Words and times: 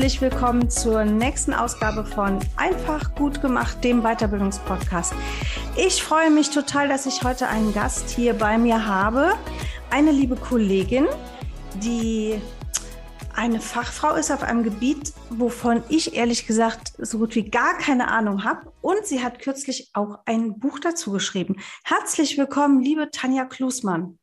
Herzlich 0.00 0.22
willkommen 0.22 0.70
zur 0.70 1.04
nächsten 1.04 1.52
Ausgabe 1.52 2.06
von 2.06 2.38
Einfach 2.56 3.14
gut 3.16 3.42
gemacht, 3.42 3.84
dem 3.84 4.00
Weiterbildungspodcast. 4.00 5.12
Ich 5.76 6.02
freue 6.02 6.30
mich 6.30 6.48
total, 6.48 6.88
dass 6.88 7.04
ich 7.04 7.22
heute 7.22 7.48
einen 7.48 7.74
Gast 7.74 8.08
hier 8.08 8.32
bei 8.32 8.56
mir 8.56 8.86
habe. 8.86 9.34
Eine 9.90 10.10
liebe 10.10 10.36
Kollegin, 10.36 11.06
die 11.84 12.40
eine 13.34 13.60
Fachfrau 13.60 14.14
ist 14.14 14.30
auf 14.30 14.42
einem 14.42 14.62
Gebiet, 14.62 15.12
wovon 15.28 15.82
ich 15.90 16.14
ehrlich 16.14 16.46
gesagt 16.46 16.94
so 16.96 17.18
gut 17.18 17.34
wie 17.34 17.50
gar 17.50 17.76
keine 17.76 18.08
Ahnung 18.08 18.42
habe. 18.42 18.72
Und 18.80 19.04
sie 19.04 19.22
hat 19.22 19.38
kürzlich 19.38 19.90
auch 19.92 20.20
ein 20.24 20.58
Buch 20.58 20.78
dazu 20.78 21.12
geschrieben. 21.12 21.56
Herzlich 21.84 22.38
willkommen, 22.38 22.80
liebe 22.80 23.10
Tanja 23.10 23.44
Klusmann. 23.44 24.18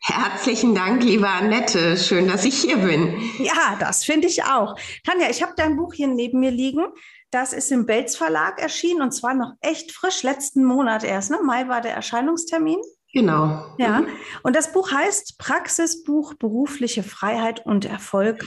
Herzlichen 0.00 0.74
Dank, 0.74 1.02
liebe 1.02 1.28
Annette. 1.28 1.96
Schön, 1.96 2.28
dass 2.28 2.44
ich 2.44 2.60
hier 2.60 2.78
bin. 2.78 3.20
Ja, 3.38 3.76
das 3.78 4.04
finde 4.04 4.28
ich 4.28 4.44
auch. 4.44 4.76
Tanja, 5.04 5.28
ich 5.28 5.42
habe 5.42 5.52
dein 5.56 5.76
Buch 5.76 5.92
hier 5.92 6.08
neben 6.08 6.40
mir 6.40 6.50
liegen. 6.50 6.86
Das 7.30 7.52
ist 7.52 7.70
im 7.72 7.84
Belz 7.84 8.16
Verlag 8.16 8.60
erschienen 8.60 9.02
und 9.02 9.12
zwar 9.12 9.34
noch 9.34 9.52
echt 9.60 9.92
frisch, 9.92 10.22
letzten 10.22 10.64
Monat 10.64 11.04
erst. 11.04 11.30
Ne? 11.30 11.38
Mai 11.44 11.68
war 11.68 11.80
der 11.80 11.94
Erscheinungstermin. 11.94 12.78
Genau. 13.12 13.74
Ja, 13.78 14.04
und 14.42 14.54
das 14.54 14.72
Buch 14.72 14.92
heißt 14.92 15.38
Praxisbuch 15.38 16.34
Berufliche 16.34 17.02
Freiheit 17.02 17.64
und 17.64 17.86
Erfolg. 17.86 18.44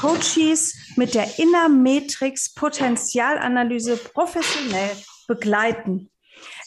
Coaches 0.00 0.74
mit 0.96 1.14
der 1.14 1.38
Innermetrix 1.38 2.54
Potenzialanalyse 2.54 3.98
professionell 3.98 4.90
begleiten. 5.26 6.10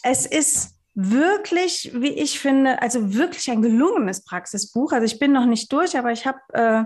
Es 0.03 0.27
ist 0.27 0.75
wirklich, 0.93 1.91
wie 1.93 2.09
ich 2.09 2.39
finde, 2.39 2.81
also 2.81 3.13
wirklich 3.13 3.49
ein 3.49 3.61
gelungenes 3.61 4.23
Praxisbuch. 4.23 4.91
Also 4.91 5.05
ich 5.05 5.19
bin 5.19 5.31
noch 5.31 5.45
nicht 5.45 5.71
durch, 5.71 5.97
aber 5.97 6.11
ich 6.11 6.25
habe 6.25 6.39
äh, 6.53 6.83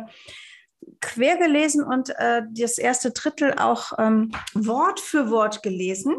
quer 1.01 1.37
gelesen 1.37 1.83
und 1.83 2.09
äh, 2.17 2.43
das 2.51 2.77
erste 2.77 3.11
Drittel 3.11 3.53
auch 3.57 3.93
ähm, 3.97 4.31
Wort 4.53 4.99
für 4.99 5.29
Wort 5.31 5.63
gelesen. 5.63 6.15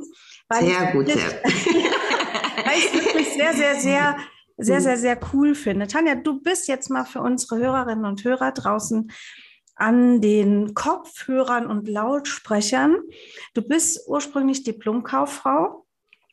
sehr 0.53 0.93
gut, 0.93 1.07
sehr 1.07 1.17
weil 2.65 2.79
ich 2.79 2.87
es 2.87 2.93
wirklich 2.95 3.33
sehr, 3.35 3.55
sehr, 3.55 3.77
sehr, 3.77 4.17
sehr, 4.57 4.81
sehr, 4.81 4.97
sehr 4.97 5.19
cool 5.33 5.55
finde. 5.55 5.87
Tanja, 5.87 6.17
du 6.17 6.41
bist 6.41 6.69
jetzt 6.69 6.91
mal 6.91 7.05
für 7.05 7.21
unsere 7.21 7.59
Hörerinnen 7.59 8.05
und 8.05 8.25
Hörer 8.25 8.53
draußen 8.53 9.13
an 9.77 10.21
den 10.23 10.75
Kopfhörern 10.75 11.67
und 11.67 11.87
Lautsprechern. 11.87 12.97
Du 13.55 13.63
bist 13.63 14.09
ursprünglich 14.09 14.65
Diplomkauffrau 14.65 15.86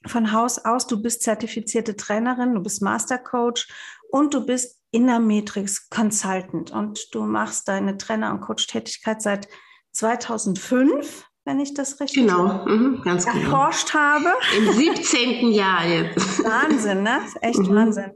von 0.05 0.31
Haus 0.31 0.59
aus, 0.59 0.87
du 0.87 1.01
bist 1.01 1.23
zertifizierte 1.23 1.95
Trainerin, 1.95 2.55
du 2.55 2.61
bist 2.61 2.81
Mastercoach 2.81 3.67
und 4.09 4.33
du 4.33 4.45
bist 4.45 4.79
Innermetrix 4.91 5.89
Consultant 5.89 6.71
und 6.71 7.13
du 7.13 7.23
machst 7.23 7.67
deine 7.67 7.97
Trainer- 7.97 8.31
und 8.31 8.41
Coach-Tätigkeit 8.41 9.21
seit 9.21 9.47
2005, 9.93 11.25
wenn 11.45 11.59
ich 11.59 11.73
das 11.73 11.99
richtig 11.99 12.25
genau, 12.25 12.65
mhm, 12.65 13.01
ganz 13.03 13.25
genau. 13.25 13.37
erforscht 13.37 13.91
genau. 13.91 14.03
habe. 14.03 14.29
Im 14.57 14.71
17. 14.71 15.51
Jahr 15.51 15.85
jetzt. 15.85 16.43
Wahnsinn, 16.43 17.03
ne? 17.03 17.19
Echt 17.41 17.59
mhm. 17.59 17.75
Wahnsinn. 17.75 18.11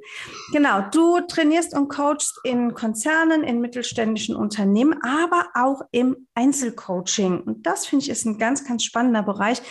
Genau, 0.54 0.82
du 0.92 1.20
trainierst 1.28 1.76
und 1.76 1.90
coachst 1.90 2.40
in 2.44 2.74
Konzernen, 2.74 3.44
in 3.44 3.60
mittelständischen 3.60 4.36
Unternehmen, 4.36 5.02
aber 5.04 5.48
auch 5.56 5.82
im 5.92 6.28
Einzelcoaching. 6.36 7.42
Und 7.42 7.66
das 7.66 7.88
finde 7.88 8.04
ich 8.04 8.10
ist 8.12 8.26
ein 8.26 8.38
ganz, 8.38 8.66
ganz 8.66 8.84
spannender 8.84 9.24
Bereich, 9.24 9.62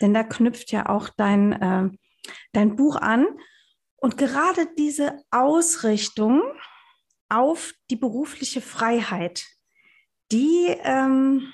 denn 0.00 0.14
da 0.14 0.22
knüpft 0.22 0.72
ja 0.72 0.88
auch 0.88 1.08
dein, 1.16 1.52
äh, 1.52 1.90
dein 2.52 2.76
Buch 2.76 2.96
an. 2.96 3.26
Und 3.96 4.16
gerade 4.16 4.68
diese 4.78 5.22
Ausrichtung 5.30 6.42
auf 7.28 7.72
die 7.90 7.96
berufliche 7.96 8.60
Freiheit, 8.60 9.46
die, 10.32 10.66
ähm, 10.82 11.52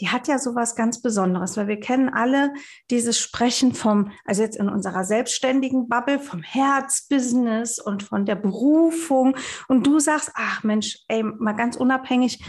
die 0.00 0.08
hat 0.08 0.28
ja 0.28 0.38
so 0.38 0.54
was 0.54 0.76
ganz 0.76 1.02
Besonderes, 1.02 1.56
weil 1.56 1.68
wir 1.68 1.80
kennen 1.80 2.08
alle 2.08 2.54
dieses 2.90 3.18
Sprechen 3.18 3.74
vom, 3.74 4.12
also 4.24 4.42
jetzt 4.42 4.56
in 4.56 4.68
unserer 4.68 5.04
selbstständigen 5.04 5.88
Bubble, 5.88 6.18
vom 6.18 6.42
Herzbusiness 6.42 7.78
und 7.78 8.02
von 8.02 8.24
der 8.24 8.36
Berufung. 8.36 9.36
Und 9.68 9.86
du 9.86 9.98
sagst, 9.98 10.30
ach 10.34 10.62
Mensch, 10.62 11.00
ey, 11.08 11.22
mal 11.22 11.52
ganz 11.52 11.76
unabhängig, 11.76 12.42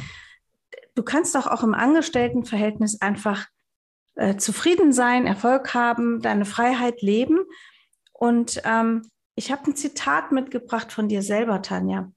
du 0.96 1.04
kannst 1.04 1.36
doch 1.36 1.48
auch 1.48 1.64
im 1.64 1.74
Angestelltenverhältnis 1.74 3.02
einfach 3.02 3.48
äh, 4.16 4.36
zufrieden 4.38 4.94
sein, 4.94 5.26
Erfolg 5.26 5.74
haben, 5.74 6.22
deine 6.22 6.46
Freiheit 6.46 7.02
leben. 7.02 7.40
Und 8.14 8.62
ähm, 8.66 9.10
ich 9.36 9.52
habe 9.52 9.72
ein 9.72 9.76
Zitat 9.76 10.32
mitgebracht 10.32 10.92
von 10.92 11.08
dir 11.08 11.22
selber, 11.22 11.62
Tanja. 11.62 12.12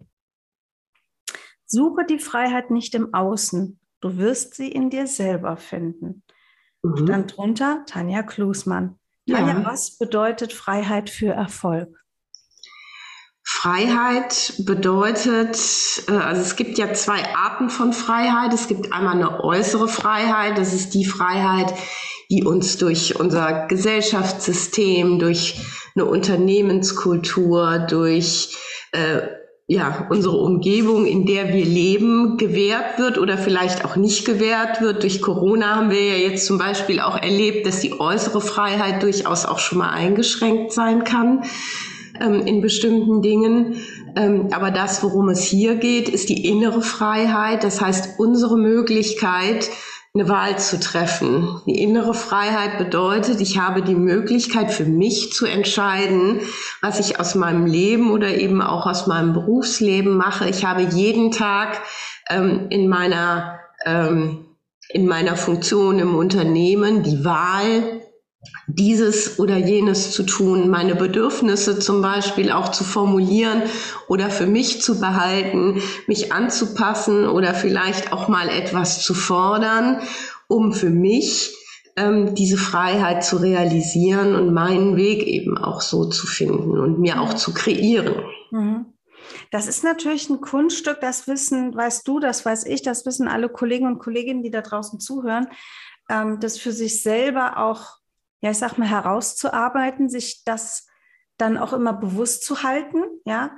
Suche 1.66 2.04
die 2.04 2.18
Freiheit 2.18 2.70
nicht 2.70 2.94
im 2.94 3.14
Außen, 3.14 3.78
du 4.00 4.16
wirst 4.18 4.54
sie 4.54 4.70
in 4.70 4.90
dir 4.90 5.06
selber 5.06 5.56
finden. 5.56 6.22
Mhm. 6.82 6.96
Stand 6.98 7.36
drunter 7.36 7.84
Tanja 7.86 8.22
Klusmann. 8.22 8.98
Tanja, 9.26 9.58
ja. 9.58 9.64
was 9.64 9.96
bedeutet 9.96 10.52
Freiheit 10.52 11.08
für 11.08 11.32
Erfolg? 11.32 12.03
Freiheit 13.64 14.52
bedeutet, 14.58 15.56
äh, 16.08 16.12
also 16.12 16.42
es 16.42 16.54
gibt 16.54 16.76
ja 16.76 16.92
zwei 16.92 17.34
Arten 17.34 17.70
von 17.70 17.94
Freiheit. 17.94 18.52
Es 18.52 18.68
gibt 18.68 18.92
einmal 18.92 19.14
eine 19.14 19.42
äußere 19.42 19.88
Freiheit, 19.88 20.58
das 20.58 20.74
ist 20.74 20.92
die 20.92 21.06
Freiheit, 21.06 21.72
die 22.30 22.44
uns 22.44 22.76
durch 22.76 23.18
unser 23.18 23.66
Gesellschaftssystem, 23.66 25.18
durch 25.18 25.62
eine 25.94 26.04
Unternehmenskultur, 26.04 27.78
durch 27.88 28.54
äh, 28.92 29.22
ja, 29.66 30.08
unsere 30.10 30.36
Umgebung, 30.36 31.06
in 31.06 31.24
der 31.24 31.54
wir 31.54 31.64
leben, 31.64 32.36
gewährt 32.36 32.98
wird 32.98 33.16
oder 33.16 33.38
vielleicht 33.38 33.86
auch 33.86 33.96
nicht 33.96 34.26
gewährt 34.26 34.82
wird. 34.82 35.02
Durch 35.02 35.22
Corona 35.22 35.76
haben 35.76 35.90
wir 35.90 36.06
ja 36.06 36.16
jetzt 36.16 36.44
zum 36.44 36.58
Beispiel 36.58 37.00
auch 37.00 37.16
erlebt, 37.16 37.66
dass 37.66 37.80
die 37.80 37.98
äußere 37.98 38.42
Freiheit 38.42 39.02
durchaus 39.02 39.46
auch 39.46 39.58
schon 39.58 39.78
mal 39.78 39.88
eingeschränkt 39.88 40.74
sein 40.74 41.04
kann 41.04 41.44
ähm, 42.20 42.46
in 42.46 42.60
bestimmten 42.60 43.22
Dingen. 43.22 43.76
Ähm, 44.16 44.48
aber 44.52 44.70
das, 44.70 45.02
worum 45.02 45.28
es 45.28 45.42
hier 45.42 45.76
geht, 45.76 46.08
ist 46.08 46.28
die 46.28 46.46
innere 46.48 46.82
Freiheit. 46.82 47.64
Das 47.64 47.80
heißt, 47.80 48.18
unsere 48.18 48.56
Möglichkeit, 48.56 49.70
eine 50.16 50.28
Wahl 50.28 50.56
zu 50.60 50.78
treffen. 50.78 51.60
Die 51.66 51.82
innere 51.82 52.14
Freiheit 52.14 52.78
bedeutet, 52.78 53.40
ich 53.40 53.58
habe 53.58 53.82
die 53.82 53.96
Möglichkeit 53.96 54.70
für 54.70 54.84
mich 54.84 55.32
zu 55.32 55.44
entscheiden, 55.44 56.38
was 56.80 57.00
ich 57.00 57.18
aus 57.18 57.34
meinem 57.34 57.66
Leben 57.66 58.12
oder 58.12 58.28
eben 58.28 58.62
auch 58.62 58.86
aus 58.86 59.08
meinem 59.08 59.32
Berufsleben 59.32 60.16
mache. 60.16 60.48
Ich 60.48 60.64
habe 60.64 60.82
jeden 60.82 61.32
Tag 61.32 61.82
ähm, 62.30 62.66
in 62.70 62.88
meiner 62.88 63.58
ähm, 63.84 64.44
in 64.88 65.08
meiner 65.08 65.36
Funktion 65.36 65.98
im 65.98 66.14
Unternehmen 66.14 67.02
die 67.02 67.24
Wahl, 67.24 68.02
dieses 68.66 69.38
oder 69.38 69.56
jenes 69.56 70.12
zu 70.12 70.22
tun, 70.24 70.68
meine 70.68 70.94
Bedürfnisse 70.94 71.78
zum 71.78 72.02
Beispiel 72.02 72.50
auch 72.50 72.70
zu 72.70 72.84
formulieren 72.84 73.62
oder 74.08 74.30
für 74.30 74.46
mich 74.46 74.80
zu 74.80 75.00
behalten, 75.00 75.80
mich 76.06 76.32
anzupassen 76.32 77.26
oder 77.28 77.54
vielleicht 77.54 78.12
auch 78.12 78.28
mal 78.28 78.48
etwas 78.48 79.02
zu 79.02 79.14
fordern, 79.14 80.00
um 80.48 80.72
für 80.72 80.90
mich 80.90 81.54
ähm, 81.96 82.34
diese 82.34 82.56
Freiheit 82.56 83.24
zu 83.24 83.36
realisieren 83.36 84.34
und 84.34 84.52
meinen 84.52 84.96
Weg 84.96 85.26
eben 85.26 85.56
auch 85.56 85.80
so 85.80 86.06
zu 86.06 86.26
finden 86.26 86.78
und 86.78 86.98
mir 86.98 87.20
auch 87.20 87.34
zu 87.34 87.54
kreieren. 87.54 88.14
Mhm. 88.50 88.86
Das 89.50 89.66
ist 89.68 89.84
natürlich 89.84 90.28
ein 90.28 90.40
Kunststück, 90.40 91.00
das 91.00 91.28
wissen, 91.28 91.74
weißt 91.74 92.06
du, 92.06 92.20
das 92.20 92.44
weiß 92.44 92.66
ich, 92.66 92.82
das 92.82 93.06
wissen 93.06 93.28
alle 93.28 93.48
Kollegen 93.48 93.86
und 93.86 93.98
Kolleginnen, 93.98 94.42
die 94.42 94.50
da 94.50 94.62
draußen 94.62 95.00
zuhören, 95.00 95.48
ähm, 96.10 96.40
das 96.40 96.58
für 96.58 96.72
sich 96.72 97.02
selber 97.02 97.58
auch 97.58 97.98
ja, 98.44 98.50
ich 98.50 98.58
sag 98.58 98.76
mal, 98.76 98.86
herauszuarbeiten, 98.86 100.10
sich 100.10 100.44
das 100.44 100.86
dann 101.38 101.56
auch 101.56 101.72
immer 101.72 101.94
bewusst 101.94 102.44
zu 102.44 102.62
halten, 102.62 103.02
ja. 103.24 103.56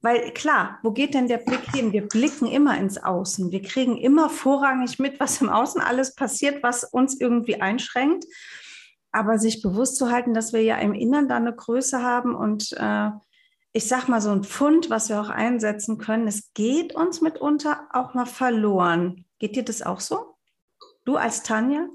Weil 0.00 0.32
klar, 0.32 0.78
wo 0.84 0.92
geht 0.92 1.14
denn 1.14 1.26
der 1.26 1.38
Blick 1.38 1.68
hin? 1.74 1.92
Wir 1.92 2.06
blicken 2.06 2.46
immer 2.46 2.78
ins 2.78 3.02
Außen. 3.02 3.50
Wir 3.50 3.62
kriegen 3.62 3.96
immer 3.96 4.30
vorrangig 4.30 5.00
mit, 5.00 5.18
was 5.18 5.40
im 5.40 5.48
Außen 5.48 5.80
alles 5.80 6.14
passiert, 6.14 6.62
was 6.62 6.84
uns 6.84 7.20
irgendwie 7.20 7.60
einschränkt. 7.60 8.26
Aber 9.10 9.40
sich 9.40 9.60
bewusst 9.60 9.96
zu 9.96 10.12
halten, 10.12 10.34
dass 10.34 10.52
wir 10.52 10.62
ja 10.62 10.76
im 10.76 10.94
Innern 10.94 11.28
da 11.28 11.34
eine 11.34 11.52
Größe 11.52 12.00
haben 12.00 12.36
und 12.36 12.70
äh, 12.78 13.10
ich 13.72 13.88
sag 13.88 14.06
mal 14.06 14.20
so 14.20 14.30
ein 14.30 14.44
Pfund, 14.44 14.88
was 14.88 15.08
wir 15.08 15.20
auch 15.20 15.30
einsetzen 15.30 15.98
können, 15.98 16.28
es 16.28 16.52
geht 16.54 16.94
uns 16.94 17.20
mitunter 17.20 17.88
auch 17.92 18.14
mal 18.14 18.26
verloren. 18.26 19.24
Geht 19.40 19.56
dir 19.56 19.64
das 19.64 19.82
auch 19.82 19.98
so? 19.98 20.36
Du 21.04 21.16
als 21.16 21.42
Tanja? 21.42 21.88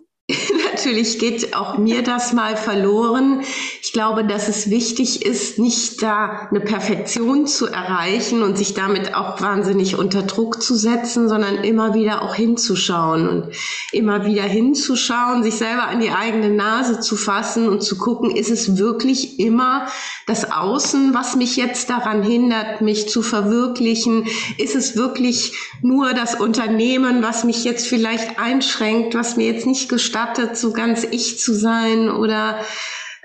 Natürlich 0.71 1.19
geht 1.19 1.55
auch 1.55 1.77
mir 1.77 2.03
das 2.03 2.33
mal 2.33 2.57
verloren. 2.57 3.41
Ich 3.81 3.91
glaube, 3.91 4.25
dass 4.25 4.47
es 4.47 4.69
wichtig 4.69 5.25
ist, 5.25 5.59
nicht 5.59 6.01
da 6.01 6.47
eine 6.49 6.59
Perfektion 6.59 7.47
zu 7.47 7.67
erreichen 7.67 8.43
und 8.43 8.57
sich 8.57 8.73
damit 8.73 9.15
auch 9.15 9.41
wahnsinnig 9.41 9.97
unter 9.97 10.23
Druck 10.23 10.61
zu 10.61 10.75
setzen, 10.75 11.29
sondern 11.29 11.63
immer 11.63 11.93
wieder 11.93 12.21
auch 12.21 12.35
hinzuschauen 12.35 13.27
und 13.27 13.55
immer 13.91 14.25
wieder 14.25 14.43
hinzuschauen, 14.43 15.43
sich 15.43 15.55
selber 15.55 15.87
an 15.87 15.99
die 15.99 16.11
eigene 16.11 16.49
Nase 16.49 16.99
zu 16.99 17.15
fassen 17.15 17.69
und 17.69 17.83
zu 17.83 17.97
gucken, 17.97 18.31
ist 18.31 18.51
es 18.51 18.77
wirklich 18.77 19.39
immer 19.39 19.87
das 20.27 20.51
Außen, 20.51 21.13
was 21.13 21.35
mich 21.35 21.55
jetzt 21.55 21.89
daran 21.89 22.23
hindert, 22.23 22.81
mich 22.81 23.09
zu 23.09 23.21
verwirklichen? 23.21 24.25
Ist 24.57 24.75
es 24.75 24.95
wirklich 24.95 25.53
nur 25.81 26.13
das 26.13 26.35
Unternehmen, 26.39 27.23
was 27.23 27.43
mich 27.43 27.63
jetzt 27.63 27.87
vielleicht 27.87 28.39
einschränkt, 28.39 29.15
was 29.15 29.37
mir 29.37 29.47
jetzt 29.47 29.65
nicht 29.65 29.89
gestattet, 29.89 30.42
so 30.53 30.71
ganz 30.73 31.03
ich 31.03 31.39
zu 31.39 31.53
sein 31.53 32.09
oder 32.09 32.59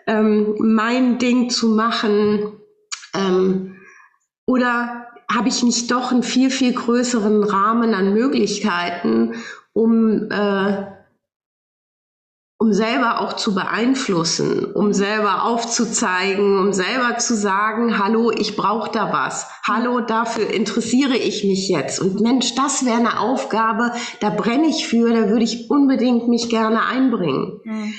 ähm, 0.07 0.55
mein 0.59 1.19
Ding 1.19 1.51
zu 1.51 1.69
machen? 1.69 2.53
Ähm, 3.15 3.77
oder 4.47 5.07
habe 5.31 5.49
ich 5.49 5.63
nicht 5.63 5.91
doch 5.91 6.11
einen 6.11 6.23
viel, 6.23 6.51
viel 6.51 6.73
größeren 6.73 7.45
Rahmen 7.45 7.95
an 7.95 8.15
Möglichkeiten, 8.15 9.35
um 9.73 10.31
äh, 10.31 10.87
um 12.61 12.73
selber 12.73 13.21
auch 13.21 13.35
zu 13.35 13.55
beeinflussen, 13.55 14.65
um 14.65 14.93
selber 14.93 15.45
aufzuzeigen, 15.45 16.59
um 16.59 16.73
selber 16.73 17.19
zu 17.19 17.37
sagen, 17.37 17.99
hallo, 17.99 18.33
ich 18.33 18.57
brauche 18.57 18.91
da 18.91 19.13
was. 19.13 19.47
Hallo, 19.63 20.01
dafür 20.01 20.51
interessiere 20.51 21.17
ich 21.17 21.45
mich 21.45 21.69
jetzt. 21.69 22.01
Und 22.01 22.21
Mensch, 22.21 22.57
das 22.57 22.85
wäre 22.85 22.97
eine 22.97 23.21
Aufgabe, 23.21 23.93
da 24.19 24.31
brenne 24.31 24.67
ich 24.67 24.89
für, 24.89 25.13
da 25.13 25.29
würde 25.29 25.45
ich 25.45 25.71
unbedingt 25.71 26.27
mich 26.27 26.49
gerne 26.49 26.85
einbringen. 26.85 27.61
Mhm. 27.63 27.95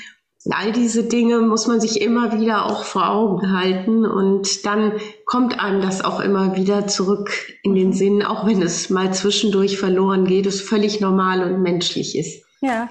All 0.50 0.72
diese 0.72 1.04
Dinge 1.04 1.40
muss 1.40 1.66
man 1.66 1.80
sich 1.80 2.00
immer 2.00 2.38
wieder 2.38 2.66
auch 2.66 2.84
vor 2.84 3.10
Augen 3.10 3.52
halten 3.52 4.06
und 4.06 4.64
dann 4.64 4.92
kommt 5.26 5.60
einem 5.62 5.82
das 5.82 6.02
auch 6.02 6.18
immer 6.20 6.56
wieder 6.56 6.86
zurück 6.86 7.30
in 7.62 7.74
den 7.74 7.92
Sinn, 7.92 8.22
auch 8.22 8.46
wenn 8.46 8.62
es 8.62 8.88
mal 8.88 9.12
zwischendurch 9.12 9.78
verloren 9.78 10.24
geht, 10.24 10.46
es 10.46 10.62
völlig 10.62 11.00
normal 11.00 11.42
und 11.42 11.62
menschlich 11.62 12.16
ist. 12.16 12.42
Ja, 12.62 12.88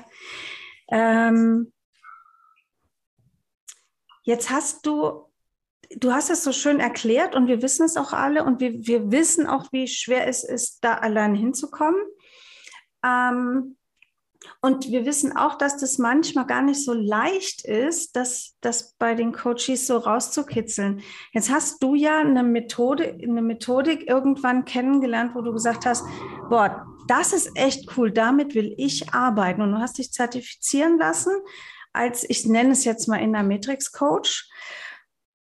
ähm, 0.91 1.71
jetzt 4.23 4.49
hast 4.49 4.85
du, 4.85 5.25
du 5.97 6.13
hast 6.13 6.29
es 6.29 6.43
so 6.43 6.51
schön 6.51 6.79
erklärt 6.79 7.35
und 7.35 7.47
wir 7.47 7.61
wissen 7.61 7.85
es 7.85 7.97
auch 7.97 8.13
alle 8.13 8.43
und 8.43 8.59
wir, 8.59 8.85
wir 8.85 9.11
wissen 9.11 9.47
auch, 9.47 9.71
wie 9.71 9.87
schwer 9.87 10.27
es 10.27 10.43
ist, 10.43 10.83
da 10.83 10.95
allein 10.95 11.35
hinzukommen. 11.35 12.01
Ähm, 13.03 13.77
und 14.61 14.89
wir 14.89 15.05
wissen 15.05 15.35
auch, 15.35 15.57
dass 15.57 15.77
das 15.77 15.97
manchmal 15.97 16.45
gar 16.45 16.61
nicht 16.61 16.83
so 16.83 16.93
leicht 16.93 17.65
ist, 17.65 18.15
das, 18.15 18.57
das 18.61 18.93
bei 18.93 19.15
den 19.15 19.33
Coaches 19.33 19.87
so 19.87 19.97
rauszukitzeln. 19.97 21.01
Jetzt 21.33 21.51
hast 21.51 21.83
du 21.83 21.95
ja 21.95 22.19
eine 22.19 22.43
Methode, 22.43 23.17
eine 23.21 23.41
Methodik 23.41 24.07
irgendwann 24.07 24.65
kennengelernt, 24.65 25.35
wo 25.35 25.41
du 25.41 25.51
gesagt 25.53 25.85
hast, 25.85 26.05
boah, 26.49 26.85
das 27.09 27.33
ist 27.33 27.49
echt 27.55 27.97
cool, 27.97 28.11
damit 28.11 28.55
will 28.55 28.73
ich 28.77 29.13
arbeiten. 29.13 29.61
Und 29.61 29.71
du 29.71 29.79
hast 29.79 29.97
dich 29.97 30.11
zertifizieren 30.11 30.97
lassen 30.97 31.31
als, 31.91 32.23
ich 32.29 32.45
nenne 32.45 32.71
es 32.71 32.85
jetzt 32.85 33.07
mal 33.07 33.17
Inner 33.17 33.43
Matrix 33.43 33.91
Coach. 33.91 34.47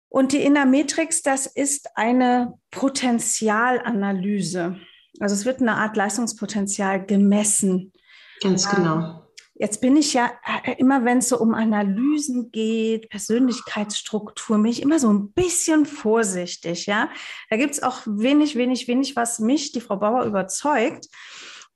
Und 0.09 0.33
die 0.33 0.43
Inner 0.43 0.65
Matrix, 0.65 1.21
das 1.21 1.47
ist 1.47 1.89
eine 1.95 2.53
Potenzialanalyse. 2.69 4.77
Also 5.19 5.35
es 5.35 5.45
wird 5.45 5.61
eine 5.61 5.75
Art 5.75 5.95
Leistungspotenzial 5.95 7.05
gemessen. 7.05 7.93
Ganz 8.41 8.69
genau. 8.69 9.21
Jetzt 9.55 9.81
bin 9.81 9.95
ich 9.95 10.13
ja 10.13 10.31
äh, 10.63 10.75
immer, 10.77 11.05
wenn 11.05 11.19
es 11.19 11.29
so 11.29 11.39
um 11.39 11.53
Analysen 11.53 12.51
geht, 12.51 13.09
Persönlichkeitsstruktur, 13.09 14.57
mich 14.57 14.81
immer 14.81 14.99
so 14.99 15.13
ein 15.13 15.31
bisschen 15.31 15.85
vorsichtig, 15.85 16.87
ja. 16.87 17.09
Da 17.49 17.57
gibt 17.57 17.71
es 17.71 17.83
auch 17.83 18.01
wenig, 18.05 18.55
wenig, 18.55 18.87
wenig, 18.87 19.15
was 19.15 19.39
mich, 19.39 19.71
die 19.71 19.81
Frau 19.81 19.97
Bauer, 19.97 20.25
überzeugt. 20.25 21.07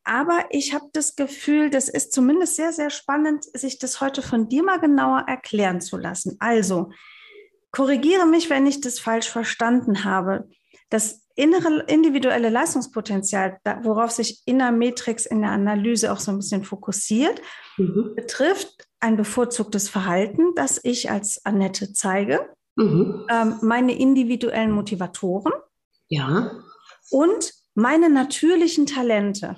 Aber 0.08 0.46
ich 0.52 0.74
habe 0.74 0.86
das 0.94 1.18
Gefühl, 1.18 1.70
das 1.70 1.90
ist 1.90 2.14
zumindest 2.14 2.56
sehr, 2.56 2.72
sehr 2.72 2.90
spannend, 2.90 3.44
sich 3.44 3.78
das 3.78 4.00
heute 4.00 4.22
von 4.22 4.48
dir 4.48 4.64
mal 4.64 4.80
genauer 4.80 5.26
erklären 5.28 5.82
zu 5.82 5.98
lassen. 5.98 6.38
Also, 6.40 6.92
korrigiere 7.72 8.26
mich, 8.26 8.50
wenn 8.50 8.66
ich 8.66 8.80
das 8.80 9.00
falsch 9.00 9.30
verstanden 9.30 10.06
habe. 10.06 10.48
Das 10.90 11.26
innere, 11.36 11.84
individuelle 11.88 12.50
Leistungspotenzial, 12.50 13.60
worauf 13.84 14.12
sich 14.12 14.42
Innermetrix 14.46 15.26
in 15.26 15.42
der 15.42 15.52
Analyse 15.52 16.14
auch 16.14 16.20
so 16.20 16.32
ein 16.32 16.38
bisschen 16.38 16.64
fokussiert, 16.64 17.42
mhm. 17.76 18.14
betrifft 18.16 18.88
ein 19.02 19.18
bevorzugtes 19.18 19.90
Verhalten, 19.90 20.56
das 20.56 20.80
ich 20.82 21.12
als 21.12 21.46
Annette 21.46 21.92
zeige, 21.92 22.48
mhm. 22.78 23.28
ähm, 23.30 23.60
meine 23.62 24.00
individuellen 24.00 24.72
Motivatoren 24.72 25.52
ja. 26.08 26.64
und 27.12 27.54
meine 27.76 28.10
natürlichen 28.10 28.86
Talente. 28.86 29.58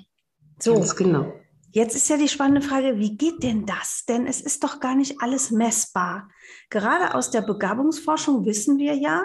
So, 0.60 0.74
Ganz 0.74 0.94
genau. 0.96 1.32
Jetzt 1.72 1.94
ist 1.94 2.08
ja 2.08 2.16
die 2.16 2.28
spannende 2.28 2.62
Frage, 2.62 2.98
wie 2.98 3.16
geht 3.16 3.44
denn 3.44 3.64
das? 3.64 4.04
Denn 4.04 4.26
es 4.26 4.40
ist 4.40 4.64
doch 4.64 4.80
gar 4.80 4.96
nicht 4.96 5.22
alles 5.22 5.52
messbar. 5.52 6.28
Gerade 6.68 7.14
aus 7.14 7.30
der 7.30 7.42
Begabungsforschung 7.42 8.44
wissen 8.44 8.78
wir 8.78 8.94
ja, 8.94 9.24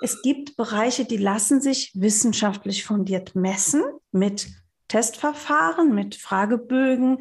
es 0.00 0.22
gibt 0.22 0.56
Bereiche, 0.56 1.04
die 1.04 1.18
lassen 1.18 1.60
sich 1.60 1.92
wissenschaftlich 1.94 2.84
fundiert 2.84 3.36
messen 3.36 3.82
mit 4.10 4.48
Testverfahren, 4.88 5.94
mit 5.94 6.14
Fragebögen, 6.14 7.18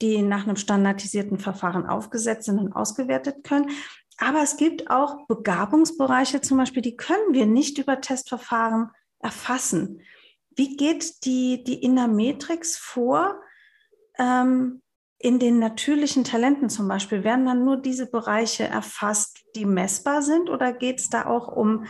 die 0.00 0.22
nach 0.22 0.44
einem 0.44 0.56
standardisierten 0.56 1.38
Verfahren 1.38 1.86
aufgesetzt 1.86 2.44
sind 2.44 2.58
und 2.58 2.72
ausgewertet 2.72 3.42
können. 3.42 3.70
Aber 4.18 4.42
es 4.42 4.56
gibt 4.56 4.88
auch 4.88 5.26
Begabungsbereiche 5.26 6.40
zum 6.40 6.58
Beispiel, 6.58 6.82
die 6.82 6.96
können 6.96 7.32
wir 7.34 7.46
nicht 7.46 7.78
über 7.78 8.00
Testverfahren 8.00 8.90
erfassen. 9.18 10.00
Wie 10.56 10.76
geht 10.76 11.24
die, 11.24 11.64
die 11.64 11.82
Innermetrix 11.82 12.76
vor 12.76 13.40
ähm, 14.18 14.82
in 15.18 15.38
den 15.38 15.58
natürlichen 15.58 16.24
Talenten 16.24 16.68
zum 16.68 16.88
Beispiel? 16.88 17.24
Werden 17.24 17.46
dann 17.46 17.64
nur 17.64 17.76
diese 17.76 18.10
Bereiche 18.10 18.64
erfasst, 18.64 19.44
die 19.56 19.64
messbar 19.64 20.22
sind 20.22 20.50
oder 20.50 20.72
geht 20.72 21.00
es 21.00 21.08
da 21.08 21.26
auch 21.26 21.48
um 21.48 21.86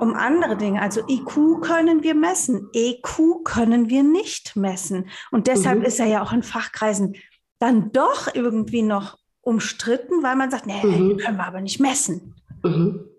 um 0.00 0.14
andere 0.14 0.56
Dinge. 0.56 0.80
Also 0.80 1.02
IQ 1.06 1.60
können 1.60 2.02
wir 2.02 2.14
messen, 2.14 2.68
EQ 2.72 3.44
können 3.44 3.90
wir 3.90 4.02
nicht 4.02 4.56
messen. 4.56 5.10
Und 5.30 5.46
deshalb 5.46 5.80
mhm. 5.80 5.84
ist 5.84 6.00
er 6.00 6.06
ja 6.06 6.22
auch 6.22 6.32
in 6.32 6.42
Fachkreisen 6.42 7.16
dann 7.58 7.92
doch 7.92 8.34
irgendwie 8.34 8.82
noch 8.82 9.18
umstritten, 9.42 10.22
weil 10.22 10.36
man 10.36 10.50
sagt, 10.50 10.66
nee, 10.66 10.82
mhm. 10.82 11.18
können 11.18 11.36
wir 11.36 11.46
aber 11.46 11.60
nicht 11.60 11.80
messen. 11.80 12.34
Mhm. 12.62 13.09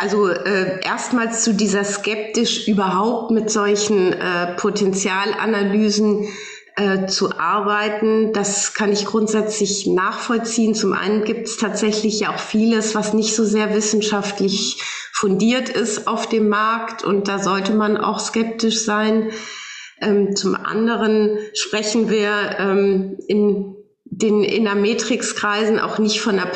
Also 0.00 0.28
äh, 0.28 0.80
erstmals 0.84 1.42
zu 1.42 1.52
dieser 1.52 1.82
skeptisch 1.82 2.68
überhaupt 2.68 3.32
mit 3.32 3.50
solchen 3.50 4.12
äh, 4.12 4.54
Potenzialanalysen 4.54 6.28
äh, 6.76 7.06
zu 7.06 7.36
arbeiten. 7.36 8.32
Das 8.32 8.74
kann 8.74 8.92
ich 8.92 9.04
grundsätzlich 9.06 9.88
nachvollziehen. 9.88 10.76
Zum 10.76 10.92
einen 10.92 11.24
gibt 11.24 11.48
es 11.48 11.56
tatsächlich 11.56 12.20
ja 12.20 12.32
auch 12.32 12.38
vieles, 12.38 12.94
was 12.94 13.12
nicht 13.12 13.34
so 13.34 13.44
sehr 13.44 13.74
wissenschaftlich 13.74 14.80
fundiert 15.12 15.68
ist 15.68 16.06
auf 16.06 16.28
dem 16.28 16.48
Markt 16.48 17.02
und 17.02 17.26
da 17.26 17.40
sollte 17.40 17.74
man 17.74 17.96
auch 17.96 18.20
skeptisch 18.20 18.84
sein. 18.84 19.32
Ähm, 20.00 20.36
zum 20.36 20.54
anderen 20.54 21.38
sprechen 21.54 22.08
wir 22.08 22.30
ähm, 22.60 23.18
in 23.26 23.74
den 24.04 24.44
Innermetrix-Kreisen 24.44 25.80
auch 25.80 25.98
nicht 25.98 26.20
von 26.20 26.38
einer 26.38 26.46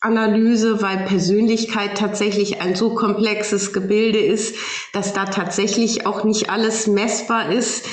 Persönlichkeitsanalyse, 0.00 0.80
weil 0.80 0.98
Persönlichkeit 1.06 1.98
tatsächlich 1.98 2.60
ein 2.60 2.76
so 2.76 2.94
komplexes 2.94 3.72
Gebilde 3.72 4.20
ist, 4.20 4.54
dass 4.92 5.12
da 5.12 5.24
tatsächlich 5.24 6.06
auch 6.06 6.22
nicht 6.24 6.50
alles 6.50 6.86
messbar 6.86 7.50
ist. 7.50 7.84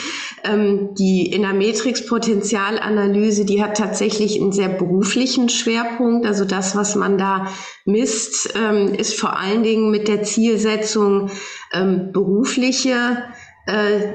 Ähm, 0.43 0.93
die 0.93 1.33
Innermetrix-Potenzialanalyse, 1.33 3.45
die 3.45 3.63
hat 3.63 3.77
tatsächlich 3.77 4.39
einen 4.39 4.51
sehr 4.51 4.69
beruflichen 4.69 5.49
Schwerpunkt. 5.49 6.27
Also 6.27 6.45
das, 6.45 6.75
was 6.75 6.95
man 6.95 7.17
da 7.17 7.47
misst, 7.85 8.53
ähm, 8.55 8.93
ist 8.93 9.19
vor 9.19 9.39
allen 9.39 9.63
Dingen 9.63 9.89
mit 9.89 10.07
der 10.07 10.21
Zielsetzung, 10.21 11.31
ähm, 11.73 12.11
berufliche 12.11 13.23
äh, 13.65 14.13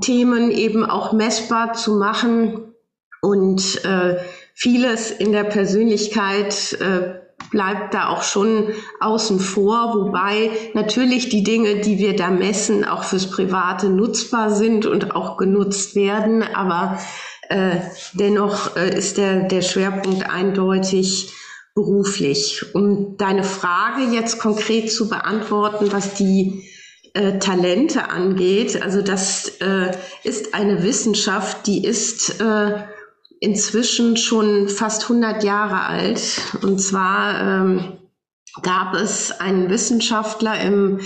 Themen 0.00 0.50
eben 0.50 0.84
auch 0.84 1.12
messbar 1.12 1.74
zu 1.74 1.94
machen 1.94 2.74
und 3.22 3.84
äh, 3.84 4.16
vieles 4.54 5.12
in 5.12 5.30
der 5.30 5.44
Persönlichkeit 5.44 6.76
äh, 6.80 7.27
bleibt 7.50 7.94
da 7.94 8.08
auch 8.08 8.22
schon 8.22 8.68
außen 9.00 9.40
vor, 9.40 9.94
wobei 9.94 10.50
natürlich 10.74 11.28
die 11.28 11.42
Dinge, 11.42 11.80
die 11.80 11.98
wir 11.98 12.14
da 12.14 12.30
messen, 12.30 12.84
auch 12.84 13.04
fürs 13.04 13.30
Private 13.30 13.88
nutzbar 13.88 14.50
sind 14.50 14.86
und 14.86 15.14
auch 15.14 15.36
genutzt 15.36 15.94
werden. 15.94 16.42
Aber 16.42 16.98
äh, 17.48 17.76
dennoch 18.12 18.76
äh, 18.76 18.96
ist 18.96 19.16
der, 19.18 19.44
der 19.44 19.62
Schwerpunkt 19.62 20.28
eindeutig 20.28 21.32
beruflich. 21.74 22.74
Um 22.74 23.16
deine 23.16 23.44
Frage 23.44 24.02
jetzt 24.12 24.38
konkret 24.40 24.92
zu 24.92 25.08
beantworten, 25.08 25.92
was 25.92 26.14
die 26.14 26.68
äh, 27.14 27.38
Talente 27.38 28.10
angeht. 28.10 28.82
Also 28.82 29.00
das 29.00 29.48
äh, 29.60 29.92
ist 30.24 30.54
eine 30.54 30.82
Wissenschaft, 30.82 31.66
die 31.66 31.84
ist 31.84 32.40
äh, 32.40 32.82
inzwischen 33.40 34.16
schon 34.16 34.68
fast 34.68 35.04
100 35.04 35.44
Jahre 35.44 35.84
alt. 35.84 36.40
Und 36.62 36.80
zwar 36.80 37.40
ähm, 37.40 37.98
gab 38.62 38.94
es 38.94 39.30
einen 39.40 39.70
Wissenschaftler 39.70 40.60
im 40.60 41.00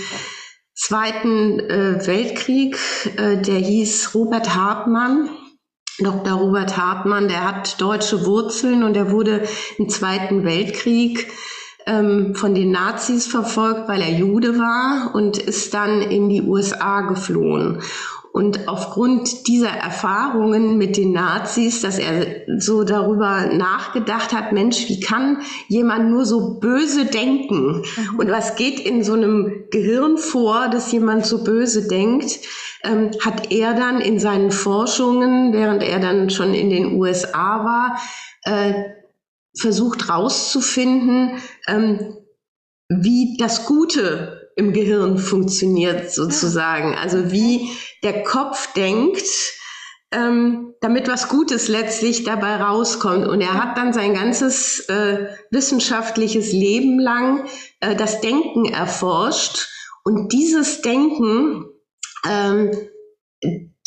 Zweiten 0.75 1.59
äh, 1.59 2.05
Weltkrieg, 2.07 2.77
äh, 3.17 3.37
der 3.37 3.59
hieß 3.59 4.15
Robert 4.15 4.55
Hartmann. 4.55 5.29
Dr. 5.99 6.33
Robert 6.33 6.75
Hartmann, 6.75 7.27
der 7.27 7.47
hat 7.47 7.79
deutsche 7.79 8.25
Wurzeln 8.25 8.83
und 8.83 8.97
er 8.97 9.11
wurde 9.11 9.47
im 9.77 9.89
Zweiten 9.89 10.43
Weltkrieg 10.43 11.31
ähm, 11.85 12.33
von 12.33 12.55
den 12.55 12.71
Nazis 12.71 13.27
verfolgt, 13.27 13.87
weil 13.87 14.01
er 14.01 14.11
Jude 14.11 14.57
war 14.57 15.13
und 15.13 15.37
ist 15.37 15.75
dann 15.75 16.01
in 16.01 16.29
die 16.29 16.41
USA 16.41 17.01
geflohen. 17.01 17.81
Und 18.33 18.67
aufgrund 18.67 19.47
dieser 19.47 19.69
Erfahrungen 19.69 20.79
mit 20.79 20.97
den 20.97 21.11
Nazis, 21.11 21.81
dass 21.81 21.99
er 21.99 22.41
so 22.57 22.83
darüber 22.83 23.45
nachgedacht 23.45 24.33
hat, 24.33 24.51
Mensch, 24.51 24.89
wie 24.89 24.99
kann 24.99 25.43
jemand 25.67 26.09
nur 26.09 26.25
so 26.25 26.55
böse 26.59 27.05
denken? 27.05 27.83
Mhm. 27.83 28.19
Und 28.19 28.31
was 28.31 28.55
geht 28.55 28.79
in 28.79 29.03
so 29.03 29.13
einem 29.13 29.65
Gehirn 29.69 30.17
vor, 30.17 30.67
dass 30.67 30.91
jemand 30.91 31.27
so 31.27 31.43
böse 31.43 31.87
denkt? 31.87 32.39
Ähm, 32.83 33.11
hat 33.23 33.51
er 33.51 33.75
dann 33.75 34.01
in 34.01 34.17
seinen 34.17 34.49
Forschungen, 34.49 35.53
während 35.53 35.83
er 35.83 35.99
dann 35.99 36.31
schon 36.31 36.55
in 36.55 36.71
den 36.71 36.99
USA 36.99 37.63
war, 37.63 37.99
äh, 38.45 38.73
versucht 39.55 40.09
rauszufinden, 40.09 41.33
ähm, 41.67 42.17
wie 42.89 43.37
das 43.37 43.67
Gute 43.67 44.42
im 44.55 44.73
Gehirn 44.73 45.17
funktioniert 45.17 46.11
sozusagen. 46.11 46.95
Also 46.95 47.31
wie 47.31 47.69
der 48.03 48.23
Kopf 48.23 48.73
denkt, 48.73 49.25
ähm, 50.11 50.73
damit 50.79 51.07
was 51.07 51.27
Gutes 51.27 51.67
letztlich 51.67 52.23
dabei 52.23 52.57
rauskommt. 52.57 53.27
Und 53.27 53.41
er 53.41 53.55
hat 53.55 53.77
dann 53.77 53.93
sein 53.93 54.13
ganzes 54.13 54.81
äh, 54.89 55.27
wissenschaftliches 55.49 56.51
Leben 56.51 56.99
lang 56.99 57.47
äh, 57.79 57.95
das 57.95 58.21
Denken 58.21 58.65
erforscht. 58.65 59.69
Und 60.03 60.31
dieses 60.31 60.81
Denken 60.81 61.65
ähm, 62.29 62.71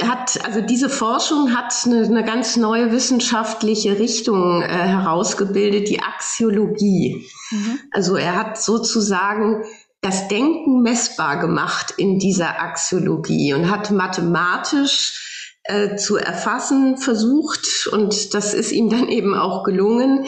hat, 0.03 0.45
also 0.45 0.61
diese 0.61 0.91
Forschung 0.91 1.57
hat 1.57 1.73
eine, 1.85 2.05
eine 2.05 2.25
ganz 2.25 2.57
neue 2.57 2.93
wissenschaftliche 2.93 3.99
Richtung 3.99 4.63
äh, 4.63 4.67
herausgebildet, 4.67 5.89
die 5.89 6.01
Axiologie. 6.01 7.27
Mhm. 7.51 7.79
Also 7.93 8.17
er 8.17 8.37
hat 8.37 8.61
sozusagen 8.61 9.65
das 10.07 10.29
Denken 10.29 10.83
messbar 10.83 11.41
gemacht 11.41 11.95
in 11.97 12.21
dieser 12.21 12.61
Axiologie 12.61 13.55
und 13.55 13.69
hat 13.69 13.91
mathematisch 13.91 15.59
äh, 15.65 15.97
zu 15.97 16.17
erfassen 16.17 16.97
versucht 16.97 17.89
und 17.91 18.33
das 18.33 18.55
ist 18.55 18.71
ihm 18.71 18.89
dann 18.89 19.09
eben 19.09 19.35
auch 19.35 19.65
gelungen, 19.65 20.27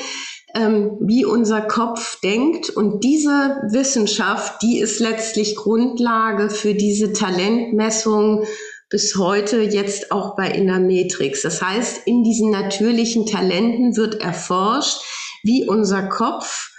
ähm, 0.52 0.96
wie 1.00 1.24
unser 1.24 1.60
Kopf 1.60 2.20
denkt. 2.22 2.70
Und 2.70 3.04
diese 3.04 3.60
Wissenschaft, 3.70 4.62
die 4.62 4.80
ist 4.80 4.98
letztlich 4.98 5.54
Grundlage 5.54 6.50
für 6.50 6.74
diese 6.74 7.12
Talentmessung 7.12 8.46
bis 8.88 9.14
heute 9.16 9.60
jetzt 9.60 10.10
auch 10.10 10.34
bei 10.34 10.50
Innermetrix. 10.50 11.42
Das 11.42 11.62
heißt, 11.62 12.04
in 12.04 12.24
diesen 12.24 12.50
natürlichen 12.50 13.26
Talenten 13.26 13.96
wird 13.96 14.20
erforscht, 14.20 15.02
wie 15.44 15.68
unser 15.68 16.08
Kopf 16.08 16.72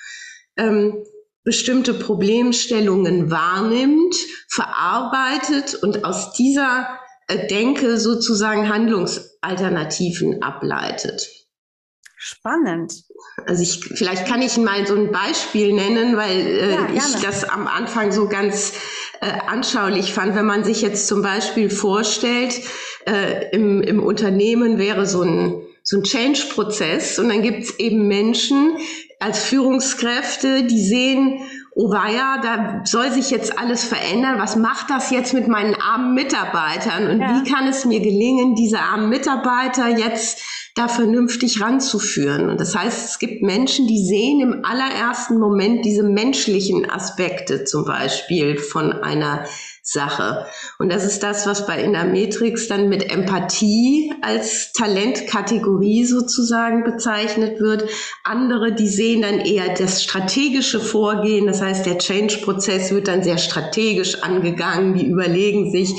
ähm, 0.57 1.01
bestimmte 1.43 1.93
Problemstellungen 1.93 3.31
wahrnimmt, 3.31 4.15
verarbeitet 4.49 5.75
und 5.75 6.05
aus 6.05 6.33
dieser 6.33 6.99
äh, 7.27 7.47
Denke 7.47 7.99
sozusagen 7.99 8.69
Handlungsalternativen 8.69 10.41
ableitet. 10.43 11.27
Spannend. 12.21 12.93
Also 13.45 13.63
ich, 13.63 13.79
vielleicht 13.79 14.27
kann 14.27 14.41
ich 14.41 14.57
mal 14.57 14.85
so 14.85 14.93
ein 14.93 15.09
Beispiel 15.09 15.71
nennen, 15.73 16.17
weil 16.17 16.37
äh, 16.37 16.71
ja, 16.71 16.87
ich 16.93 17.21
das 17.21 17.45
am 17.45 17.65
Anfang 17.65 18.11
so 18.11 18.27
ganz 18.27 18.73
äh, 19.21 19.31
anschaulich 19.47 20.13
fand. 20.13 20.35
Wenn 20.35 20.45
man 20.45 20.65
sich 20.65 20.81
jetzt 20.81 21.07
zum 21.07 21.21
Beispiel 21.21 21.69
vorstellt, 21.69 22.59
äh, 23.05 23.55
im, 23.55 23.81
im 23.81 24.03
Unternehmen 24.03 24.77
wäre 24.77 25.05
so 25.05 25.21
ein, 25.21 25.61
so 25.81 25.97
ein 25.97 26.03
Change-Prozess 26.03 27.19
und 27.19 27.29
dann 27.29 27.41
gibt 27.41 27.63
es 27.63 27.79
eben 27.79 28.07
Menschen 28.09 28.77
als 29.19 29.43
Führungskräfte, 29.43 30.63
die 30.63 30.81
sehen, 30.81 31.41
oh 31.75 31.91
weia, 31.91 32.39
da 32.41 32.81
soll 32.85 33.11
sich 33.11 33.31
jetzt 33.31 33.59
alles 33.59 33.83
verändern. 33.83 34.39
Was 34.39 34.55
macht 34.55 34.89
das 34.89 35.11
jetzt 35.11 35.33
mit 35.33 35.47
meinen 35.47 35.75
armen 35.75 36.13
Mitarbeitern? 36.13 37.07
Und 37.07 37.21
ja. 37.21 37.41
wie 37.43 37.49
kann 37.49 37.67
es 37.67 37.85
mir 37.85 37.99
gelingen, 37.99 38.55
diese 38.55 38.79
armen 38.79 39.09
Mitarbeiter 39.09 39.89
jetzt 39.89 40.41
da 40.75 40.87
vernünftig 40.87 41.61
ranzuführen. 41.61 42.49
Und 42.49 42.59
das 42.59 42.75
heißt, 42.75 43.09
es 43.09 43.19
gibt 43.19 43.43
Menschen, 43.43 43.87
die 43.87 44.05
sehen 44.05 44.39
im 44.39 44.63
allerersten 44.63 45.37
Moment 45.37 45.83
diese 45.83 46.03
menschlichen 46.03 46.89
Aspekte 46.89 47.65
zum 47.65 47.85
Beispiel 47.85 48.57
von 48.57 48.93
einer 48.93 49.45
Sache. 49.91 50.45
Und 50.77 50.91
das 50.91 51.05
ist 51.05 51.23
das, 51.23 51.47
was 51.47 51.65
bei 51.65 51.81
Innermetrix 51.83 52.67
dann 52.67 52.89
mit 52.89 53.11
Empathie 53.11 54.13
als 54.21 54.71
Talentkategorie 54.73 56.05
sozusagen 56.05 56.83
bezeichnet 56.83 57.59
wird. 57.59 57.89
Andere, 58.23 58.73
die 58.73 58.87
sehen 58.87 59.21
dann 59.21 59.39
eher 59.39 59.73
das 59.73 60.03
strategische 60.03 60.79
Vorgehen. 60.79 61.47
Das 61.47 61.61
heißt, 61.61 61.85
der 61.85 61.97
Change-Prozess 61.97 62.91
wird 62.91 63.07
dann 63.07 63.23
sehr 63.23 63.37
strategisch 63.37 64.21
angegangen. 64.21 64.93
Die 64.93 65.07
überlegen 65.07 65.71
sich, 65.71 65.93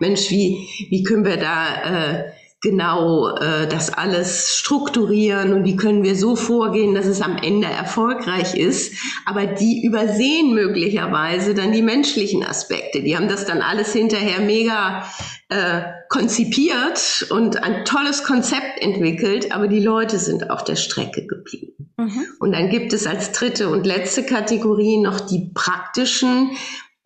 Mensch, 0.00 0.30
wie, 0.30 0.68
wie 0.88 1.02
können 1.02 1.24
wir 1.24 1.36
da 1.36 1.82
äh, 1.84 2.24
genau 2.64 3.28
äh, 3.36 3.68
das 3.68 3.92
alles 3.92 4.56
strukturieren 4.56 5.52
und 5.52 5.64
wie 5.64 5.76
können 5.76 6.02
wir 6.02 6.16
so 6.16 6.34
vorgehen, 6.34 6.94
dass 6.94 7.04
es 7.04 7.20
am 7.20 7.36
Ende 7.36 7.68
erfolgreich 7.68 8.54
ist. 8.54 8.94
Aber 9.26 9.44
die 9.44 9.84
übersehen 9.84 10.54
möglicherweise 10.54 11.54
dann 11.54 11.72
die 11.72 11.82
menschlichen 11.82 12.42
Aspekte. 12.42 13.02
Die 13.02 13.16
haben 13.16 13.28
das 13.28 13.44
dann 13.44 13.60
alles 13.60 13.92
hinterher 13.92 14.40
mega 14.40 15.04
äh, 15.50 15.82
konzipiert 16.08 17.26
und 17.30 17.62
ein 17.62 17.84
tolles 17.84 18.24
Konzept 18.24 18.80
entwickelt, 18.80 19.52
aber 19.52 19.68
die 19.68 19.80
Leute 19.80 20.18
sind 20.18 20.50
auf 20.50 20.64
der 20.64 20.76
Strecke 20.76 21.26
geblieben. 21.26 21.92
Mhm. 21.98 22.24
Und 22.40 22.52
dann 22.52 22.70
gibt 22.70 22.94
es 22.94 23.06
als 23.06 23.32
dritte 23.32 23.68
und 23.68 23.84
letzte 23.84 24.24
Kategorie 24.24 24.96
noch 24.96 25.20
die 25.20 25.50
praktischen 25.52 26.50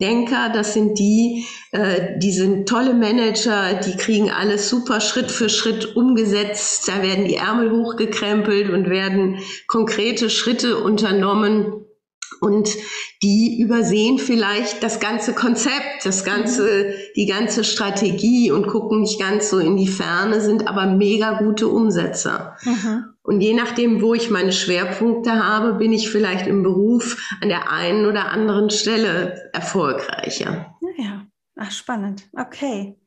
Denker, 0.01 0.49
das 0.53 0.73
sind 0.73 0.97
die, 0.97 1.45
äh, 1.71 2.17
die 2.19 2.31
sind 2.31 2.69
tolle 2.69 2.93
Manager, 2.93 3.73
die 3.73 3.97
kriegen 3.97 4.31
alles 4.31 4.69
super 4.69 5.01
Schritt 5.01 5.29
für 5.29 5.49
Schritt 5.49 5.97
umgesetzt. 5.97 6.87
Da 6.87 7.01
werden 7.01 7.25
die 7.25 7.35
Ärmel 7.35 7.71
hochgekrempelt 7.71 8.69
und 8.69 8.89
werden 8.89 9.39
konkrete 9.67 10.29
Schritte 10.29 10.77
unternommen. 10.77 11.85
Und 12.39 12.69
die 13.21 13.59
übersehen 13.59 14.17
vielleicht 14.17 14.81
das 14.83 15.01
ganze 15.01 15.33
Konzept, 15.33 16.05
das 16.05 16.23
ganze, 16.23 16.93
die 17.17 17.25
ganze 17.25 17.65
Strategie 17.65 18.51
und 18.51 18.67
gucken 18.67 19.01
nicht 19.01 19.19
ganz 19.19 19.49
so 19.49 19.59
in 19.59 19.75
die 19.75 19.89
Ferne, 19.89 20.39
sind 20.39 20.65
aber 20.65 20.85
mega 20.85 21.39
gute 21.39 21.67
Umsetzer. 21.67 22.55
Mhm. 22.63 23.08
Und 23.21 23.41
je 23.41 23.53
nachdem, 23.53 24.01
wo 24.01 24.13
ich 24.13 24.29
meine 24.29 24.53
Schwerpunkte 24.53 25.45
habe, 25.45 25.73
bin 25.73 25.93
ich 25.93 26.09
vielleicht 26.09 26.47
im 26.47 26.63
Beruf 26.63 27.35
an 27.41 27.49
der 27.49 27.71
einen 27.71 28.05
oder 28.05 28.31
anderen 28.31 28.69
Stelle 28.69 29.49
erfolgreicher. 29.53 30.75
Ja, 30.97 31.25
Ach, 31.61 31.71
spannend. 31.71 32.29
Okay. 32.37 32.97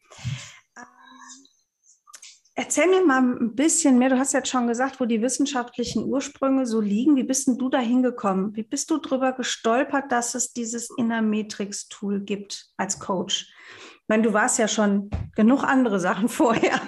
Erzähl 2.54 2.86
mir 2.86 3.02
mal 3.02 3.22
ein 3.22 3.54
bisschen 3.54 3.98
mehr. 3.98 4.10
Du 4.10 4.18
hast 4.18 4.34
jetzt 4.34 4.50
schon 4.50 4.66
gesagt, 4.66 5.00
wo 5.00 5.06
die 5.06 5.22
wissenschaftlichen 5.22 6.04
Ursprünge 6.04 6.66
so 6.66 6.78
liegen. 6.82 7.16
Wie 7.16 7.22
bist 7.22 7.48
denn 7.48 7.56
du 7.56 7.70
da 7.70 7.78
hingekommen? 7.78 8.54
Wie 8.54 8.62
bist 8.62 8.90
du 8.90 8.98
darüber 8.98 9.32
gestolpert, 9.32 10.12
dass 10.12 10.34
es 10.34 10.52
dieses 10.52 10.90
Innermetrix-Tool 10.98 12.20
gibt 12.20 12.66
als 12.76 13.00
Coach? 13.00 13.50
Ich 14.02 14.08
meine, 14.08 14.22
du 14.22 14.34
warst 14.34 14.58
ja 14.58 14.68
schon 14.68 15.08
genug 15.34 15.64
andere 15.64 15.98
Sachen 15.98 16.28
vorher. 16.28 16.78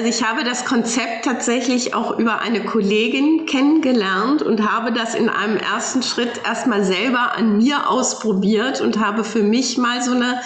Also 0.00 0.08
ich 0.08 0.26
habe 0.26 0.44
das 0.44 0.64
Konzept 0.64 1.26
tatsächlich 1.26 1.92
auch 1.92 2.18
über 2.18 2.40
eine 2.40 2.64
Kollegin 2.64 3.44
kennengelernt 3.44 4.40
und 4.40 4.66
habe 4.66 4.94
das 4.94 5.14
in 5.14 5.28
einem 5.28 5.58
ersten 5.58 6.02
Schritt 6.02 6.40
erstmal 6.42 6.84
selber 6.84 7.36
an 7.36 7.58
mir 7.58 7.90
ausprobiert 7.90 8.80
und 8.80 8.98
habe 8.98 9.24
für 9.24 9.42
mich 9.42 9.76
mal 9.76 10.00
so 10.00 10.12
eine 10.12 10.40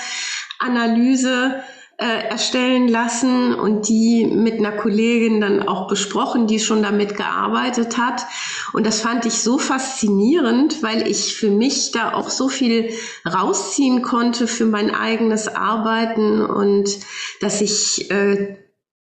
Analyse 0.59 1.63
äh, 1.99 2.27
erstellen 2.31 2.89
lassen 2.89 3.55
und 3.55 3.87
die 3.89 4.27
mit 4.27 4.55
einer 4.55 4.73
Kollegin 4.73 5.41
dann 5.41 5.69
auch 5.69 5.87
besprochen, 5.87 6.49
die 6.49 6.59
schon 6.59 6.83
damit 6.83 7.17
gearbeitet 7.17 7.97
hat. 7.97 8.27
Und 8.73 8.85
das 8.85 9.03
fand 9.03 9.25
ich 9.25 9.35
so 9.35 9.59
faszinierend, 9.59 10.83
weil 10.83 11.07
ich 11.07 11.37
für 11.37 11.51
mich 11.51 11.93
da 11.93 12.15
auch 12.15 12.29
so 12.29 12.49
viel 12.49 12.91
rausziehen 13.25 14.03
konnte 14.03 14.49
für 14.49 14.65
mein 14.65 14.93
eigenes 14.93 15.47
Arbeiten 15.47 16.45
und 16.45 16.99
dass 17.41 17.61
ich 17.61 18.11
äh, 18.11 18.57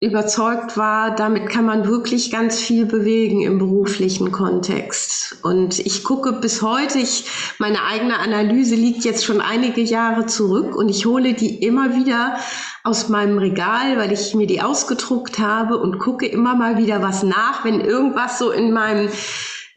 überzeugt 0.02 0.78
war, 0.78 1.14
damit 1.14 1.50
kann 1.50 1.66
man 1.66 1.86
wirklich 1.86 2.30
ganz 2.30 2.58
viel 2.58 2.86
bewegen 2.86 3.42
im 3.42 3.58
beruflichen 3.58 4.32
Kontext. 4.32 5.36
Und 5.42 5.78
ich 5.78 6.04
gucke 6.04 6.32
bis 6.32 6.62
heute, 6.62 6.98
ich, 6.98 7.26
meine 7.58 7.84
eigene 7.84 8.18
Analyse 8.18 8.76
liegt 8.76 9.04
jetzt 9.04 9.26
schon 9.26 9.42
einige 9.42 9.82
Jahre 9.82 10.24
zurück 10.24 10.74
und 10.74 10.88
ich 10.88 11.04
hole 11.04 11.34
die 11.34 11.62
immer 11.62 11.94
wieder 11.94 12.38
aus 12.82 13.10
meinem 13.10 13.36
Regal, 13.36 13.98
weil 13.98 14.10
ich 14.10 14.34
mir 14.34 14.46
die 14.46 14.62
ausgedruckt 14.62 15.38
habe 15.38 15.76
und 15.76 15.98
gucke 15.98 16.26
immer 16.26 16.54
mal 16.54 16.78
wieder 16.78 17.02
was 17.02 17.22
nach, 17.22 17.66
wenn 17.66 17.82
irgendwas 17.82 18.38
so 18.38 18.50
in 18.50 18.72
meinem 18.72 19.10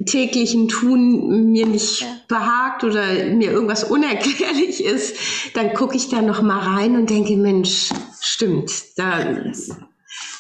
täglichen 0.06 0.70
Tun 0.70 1.52
mir 1.52 1.66
nicht 1.66 2.02
ja. 2.02 2.08
behagt 2.30 2.86
oder 2.86 3.04
mir 3.34 3.52
irgendwas 3.52 3.84
unerklärlich 3.84 4.86
ist, 4.86 5.18
dann 5.54 5.74
gucke 5.74 5.98
ich 5.98 6.08
da 6.08 6.22
noch 6.22 6.42
mal 6.42 6.60
rein 6.60 6.96
und 6.96 7.10
denke, 7.10 7.36
Mensch, 7.36 7.90
stimmt, 8.22 8.72
da 8.98 9.20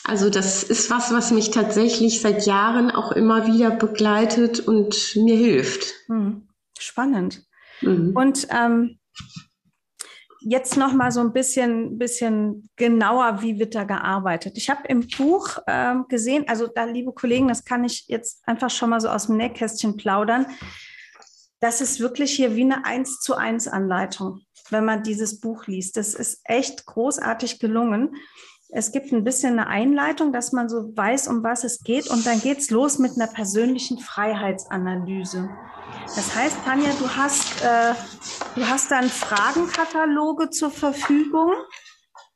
also 0.05 0.29
das 0.29 0.63
ist 0.63 0.89
was, 0.89 1.13
was 1.13 1.31
mich 1.31 1.51
tatsächlich 1.51 2.21
seit 2.21 2.45
Jahren 2.45 2.91
auch 2.91 3.11
immer 3.11 3.47
wieder 3.47 3.71
begleitet 3.71 4.59
und 4.59 5.15
mir 5.15 5.35
hilft. 5.35 5.93
Hm. 6.07 6.47
Spannend. 6.77 7.45
Mhm. 7.81 8.11
Und 8.15 8.47
ähm, 8.49 8.99
jetzt 10.41 10.77
noch 10.77 10.93
mal 10.93 11.11
so 11.11 11.21
ein 11.21 11.31
bisschen, 11.31 11.97
bisschen 11.97 12.69
genauer, 12.75 13.41
wie 13.41 13.59
wird 13.59 13.75
da 13.75 13.85
gearbeitet? 13.85 14.57
Ich 14.57 14.69
habe 14.69 14.87
im 14.87 15.07
Buch 15.07 15.57
ähm, 15.67 16.05
gesehen, 16.09 16.45
also 16.47 16.67
da, 16.67 16.83
liebe 16.83 17.13
Kollegen, 17.13 17.47
das 17.47 17.63
kann 17.63 17.83
ich 17.83 18.05
jetzt 18.07 18.45
einfach 18.45 18.69
schon 18.69 18.89
mal 18.89 18.99
so 18.99 19.09
aus 19.09 19.27
dem 19.27 19.37
Nähkästchen 19.37 19.95
plaudern. 19.95 20.47
Das 21.61 21.79
ist 21.79 22.01
wirklich 22.01 22.35
hier 22.35 22.57
wie 22.57 22.63
eine 22.63 22.85
eins 22.85 23.21
zu 23.21 23.35
eins 23.35 23.69
Anleitung, 23.69 24.41
wenn 24.69 24.83
man 24.83 25.03
dieses 25.03 25.39
Buch 25.39 25.65
liest. 25.67 25.95
Das 25.95 26.13
ist 26.13 26.41
echt 26.43 26.85
großartig 26.85 27.59
gelungen. 27.59 28.17
Es 28.75 28.91
gibt 28.91 29.11
ein 29.11 29.23
bisschen 29.23 29.59
eine 29.59 29.67
Einleitung, 29.67 30.33
dass 30.33 30.51
man 30.51 30.67
so 30.67 30.97
weiß, 30.97 31.27
um 31.27 31.43
was 31.43 31.63
es 31.63 31.83
geht. 31.83 32.07
Und 32.09 32.25
dann 32.25 32.41
geht 32.41 32.57
es 32.57 32.71
los 32.71 32.97
mit 32.97 33.11
einer 33.15 33.27
persönlichen 33.27 33.99
Freiheitsanalyse. 33.99 35.47
Das 36.15 36.35
heißt, 36.35 36.57
Tanja, 36.65 36.89
du 36.97 37.07
hast, 37.07 37.63
äh, 37.63 37.93
du 38.55 38.67
hast 38.67 38.89
dann 38.89 39.09
Fragenkataloge 39.09 40.49
zur 40.49 40.71
Verfügung 40.71 41.51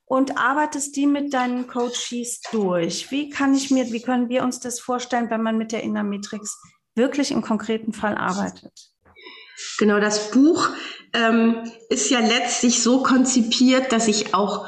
und 0.05 0.37
arbeitest 0.37 0.95
die 0.95 1.07
mit 1.07 1.33
deinen 1.33 1.65
Coaches 1.65 2.41
durch. 2.51 3.09
Wie 3.09 3.29
kann 3.29 3.55
ich 3.55 3.71
mir, 3.71 3.91
wie 3.91 4.01
können 4.01 4.29
wir 4.29 4.43
uns 4.43 4.59
das 4.59 4.79
vorstellen, 4.79 5.31
wenn 5.31 5.41
man 5.41 5.57
mit 5.57 5.71
der 5.71 5.81
Innermetrix 5.81 6.55
wirklich 6.93 7.31
im 7.31 7.41
konkreten 7.41 7.93
Fall 7.93 8.15
arbeitet? 8.15 8.91
Genau, 9.79 9.99
das 9.99 10.29
Buch 10.29 10.69
ähm, 11.13 11.63
ist 11.89 12.11
ja 12.11 12.19
letztlich 12.19 12.83
so 12.83 13.01
konzipiert, 13.01 13.91
dass 13.91 14.07
ich 14.07 14.35
auch 14.35 14.67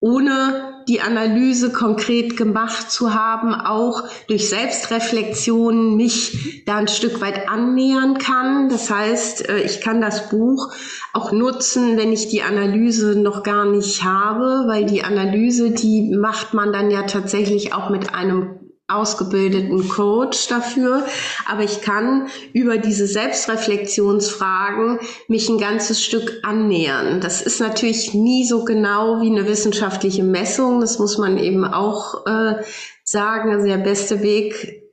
ohne 0.00 0.75
die 0.88 1.00
Analyse 1.00 1.72
konkret 1.72 2.36
gemacht 2.36 2.90
zu 2.90 3.12
haben, 3.12 3.54
auch 3.54 4.04
durch 4.28 4.48
Selbstreflexion 4.48 5.96
mich 5.96 6.62
da 6.64 6.76
ein 6.76 6.88
Stück 6.88 7.20
weit 7.20 7.48
annähern 7.48 8.18
kann. 8.18 8.68
Das 8.68 8.90
heißt, 8.90 9.48
äh, 9.48 9.62
ich 9.62 9.80
kann 9.80 10.00
das 10.00 10.28
Buch 10.28 10.72
auch 11.12 11.32
nutzen, 11.32 11.96
wenn 11.96 12.12
ich 12.12 12.28
die 12.28 12.42
Analyse 12.42 13.18
noch 13.18 13.42
gar 13.42 13.64
nicht 13.64 14.04
habe, 14.04 14.64
weil 14.66 14.84
die 14.86 15.02
Analyse, 15.02 15.70
die 15.70 16.14
macht 16.16 16.54
man 16.54 16.72
dann 16.72 16.90
ja 16.90 17.02
tatsächlich 17.02 17.72
auch 17.72 17.90
mit 17.90 18.14
einem 18.14 18.55
ausgebildeten 18.88 19.88
Coach 19.88 20.46
dafür, 20.46 21.04
aber 21.46 21.64
ich 21.64 21.80
kann 21.80 22.28
über 22.52 22.78
diese 22.78 23.08
Selbstreflexionsfragen 23.08 25.00
mich 25.26 25.48
ein 25.48 25.58
ganzes 25.58 26.04
Stück 26.04 26.40
annähern. 26.44 27.20
Das 27.20 27.42
ist 27.42 27.60
natürlich 27.60 28.14
nie 28.14 28.46
so 28.46 28.64
genau 28.64 29.20
wie 29.20 29.30
eine 29.30 29.48
wissenschaftliche 29.48 30.22
Messung, 30.22 30.80
das 30.80 31.00
muss 31.00 31.18
man 31.18 31.36
eben 31.36 31.64
auch 31.64 32.26
äh, 32.26 32.62
sagen. 33.02 33.50
Also 33.50 33.66
der 33.66 33.78
beste 33.78 34.22
Weg 34.22 34.84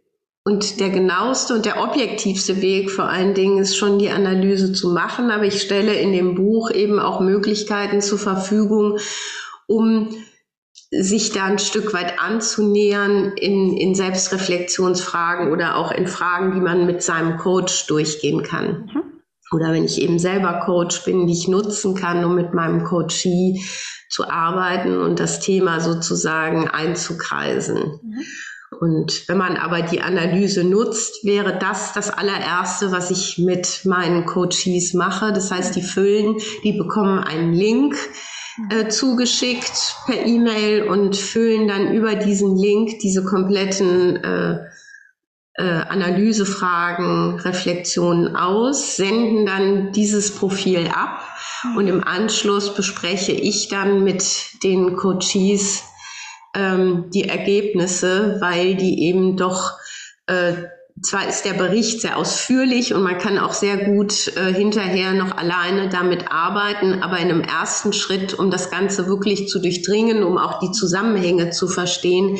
und 0.43 0.79
der 0.79 0.89
genaueste 0.89 1.53
und 1.53 1.65
der 1.65 1.81
objektivste 1.81 2.61
Weg 2.63 2.89
vor 2.89 3.05
allen 3.05 3.35
Dingen 3.35 3.59
ist 3.59 3.77
schon 3.77 3.99
die 3.99 4.09
Analyse 4.09 4.73
zu 4.73 4.89
machen, 4.89 5.29
aber 5.29 5.45
ich 5.45 5.61
stelle 5.61 5.93
in 5.93 6.13
dem 6.13 6.33
Buch 6.33 6.71
eben 6.71 6.99
auch 6.99 7.19
Möglichkeiten 7.19 8.01
zur 8.01 8.17
Verfügung, 8.17 8.97
um 9.67 10.09
sich 11.01 11.31
da 11.31 11.45
ein 11.45 11.59
Stück 11.59 11.93
weit 11.93 12.19
anzunähern 12.19 13.33
in, 13.35 13.75
in 13.77 13.95
Selbstreflexionsfragen 13.95 15.51
oder 15.51 15.77
auch 15.77 15.91
in 15.91 16.07
Fragen, 16.07 16.53
die 16.53 16.61
man 16.61 16.85
mit 16.85 17.01
seinem 17.01 17.37
Coach 17.37 17.87
durchgehen 17.87 18.43
kann. 18.43 18.89
Mhm. 18.93 19.03
Oder 19.51 19.71
wenn 19.71 19.83
ich 19.83 20.01
eben 20.01 20.19
selber 20.19 20.61
Coach 20.65 21.03
bin, 21.05 21.27
die 21.27 21.33
ich 21.33 21.47
nutzen 21.47 21.95
kann, 21.95 22.25
um 22.25 22.35
mit 22.35 22.53
meinem 22.53 22.83
Coachee 22.83 23.61
zu 24.09 24.29
arbeiten 24.29 25.01
und 25.01 25.19
das 25.19 25.39
Thema 25.39 25.79
sozusagen 25.79 26.67
einzukreisen. 26.67 27.99
Mhm. 28.03 28.23
Und 28.79 29.27
wenn 29.27 29.37
man 29.37 29.55
aber 29.55 29.81
die 29.81 30.01
Analyse 30.01 30.63
nutzt, 30.63 31.23
wäre 31.23 31.57
das 31.57 31.93
das 31.93 32.09
allererste, 32.09 32.91
was 32.91 33.11
ich 33.11 33.37
mit 33.37 33.81
meinen 33.85 34.25
Coaches 34.25 34.93
mache. 34.93 35.31
Das 35.31 35.51
heißt, 35.51 35.75
die 35.75 35.81
füllen, 35.81 36.37
die 36.63 36.73
bekommen 36.73 37.19
einen 37.19 37.53
Link, 37.53 37.95
äh, 38.69 38.87
zugeschickt 38.87 39.95
per 40.05 40.25
E-Mail 40.25 40.83
und 40.83 41.15
füllen 41.15 41.67
dann 41.67 41.93
über 41.93 42.15
diesen 42.15 42.55
Link 42.55 42.99
diese 42.99 43.23
kompletten 43.23 44.23
äh, 44.23 44.59
äh, 45.55 45.63
Analysefragen, 45.63 47.39
Reflexionen 47.39 48.35
aus, 48.35 48.95
senden 48.95 49.45
dann 49.45 49.91
dieses 49.91 50.33
Profil 50.35 50.87
ab 50.93 51.23
und 51.77 51.87
im 51.87 52.03
Anschluss 52.03 52.73
bespreche 52.73 53.31
ich 53.31 53.67
dann 53.67 54.03
mit 54.03 54.63
den 54.63 54.95
Coaches 54.95 55.83
ähm, 56.55 57.09
die 57.13 57.29
Ergebnisse, 57.29 58.37
weil 58.39 58.75
die 58.75 59.03
eben 59.03 59.37
doch 59.37 59.77
äh, 60.27 60.53
zwar 61.01 61.27
ist 61.27 61.43
der 61.43 61.53
Bericht 61.53 62.01
sehr 62.01 62.17
ausführlich 62.17 62.93
und 62.93 63.03
man 63.03 63.17
kann 63.17 63.39
auch 63.39 63.53
sehr 63.53 63.77
gut 63.77 64.35
äh, 64.37 64.53
hinterher 64.53 65.13
noch 65.13 65.35
alleine 65.37 65.89
damit 65.89 66.31
arbeiten, 66.31 67.01
aber 67.01 67.17
in 67.17 67.29
einem 67.29 67.41
ersten 67.41 67.93
Schritt, 67.93 68.33
um 68.37 68.51
das 68.51 68.69
Ganze 68.69 69.07
wirklich 69.07 69.47
zu 69.47 69.59
durchdringen, 69.59 70.23
um 70.23 70.37
auch 70.37 70.59
die 70.59 70.71
Zusammenhänge 70.71 71.49
zu 71.49 71.67
verstehen, 71.67 72.37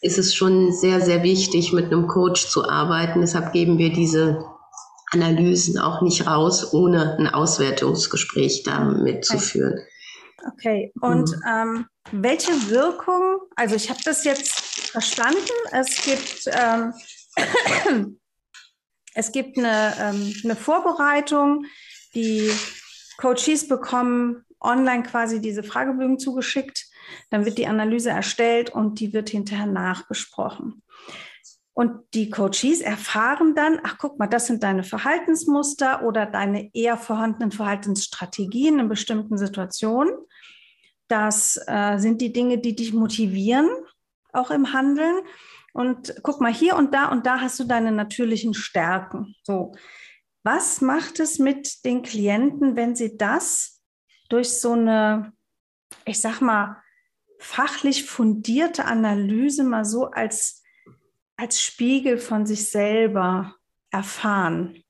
ist 0.00 0.18
es 0.18 0.34
schon 0.34 0.72
sehr, 0.72 1.00
sehr 1.00 1.22
wichtig, 1.22 1.72
mit 1.72 1.86
einem 1.86 2.06
Coach 2.06 2.48
zu 2.48 2.68
arbeiten. 2.68 3.22
Deshalb 3.22 3.52
geben 3.52 3.78
wir 3.78 3.90
diese 3.90 4.44
Analysen 5.10 5.78
auch 5.78 6.02
nicht 6.02 6.26
raus, 6.26 6.74
ohne 6.74 7.16
ein 7.18 7.28
Auswertungsgespräch 7.28 8.64
damit 8.64 9.24
zu 9.24 9.38
führen. 9.38 9.80
Okay, 10.52 10.92
und 11.00 11.30
mhm. 11.30 11.42
ähm, 11.48 11.86
welche 12.12 12.52
Wirkung, 12.68 13.38
also 13.56 13.76
ich 13.76 13.88
habe 13.88 14.00
das 14.04 14.24
jetzt 14.24 14.52
verstanden, 14.90 15.38
es 15.72 16.04
gibt 16.04 16.44
ähm, 16.48 16.92
es 19.14 19.32
gibt 19.32 19.58
eine, 19.58 19.94
ähm, 20.00 20.34
eine 20.44 20.56
Vorbereitung, 20.56 21.66
die 22.14 22.50
Coaches 23.18 23.68
bekommen 23.68 24.44
online 24.60 25.02
quasi 25.02 25.40
diese 25.40 25.62
Fragebögen 25.62 26.18
zugeschickt. 26.18 26.86
Dann 27.30 27.44
wird 27.44 27.58
die 27.58 27.66
Analyse 27.66 28.10
erstellt 28.10 28.70
und 28.70 28.98
die 29.00 29.12
wird 29.12 29.28
hinterher 29.28 29.66
nachbesprochen. 29.66 30.82
Und 31.74 32.02
die 32.14 32.30
Coaches 32.30 32.80
erfahren 32.80 33.54
dann, 33.56 33.80
ach 33.82 33.98
guck 33.98 34.18
mal, 34.18 34.28
das 34.28 34.46
sind 34.46 34.62
deine 34.62 34.84
Verhaltensmuster 34.84 36.04
oder 36.04 36.24
deine 36.24 36.72
eher 36.72 36.96
vorhandenen 36.96 37.50
Verhaltensstrategien 37.50 38.78
in 38.78 38.88
bestimmten 38.88 39.36
Situationen. 39.36 40.14
Das 41.08 41.60
äh, 41.66 41.98
sind 41.98 42.20
die 42.20 42.32
Dinge, 42.32 42.58
die 42.58 42.76
dich 42.76 42.94
motivieren, 42.94 43.68
auch 44.32 44.52
im 44.52 44.72
Handeln. 44.72 45.16
Und 45.74 46.14
guck 46.22 46.40
mal, 46.40 46.54
hier 46.54 46.76
und 46.76 46.94
da 46.94 47.08
und 47.08 47.26
da 47.26 47.40
hast 47.40 47.58
du 47.58 47.64
deine 47.64 47.90
natürlichen 47.90 48.54
Stärken. 48.54 49.34
So. 49.42 49.74
Was 50.44 50.80
macht 50.80 51.18
es 51.18 51.40
mit 51.40 51.84
den 51.84 52.02
Klienten, 52.02 52.76
wenn 52.76 52.94
sie 52.94 53.16
das 53.16 53.82
durch 54.28 54.50
so 54.60 54.72
eine, 54.72 55.32
ich 56.04 56.20
sag 56.20 56.40
mal, 56.40 56.80
fachlich 57.40 58.04
fundierte 58.04 58.84
Analyse 58.84 59.64
mal 59.64 59.84
so 59.84 60.10
als, 60.10 60.62
als 61.36 61.60
Spiegel 61.60 62.18
von 62.18 62.46
sich 62.46 62.70
selber 62.70 63.56
erfahren? 63.90 64.83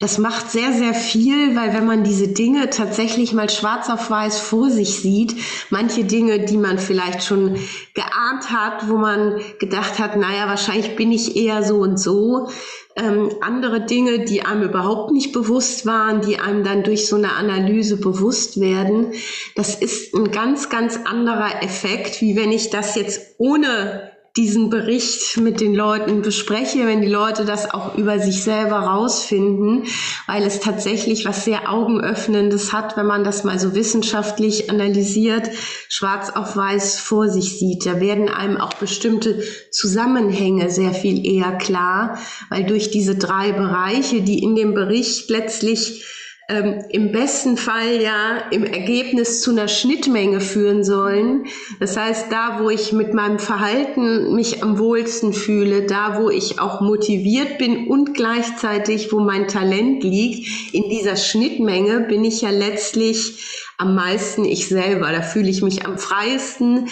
Das 0.00 0.18
macht 0.18 0.50
sehr, 0.50 0.72
sehr 0.72 0.92
viel, 0.92 1.54
weil 1.54 1.72
wenn 1.72 1.86
man 1.86 2.02
diese 2.02 2.26
Dinge 2.26 2.68
tatsächlich 2.68 3.32
mal 3.32 3.48
schwarz 3.48 3.88
auf 3.88 4.10
weiß 4.10 4.40
vor 4.40 4.68
sich 4.68 4.98
sieht, 4.98 5.36
manche 5.70 6.04
Dinge, 6.04 6.44
die 6.44 6.56
man 6.56 6.78
vielleicht 6.78 7.22
schon 7.22 7.56
geahnt 7.94 8.50
hat, 8.50 8.88
wo 8.88 8.96
man 8.96 9.40
gedacht 9.60 10.00
hat, 10.00 10.16
naja, 10.16 10.48
wahrscheinlich 10.48 10.96
bin 10.96 11.12
ich 11.12 11.36
eher 11.36 11.62
so 11.62 11.76
und 11.76 12.00
so, 12.00 12.48
ähm, 12.96 13.30
andere 13.40 13.86
Dinge, 13.86 14.24
die 14.24 14.44
einem 14.44 14.62
überhaupt 14.62 15.12
nicht 15.12 15.32
bewusst 15.32 15.86
waren, 15.86 16.22
die 16.22 16.38
einem 16.38 16.64
dann 16.64 16.82
durch 16.82 17.06
so 17.06 17.14
eine 17.14 17.32
Analyse 17.34 17.96
bewusst 17.96 18.60
werden, 18.60 19.12
das 19.54 19.76
ist 19.76 20.12
ein 20.12 20.32
ganz, 20.32 20.70
ganz 20.70 20.98
anderer 21.04 21.62
Effekt, 21.62 22.20
wie 22.20 22.34
wenn 22.34 22.50
ich 22.50 22.70
das 22.70 22.96
jetzt 22.96 23.36
ohne 23.38 24.13
diesen 24.36 24.68
Bericht 24.68 25.36
mit 25.36 25.60
den 25.60 25.76
Leuten 25.76 26.20
bespreche, 26.22 26.86
wenn 26.86 27.02
die 27.02 27.08
Leute 27.08 27.44
das 27.44 27.72
auch 27.72 27.96
über 27.96 28.18
sich 28.18 28.42
selber 28.42 28.78
rausfinden, 28.78 29.84
weil 30.26 30.42
es 30.42 30.58
tatsächlich 30.58 31.24
was 31.24 31.44
sehr 31.44 31.70
Augenöffnendes 31.70 32.72
hat, 32.72 32.96
wenn 32.96 33.06
man 33.06 33.22
das 33.22 33.44
mal 33.44 33.60
so 33.60 33.76
wissenschaftlich 33.76 34.70
analysiert, 34.70 35.50
schwarz 35.88 36.30
auf 36.30 36.56
weiß 36.56 36.98
vor 36.98 37.28
sich 37.28 37.60
sieht. 37.60 37.86
Da 37.86 38.00
werden 38.00 38.28
einem 38.28 38.56
auch 38.56 38.74
bestimmte 38.74 39.40
Zusammenhänge 39.70 40.68
sehr 40.68 40.94
viel 40.94 41.24
eher 41.24 41.52
klar, 41.52 42.18
weil 42.50 42.64
durch 42.64 42.90
diese 42.90 43.14
drei 43.14 43.52
Bereiche, 43.52 44.22
die 44.22 44.42
in 44.42 44.56
dem 44.56 44.74
Bericht 44.74 45.30
letztlich 45.30 46.04
ähm, 46.48 46.84
im 46.90 47.12
besten 47.12 47.56
Fall 47.56 48.00
ja 48.02 48.48
im 48.50 48.64
Ergebnis 48.64 49.40
zu 49.40 49.50
einer 49.50 49.68
Schnittmenge 49.68 50.40
führen 50.40 50.84
sollen. 50.84 51.46
Das 51.80 51.96
heißt, 51.96 52.30
da, 52.30 52.60
wo 52.60 52.68
ich 52.68 52.92
mit 52.92 53.14
meinem 53.14 53.38
Verhalten 53.38 54.34
mich 54.34 54.62
am 54.62 54.78
wohlsten 54.78 55.32
fühle, 55.32 55.86
da, 55.86 56.20
wo 56.20 56.28
ich 56.28 56.58
auch 56.60 56.80
motiviert 56.80 57.58
bin 57.58 57.88
und 57.88 58.14
gleichzeitig, 58.14 59.12
wo 59.12 59.20
mein 59.20 59.48
Talent 59.48 60.04
liegt, 60.04 60.74
in 60.74 60.90
dieser 60.90 61.16
Schnittmenge 61.16 62.00
bin 62.00 62.24
ich 62.24 62.42
ja 62.42 62.50
letztlich 62.50 63.64
am 63.78 63.94
meisten 63.94 64.44
ich 64.44 64.68
selber. 64.68 65.12
Da 65.12 65.22
fühle 65.22 65.48
ich 65.48 65.62
mich 65.62 65.86
am 65.86 65.98
freiesten 65.98 66.88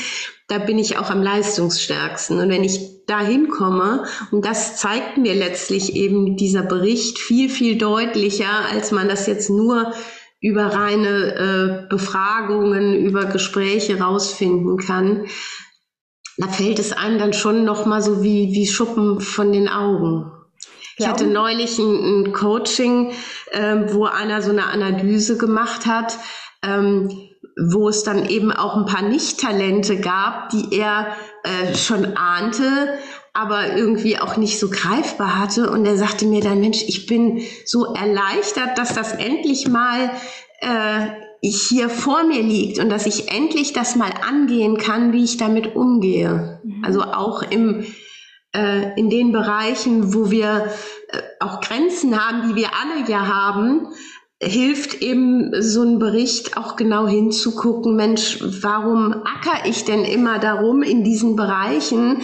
da 0.53 0.59
bin 0.59 0.79
ich 0.79 0.99
auch 0.99 1.09
am 1.09 1.23
leistungsstärksten. 1.23 2.39
Und 2.39 2.51
wenn 2.51 2.63
ich 2.63 3.07
da 3.07 3.21
hinkomme, 3.21 4.05
und 4.31 4.45
das 4.45 4.77
zeigt 4.77 5.17
mir 5.17 5.35
letztlich 5.35 5.97
eben 5.97 6.37
dieser 6.37 6.63
Bericht 6.63 7.19
viel, 7.19 7.49
viel 7.49 7.79
deutlicher, 7.79 8.67
als 8.71 8.93
man 8.93 9.09
das 9.09 9.27
jetzt 9.27 9.49
nur 9.49 9.95
über 10.41 10.67
reine 10.67 11.87
äh, 11.87 11.89
Befragungen, 11.89 12.95
über 13.07 13.25
Gespräche 13.25 13.99
rausfinden 13.99 14.77
kann, 14.77 15.27
da 16.37 16.49
fällt 16.49 16.79
es 16.79 16.93
einem 16.93 17.19
dann 17.19 17.33
schon 17.33 17.65
nochmal 17.65 18.03
so 18.03 18.23
wie, 18.23 18.53
wie 18.53 18.67
Schuppen 18.67 19.21
von 19.21 19.53
den 19.53 19.69
Augen. 19.69 20.33
Ich 20.99 21.09
hatte 21.09 21.27
neulich 21.27 21.79
ein, 21.79 22.25
ein 22.27 22.33
Coaching, 22.33 23.13
äh, 23.53 23.77
wo 23.89 24.05
einer 24.05 24.43
so 24.43 24.51
eine 24.51 24.67
Analyse 24.67 25.39
gemacht 25.39 25.87
hat. 25.87 26.19
Ähm, 26.63 27.32
wo 27.57 27.89
es 27.89 28.03
dann 28.03 28.29
eben 28.29 28.53
auch 28.53 28.77
ein 28.77 28.87
paar 28.87 29.03
Nicht-Talente 29.03 30.01
gab, 30.01 30.51
die 30.51 30.77
er 30.77 31.17
äh, 31.45 31.75
schon 31.75 32.17
ahnte, 32.17 32.99
aber 33.33 33.77
irgendwie 33.77 34.19
auch 34.19 34.37
nicht 34.37 34.59
so 34.59 34.69
greifbar 34.71 35.39
hatte. 35.39 35.71
Und 35.71 35.87
er 35.87 35.97
sagte 35.97 36.27
mir 36.27 36.43
dann, 36.43 36.61
Mensch, 36.61 36.83
ich 36.87 37.07
bin 37.07 37.43
so 37.65 37.95
erleichtert, 37.95 38.77
dass 38.79 38.95
das 38.95 39.13
endlich 39.13 39.69
mal 39.69 40.11
äh, 40.61 41.09
hier 41.43 41.89
vor 41.89 42.25
mir 42.25 42.43
liegt 42.43 42.79
und 42.79 42.89
dass 42.89 43.07
ich 43.07 43.33
endlich 43.33 43.73
das 43.73 43.97
mal 43.97 44.13
angehen 44.29 44.79
kann, 44.79 45.13
wie 45.13 45.25
ich 45.25 45.37
damit 45.37 45.75
umgehe. 45.75 46.61
Mhm. 46.63 46.85
Also 46.85 47.03
auch 47.03 47.43
im, 47.43 47.85
äh, 48.55 48.99
in 48.99 49.11
den 49.11 49.33
Bereichen, 49.33 50.15
wo 50.15 50.31
wir 50.31 50.69
äh, 51.09 51.19
auch 51.41 51.61
Grenzen 51.61 52.19
haben, 52.19 52.49
die 52.49 52.55
wir 52.55 52.69
alle 52.69 53.09
ja 53.09 53.27
haben, 53.27 53.89
hilft 54.43 55.01
eben 55.03 55.53
so 55.63 55.83
ein 55.83 55.99
Bericht 55.99 56.57
auch 56.57 56.77
genau 56.77 57.07
hinzugucken, 57.07 57.95
Mensch, 57.95 58.39
warum 58.63 59.13
acker 59.13 59.67
ich 59.67 59.85
denn 59.85 60.05
immer 60.05 60.39
darum 60.39 60.83
in 60.83 61.05
diesen 61.05 61.37
Bereichen, 61.37 62.23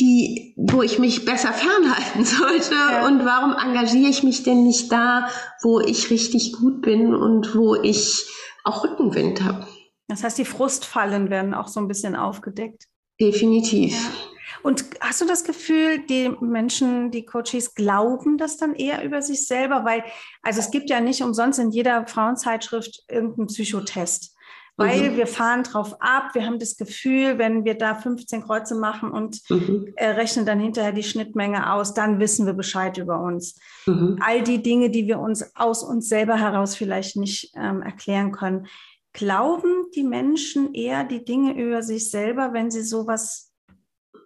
die, 0.00 0.54
wo 0.56 0.82
ich 0.82 0.98
mich 0.98 1.24
besser 1.24 1.52
fernhalten 1.52 2.24
sollte 2.24 2.74
ja. 2.74 3.06
und 3.06 3.24
warum 3.24 3.52
engagiere 3.52 4.10
ich 4.10 4.22
mich 4.22 4.42
denn 4.42 4.64
nicht 4.64 4.90
da, 4.90 5.28
wo 5.62 5.80
ich 5.80 6.10
richtig 6.10 6.54
gut 6.54 6.82
bin 6.82 7.14
und 7.14 7.54
wo 7.54 7.76
ich 7.76 8.26
auch 8.64 8.82
Rückenwind 8.84 9.42
habe. 9.44 9.66
Das 10.08 10.24
heißt, 10.24 10.38
die 10.38 10.44
Frustfallen 10.44 11.30
werden 11.30 11.54
auch 11.54 11.68
so 11.68 11.78
ein 11.80 11.88
bisschen 11.88 12.16
aufgedeckt. 12.16 12.84
Definitiv. 13.20 13.92
Ja. 13.92 14.31
Und 14.62 14.84
hast 15.00 15.20
du 15.20 15.26
das 15.26 15.44
Gefühl, 15.44 15.98
die 16.06 16.28
Menschen, 16.40 17.10
die 17.10 17.24
Coaches 17.24 17.74
glauben 17.74 18.38
das 18.38 18.56
dann 18.56 18.74
eher 18.74 19.04
über 19.04 19.22
sich 19.22 19.46
selber? 19.46 19.84
Weil, 19.84 20.04
also 20.42 20.60
es 20.60 20.70
gibt 20.70 20.90
ja 20.90 21.00
nicht 21.00 21.22
umsonst 21.22 21.58
in 21.58 21.70
jeder 21.70 22.06
Frauenzeitschrift 22.06 23.04
irgendeinen 23.08 23.48
Psychotest. 23.48 24.36
Weil 24.76 25.10
mhm. 25.10 25.16
wir 25.16 25.26
fahren 25.26 25.64
drauf 25.64 25.96
ab, 26.00 26.34
wir 26.34 26.46
haben 26.46 26.58
das 26.58 26.78
Gefühl, 26.78 27.36
wenn 27.36 27.64
wir 27.66 27.76
da 27.76 27.94
15 27.94 28.42
Kreuze 28.42 28.74
machen 28.74 29.10
und 29.10 29.38
mhm. 29.50 29.92
äh, 29.96 30.08
rechnen 30.08 30.46
dann 30.46 30.60
hinterher 30.60 30.92
die 30.92 31.02
Schnittmenge 31.02 31.72
aus, 31.72 31.92
dann 31.92 32.18
wissen 32.20 32.46
wir 32.46 32.54
Bescheid 32.54 32.96
über 32.96 33.20
uns. 33.20 33.58
Mhm. 33.86 34.18
All 34.22 34.42
die 34.42 34.62
Dinge, 34.62 34.88
die 34.88 35.06
wir 35.06 35.18
uns 35.18 35.54
aus 35.56 35.82
uns 35.84 36.08
selber 36.08 36.36
heraus 36.36 36.74
vielleicht 36.74 37.16
nicht 37.16 37.52
ähm, 37.54 37.82
erklären 37.82 38.32
können. 38.32 38.66
Glauben 39.12 39.90
die 39.94 40.04
Menschen 40.04 40.72
eher 40.72 41.04
die 41.04 41.22
Dinge 41.22 41.52
über 41.52 41.82
sich 41.82 42.10
selber, 42.10 42.54
wenn 42.54 42.70
sie 42.70 42.82
sowas 42.82 43.51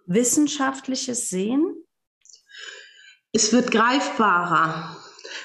Wissenschaftliches 0.07 1.29
sehen? 1.29 1.75
Es 3.33 3.53
wird 3.53 3.71
greifbarer. 3.71 4.97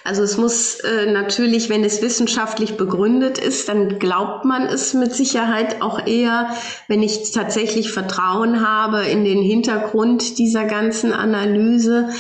Also 0.05 0.23
es 0.23 0.37
muss 0.37 0.81
äh, 0.81 1.13
natürlich, 1.13 1.69
wenn 1.69 1.85
es 1.85 2.03
wissenschaftlich 2.03 2.77
begründet 2.77 3.39
ist, 3.39 3.69
dann 3.69 3.99
glaubt 3.99 4.45
man 4.45 4.63
es 4.63 4.95
mit 4.95 5.13
Sicherheit 5.13 5.83
auch 5.83 6.07
eher, 6.07 6.57
wenn 6.89 7.03
ich 7.03 7.33
tatsächlich 7.33 7.93
Vertrauen 7.93 8.67
habe 8.67 9.05
in 9.05 9.25
den 9.25 9.43
Hintergrund 9.43 10.39
dieser 10.39 10.65
ganzen 10.65 11.13
Analyse. 11.13 12.11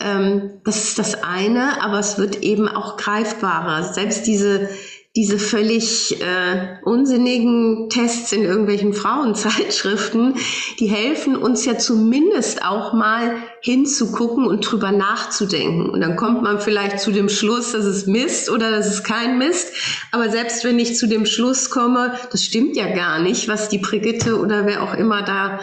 Ähm, 0.00 0.60
das 0.64 0.84
ist 0.84 0.98
das 0.98 1.22
eine, 1.22 1.82
aber 1.82 1.98
es 1.98 2.18
wird 2.18 2.42
eben 2.42 2.68
auch 2.68 2.96
greifbarer. 2.96 3.92
Selbst 3.92 4.26
diese 4.26 4.68
diese 5.16 5.38
völlig 5.38 6.20
äh, 6.20 6.76
unsinnigen 6.82 7.88
Tests 7.88 8.32
in 8.32 8.44
irgendwelchen 8.44 8.92
Frauenzeitschriften, 8.92 10.34
die 10.78 10.88
helfen 10.88 11.36
uns 11.36 11.64
ja 11.64 11.78
zumindest 11.78 12.62
auch 12.62 12.92
mal 12.92 13.38
hinzugucken 13.62 14.46
und 14.46 14.60
drüber 14.60 14.92
nachzudenken. 14.92 15.88
Und 15.88 16.02
dann 16.02 16.16
kommt 16.16 16.42
man 16.42 16.60
vielleicht 16.60 17.00
zu 17.00 17.12
dem 17.12 17.30
Schluss, 17.30 17.72
dass 17.72 17.86
es 17.86 18.06
Mist 18.06 18.50
oder 18.50 18.70
dass 18.70 18.86
es 18.86 19.04
kein 19.04 19.38
Mist. 19.38 19.72
Aber 20.12 20.28
selbst 20.28 20.64
wenn 20.64 20.78
ich 20.78 20.96
zu 20.96 21.08
dem 21.08 21.24
Schluss 21.24 21.70
komme, 21.70 22.14
das 22.30 22.44
stimmt 22.44 22.76
ja 22.76 22.94
gar 22.94 23.18
nicht, 23.18 23.48
was 23.48 23.70
die 23.70 23.78
Brigitte 23.78 24.38
oder 24.38 24.66
wer 24.66 24.82
auch 24.82 24.92
immer 24.92 25.22
da, 25.22 25.60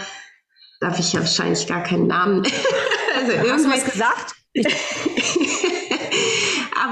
darf 0.79 0.97
ich 0.97 1.13
ja 1.13 1.19
wahrscheinlich 1.19 1.67
gar 1.67 1.83
keinen 1.83 2.07
Namen. 2.07 2.41
also 3.15 3.51
Hast 3.51 3.65
du 3.65 3.69
was 3.69 3.85
gesagt? 3.85 4.35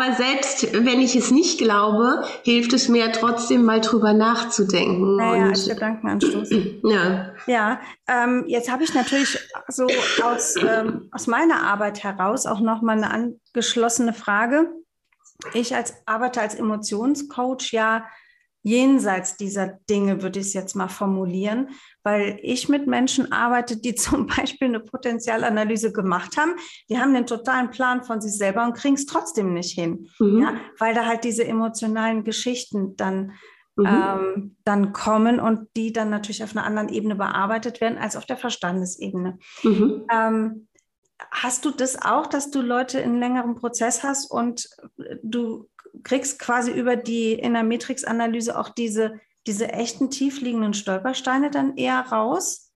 aber 0.02 0.16
selbst 0.16 0.74
wenn 0.74 1.00
ich 1.00 1.16
es 1.16 1.32
nicht 1.32 1.60
glaube, 1.60 2.24
hilft 2.44 2.74
es 2.74 2.88
mir 2.88 3.12
trotzdem 3.12 3.64
mal 3.64 3.82
drüber 3.82 4.14
nachzudenken. 4.14 5.18
Naja, 5.18 5.48
als 5.48 5.68
Gedankenanstoß. 5.68 6.50
Ja. 6.84 7.34
Ja, 7.48 7.80
ähm, 8.08 8.44
jetzt 8.48 8.72
habe 8.72 8.84
ich 8.84 8.94
natürlich 8.94 9.38
so 9.68 9.88
aus, 10.24 10.56
ähm, 10.58 11.08
aus 11.12 11.28
meiner 11.28 11.62
Arbeit 11.64 12.04
heraus 12.04 12.46
auch 12.46 12.60
nochmal 12.60 12.98
eine 12.98 13.12
angeschlossene 13.54 14.14
Frage. 14.14 14.72
Ich 15.54 15.76
als 15.76 15.94
arbeite 16.06 16.42
als 16.42 16.56
Emotionscoach 16.56 17.72
ja 17.72 18.06
jenseits 18.64 19.38
dieser 19.38 19.80
Dinge, 19.90 20.22
würde 20.24 20.40
ich 20.40 20.48
es 20.48 20.54
jetzt 20.54 20.76
mal 20.76 20.88
formulieren, 20.88 21.70
weil 22.04 22.40
ich 22.42 22.70
mit 22.70 22.88
Menschen 22.88 23.32
arbeite, 23.32 23.78
die 23.78 23.96
zum 23.96 24.28
Beispiel 24.28 24.68
eine 24.68 24.80
Potenzialanalyse 24.80 25.92
gemacht 25.92 26.38
haben. 26.38 26.56
Die 26.90 26.98
haben 26.98 27.14
den 27.14 27.26
totalen 27.26 27.70
Plan 27.72 28.04
von 28.04 28.22
sich 28.22 28.38
selber 28.38 28.64
und 28.64 28.74
kriegen 28.74 28.96
es 28.96 29.06
trotzdem 29.06 29.54
nicht 29.54 29.74
hin, 29.74 30.08
mhm. 30.20 30.42
ja, 30.42 30.56
weil 30.80 30.94
da 30.94 31.06
halt 31.06 31.24
diese 31.24 31.46
emotionalen 31.46 32.24
Geschichten 32.24 32.96
dann, 32.96 33.34
mhm. 33.76 33.86
ähm, 33.86 34.56
dann 34.64 34.94
kommen 34.94 35.40
und 35.40 35.68
die 35.76 35.94
dann 35.94 36.10
natürlich 36.10 36.44
auf 36.44 36.56
einer 36.56 36.66
anderen 36.66 36.90
Ebene 36.90 37.16
bearbeitet 37.16 37.82
werden 37.82 37.98
als 37.98 38.16
auf 38.16 38.26
der 38.26 38.38
Verstandesebene. 38.38 39.38
Mhm. 39.64 40.06
Ähm, 40.12 40.68
Hast 41.30 41.66
du 41.66 41.72
das 41.72 42.02
auch, 42.02 42.26
dass 42.26 42.50
du 42.50 42.62
Leute 42.62 43.00
in 43.00 43.20
längerem 43.20 43.56
Prozess 43.56 44.04
hast 44.04 44.32
und 44.32 44.68
du 45.22 45.70
kriegst 46.04 46.40
quasi 46.40 46.72
über 46.72 46.96
die 46.96 47.34
Inner 47.34 47.64
Matrix 47.64 48.04
Analyse 48.04 48.58
auch 48.58 48.70
diese, 48.70 49.20
diese 49.48 49.70
echten 49.70 50.10
tiefliegenden 50.10 50.74
Stolpersteine 50.74 51.52
dann 51.52 51.78
eher 51.78 52.00
raus? 52.12 52.72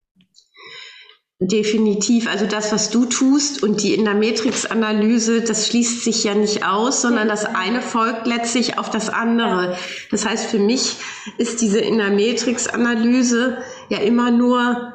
Definitiv. 1.40 2.30
Also 2.30 2.46
das, 2.46 2.72
was 2.72 2.92
du 2.92 3.06
tust 3.06 3.62
und 3.62 3.84
die 3.84 3.94
in 3.94 4.06
der 4.06 4.14
Matrix-Analyse, 4.14 5.42
das 5.42 5.68
schließt 5.68 6.04
sich 6.06 6.24
ja 6.24 6.34
nicht 6.34 6.66
aus, 6.66 7.02
sondern 7.02 7.28
das 7.28 7.44
eine 7.44 7.82
folgt 7.82 8.26
letztlich 8.26 8.78
auf 8.78 8.90
das 8.90 9.10
andere. 9.10 9.78
Das 10.12 10.26
heißt, 10.26 10.46
für 10.46 10.60
mich 10.60 10.96
ist 11.38 11.60
diese 11.60 11.80
in 11.80 11.98
der 11.98 12.12
Matrix-Analyse 12.12 13.58
ja 13.90 13.98
immer 13.98 14.32
nur 14.32 14.94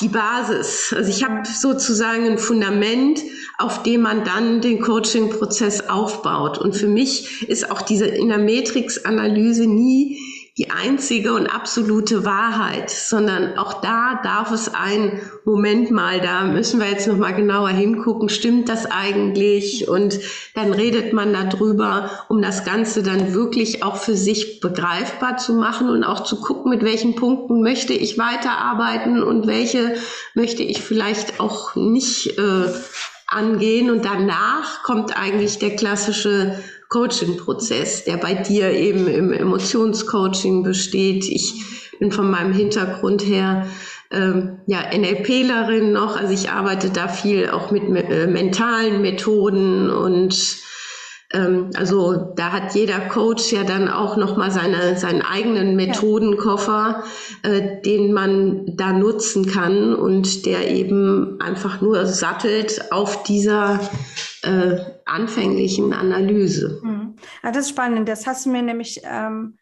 die 0.00 0.08
Basis. 0.08 0.92
Also 0.94 1.08
ich 1.08 1.22
habe 1.22 1.46
sozusagen 1.46 2.24
ein 2.24 2.38
Fundament, 2.38 3.22
auf 3.58 3.84
dem 3.84 4.00
man 4.00 4.24
dann 4.24 4.60
den 4.60 4.80
Coaching-Prozess 4.80 5.88
aufbaut. 5.88 6.58
Und 6.58 6.74
für 6.74 6.88
mich 6.88 7.48
ist 7.48 7.70
auch 7.70 7.80
diese 7.80 8.06
Inner 8.06 8.38
Matrix-Analyse 8.38 9.66
nie 9.66 10.18
die 10.58 10.70
einzige 10.70 11.34
und 11.34 11.46
absolute 11.46 12.24
Wahrheit, 12.24 12.88
sondern 12.88 13.58
auch 13.58 13.82
da 13.82 14.18
darf 14.22 14.50
es 14.52 14.72
ein 14.72 15.20
Moment 15.44 15.90
mal, 15.90 16.18
da 16.22 16.44
müssen 16.44 16.80
wir 16.80 16.88
jetzt 16.88 17.06
noch 17.06 17.18
mal 17.18 17.34
genauer 17.34 17.68
hingucken, 17.68 18.30
stimmt 18.30 18.70
das 18.70 18.86
eigentlich? 18.86 19.86
Und 19.86 20.18
dann 20.54 20.72
redet 20.72 21.12
man 21.12 21.34
darüber, 21.34 22.10
um 22.30 22.40
das 22.40 22.64
Ganze 22.64 23.02
dann 23.02 23.34
wirklich 23.34 23.82
auch 23.82 23.96
für 23.96 24.16
sich 24.16 24.60
begreifbar 24.60 25.36
zu 25.36 25.52
machen 25.52 25.90
und 25.90 26.04
auch 26.04 26.24
zu 26.24 26.40
gucken, 26.40 26.70
mit 26.70 26.82
welchen 26.82 27.16
Punkten 27.16 27.62
möchte 27.62 27.92
ich 27.92 28.16
weiterarbeiten 28.16 29.22
und 29.22 29.46
welche 29.46 29.96
möchte 30.32 30.62
ich 30.62 30.80
vielleicht 30.80 31.38
auch 31.38 31.76
nicht 31.76 32.38
äh, 32.38 32.72
angehen. 33.26 33.90
Und 33.90 34.06
danach 34.06 34.82
kommt 34.84 35.14
eigentlich 35.16 35.58
der 35.58 35.76
klassische 35.76 36.58
Coaching-Prozess, 36.88 38.04
der 38.04 38.16
bei 38.16 38.34
dir 38.34 38.70
eben 38.70 39.06
im 39.08 39.32
Emotionscoaching 39.32 40.62
besteht. 40.62 41.28
Ich 41.28 41.90
bin 41.98 42.12
von 42.12 42.30
meinem 42.30 42.52
Hintergrund 42.52 43.24
her 43.24 43.66
ähm, 44.10 44.60
ja 44.66 44.82
NLPlerin 44.96 45.92
noch, 45.92 46.16
also 46.16 46.32
ich 46.32 46.50
arbeite 46.50 46.90
da 46.90 47.08
viel 47.08 47.50
auch 47.50 47.70
mit 47.70 47.84
äh, 47.84 48.26
mentalen 48.26 49.02
Methoden 49.02 49.90
und 49.90 50.58
also 51.74 52.32
da 52.34 52.52
hat 52.52 52.74
jeder 52.74 53.00
Coach 53.00 53.52
ja 53.52 53.64
dann 53.64 53.88
auch 53.88 54.16
noch 54.16 54.36
mal 54.36 54.50
seine 54.50 54.96
seinen 54.96 55.22
eigenen 55.22 55.76
Methodenkoffer, 55.76 57.04
äh, 57.42 57.82
den 57.82 58.12
man 58.12 58.76
da 58.76 58.92
nutzen 58.92 59.46
kann 59.46 59.94
und 59.94 60.46
der 60.46 60.70
eben 60.70 61.40
einfach 61.40 61.80
nur 61.80 62.06
sattelt 62.06 62.92
auf 62.92 63.22
dieser 63.24 63.80
äh, 64.42 64.78
anfänglichen 65.04 65.92
Analyse. 65.92 66.80
Mhm. 66.82 67.16
Ja, 67.42 67.50
das 67.50 67.66
ist 67.66 67.70
spannend. 67.70 68.08
Das 68.08 68.26
hast 68.26 68.46
du 68.46 68.50
mir 68.50 68.62
nämlich 68.62 69.02
ähm, 69.04 69.58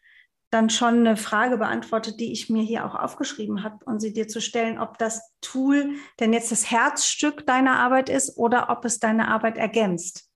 dann 0.51 0.69
schon 0.69 0.99
eine 0.99 1.17
Frage 1.17 1.57
beantwortet, 1.57 2.19
die 2.19 2.31
ich 2.31 2.49
mir 2.49 2.63
hier 2.63 2.85
auch 2.85 2.95
aufgeschrieben 2.95 3.63
habe, 3.63 3.83
um 3.85 3.99
sie 3.99 4.13
dir 4.13 4.27
zu 4.27 4.39
stellen, 4.39 4.79
ob 4.79 4.97
das 4.97 5.33
Tool 5.41 5.89
denn 6.19 6.31
jetzt 6.31 6.51
das 6.51 6.71
Herzstück 6.71 7.45
deiner 7.45 7.79
Arbeit 7.79 8.09
ist 8.09 8.37
oder 8.37 8.69
ob 8.69 8.85
es 8.85 8.99
deine 8.99 9.27
Arbeit 9.27 9.57
ergänzt. 9.57 10.29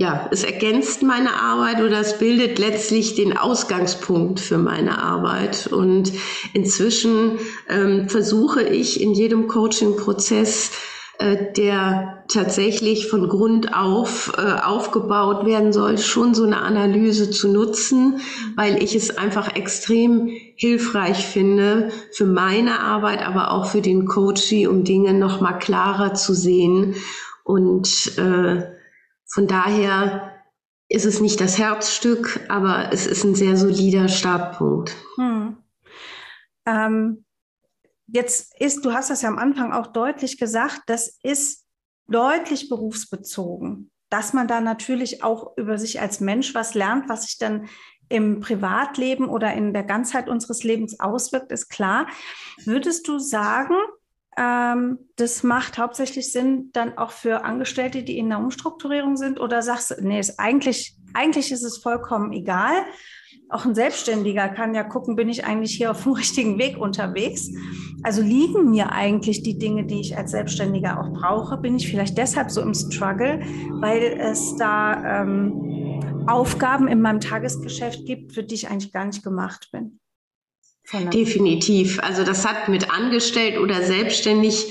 Ja, 0.00 0.28
es 0.30 0.44
ergänzt 0.44 1.02
meine 1.02 1.34
Arbeit 1.42 1.82
oder 1.82 1.98
es 1.98 2.18
bildet 2.18 2.60
letztlich 2.60 3.16
den 3.16 3.36
Ausgangspunkt 3.36 4.38
für 4.38 4.56
meine 4.56 5.02
Arbeit. 5.02 5.66
Und 5.66 6.12
inzwischen 6.52 7.40
ähm, 7.68 8.08
versuche 8.08 8.62
ich 8.62 9.00
in 9.00 9.12
jedem 9.12 9.48
Coaching-Prozess 9.48 10.70
äh, 11.18 11.52
der 11.52 12.22
tatsächlich 12.28 13.08
von 13.08 13.28
Grund 13.28 13.74
auf 13.74 14.32
äh, 14.38 14.60
aufgebaut 14.62 15.44
werden 15.44 15.72
soll, 15.72 15.98
schon 15.98 16.32
so 16.32 16.44
eine 16.44 16.60
Analyse 16.62 17.30
zu 17.30 17.48
nutzen, 17.48 18.20
weil 18.54 18.80
ich 18.80 18.94
es 18.94 19.18
einfach 19.18 19.56
extrem 19.56 20.28
hilfreich 20.54 21.26
finde 21.26 21.90
für 22.12 22.26
meine 22.26 22.78
Arbeit, 22.78 23.26
aber 23.26 23.50
auch 23.50 23.66
für 23.66 23.82
den 23.82 24.06
Coachie, 24.06 24.68
um 24.68 24.84
Dinge 24.84 25.12
noch 25.12 25.40
mal 25.40 25.54
klarer 25.54 26.14
zu 26.14 26.34
sehen. 26.34 26.94
Und 27.42 28.16
äh, 28.16 28.77
von 29.28 29.46
daher 29.46 30.34
ist 30.88 31.04
es 31.04 31.20
nicht 31.20 31.40
das 31.40 31.58
Herzstück, 31.58 32.40
aber 32.48 32.90
es 32.92 33.06
ist 33.06 33.24
ein 33.24 33.34
sehr 33.34 33.56
solider 33.56 34.08
Startpunkt. 34.08 34.94
Hm. 35.16 35.56
Ähm 36.66 37.24
Jetzt 38.10 38.58
ist, 38.58 38.86
du 38.86 38.92
hast 38.92 39.10
das 39.10 39.20
ja 39.20 39.28
am 39.28 39.38
Anfang 39.38 39.72
auch 39.72 39.88
deutlich 39.88 40.38
gesagt, 40.38 40.82
das 40.86 41.18
ist 41.22 41.66
deutlich 42.06 42.70
berufsbezogen, 42.70 43.90
dass 44.08 44.32
man 44.32 44.48
da 44.48 44.62
natürlich 44.62 45.22
auch 45.22 45.56
über 45.58 45.76
sich 45.76 46.00
als 46.00 46.20
Mensch 46.20 46.54
was 46.54 46.72
lernt, 46.74 47.10
was 47.10 47.24
sich 47.24 47.36
dann 47.36 47.68
im 48.08 48.40
Privatleben 48.40 49.28
oder 49.28 49.52
in 49.52 49.74
der 49.74 49.84
Ganzheit 49.84 50.30
unseres 50.30 50.64
Lebens 50.64 50.98
auswirkt, 50.98 51.52
ist 51.52 51.68
klar. 51.68 52.06
Würdest 52.64 53.06
du 53.06 53.18
sagen, 53.18 53.74
das 55.16 55.42
macht 55.42 55.78
hauptsächlich 55.78 56.32
Sinn 56.32 56.70
dann 56.72 56.96
auch 56.96 57.10
für 57.10 57.44
Angestellte, 57.44 58.02
die 58.02 58.18
in 58.18 58.28
der 58.28 58.38
Umstrukturierung 58.38 59.16
sind? 59.16 59.40
Oder 59.40 59.62
sagst 59.62 59.90
du, 59.90 59.94
nee, 60.00 60.20
ist 60.20 60.38
eigentlich, 60.38 60.96
eigentlich 61.14 61.50
ist 61.50 61.64
es 61.64 61.78
vollkommen 61.78 62.32
egal 62.32 62.84
auch 63.50 63.64
ein 63.64 63.74
Selbstständiger 63.74 64.48
kann 64.48 64.74
ja 64.74 64.84
gucken, 64.84 65.16
bin 65.16 65.28
ich 65.28 65.44
eigentlich 65.44 65.74
hier 65.74 65.90
auf 65.90 66.02
dem 66.02 66.12
richtigen 66.14 66.58
Weg 66.58 66.78
unterwegs? 66.78 67.50
Also 68.02 68.22
liegen 68.22 68.70
mir 68.70 68.92
eigentlich 68.92 69.42
die 69.42 69.58
Dinge, 69.58 69.84
die 69.84 70.00
ich 70.00 70.16
als 70.16 70.30
Selbstständiger 70.30 71.00
auch 71.00 71.12
brauche? 71.12 71.56
Bin 71.56 71.76
ich 71.76 71.88
vielleicht 71.88 72.16
deshalb 72.18 72.50
so 72.50 72.60
im 72.60 72.74
Struggle, 72.74 73.40
weil 73.80 74.02
es 74.02 74.56
da 74.56 75.22
ähm, 75.22 76.26
Aufgaben 76.26 76.88
in 76.88 77.00
meinem 77.00 77.20
Tagesgeschäft 77.20 78.04
gibt, 78.04 78.32
für 78.32 78.42
die 78.42 78.54
ich 78.54 78.70
eigentlich 78.70 78.92
gar 78.92 79.06
nicht 79.06 79.24
gemacht 79.24 79.70
bin? 79.72 79.98
Definitiv. 80.92 82.00
Also 82.02 82.24
das 82.24 82.46
hat 82.46 82.68
mit 82.68 82.90
angestellt 82.90 83.58
oder 83.58 83.82
selbstständig 83.82 84.66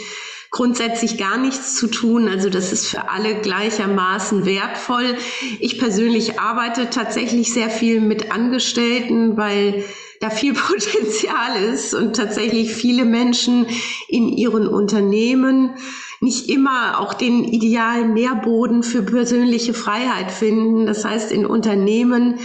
grundsätzlich 0.49 1.17
gar 1.17 1.37
nichts 1.37 1.75
zu 1.75 1.87
tun. 1.87 2.27
Also 2.27 2.49
das 2.49 2.71
ist 2.71 2.87
für 2.87 3.09
alle 3.09 3.35
gleichermaßen 3.41 4.45
wertvoll. 4.45 5.15
Ich 5.59 5.77
persönlich 5.77 6.39
arbeite 6.39 6.89
tatsächlich 6.89 7.53
sehr 7.53 7.69
viel 7.69 8.01
mit 8.01 8.31
Angestellten, 8.31 9.37
weil 9.37 9.83
da 10.19 10.29
viel 10.29 10.53
Potenzial 10.55 11.61
ist 11.71 11.93
und 11.93 12.15
tatsächlich 12.15 12.73
viele 12.73 13.05
Menschen 13.05 13.67
in 14.07 14.29
ihren 14.29 14.67
Unternehmen 14.67 15.75
nicht 16.19 16.49
immer 16.49 16.99
auch 16.99 17.13
den 17.13 17.43
idealen 17.43 18.13
Nährboden 18.13 18.81
für 18.81 19.03
persönliche 19.03 19.75
Freiheit 19.75 20.31
finden. 20.31 20.87
Das 20.87 21.05
heißt, 21.05 21.31
in 21.31 21.45
Unternehmen 21.45 22.39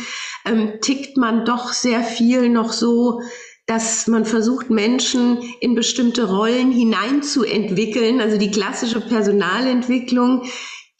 ähm, 0.45 0.73
tickt 0.83 1.17
man 1.17 1.47
doch 1.47 1.73
sehr 1.73 2.03
viel 2.03 2.51
noch 2.51 2.73
so, 2.73 3.23
dass 3.67 4.07
man 4.07 4.25
versucht, 4.25 4.71
Menschen 4.71 5.39
in 5.61 5.75
bestimmte 5.75 6.29
Rollen 6.29 6.73
hineinzuentwickeln. 6.73 8.21
Also 8.21 8.37
die 8.37 8.51
klassische 8.51 9.01
Personalentwicklung, 9.01 10.43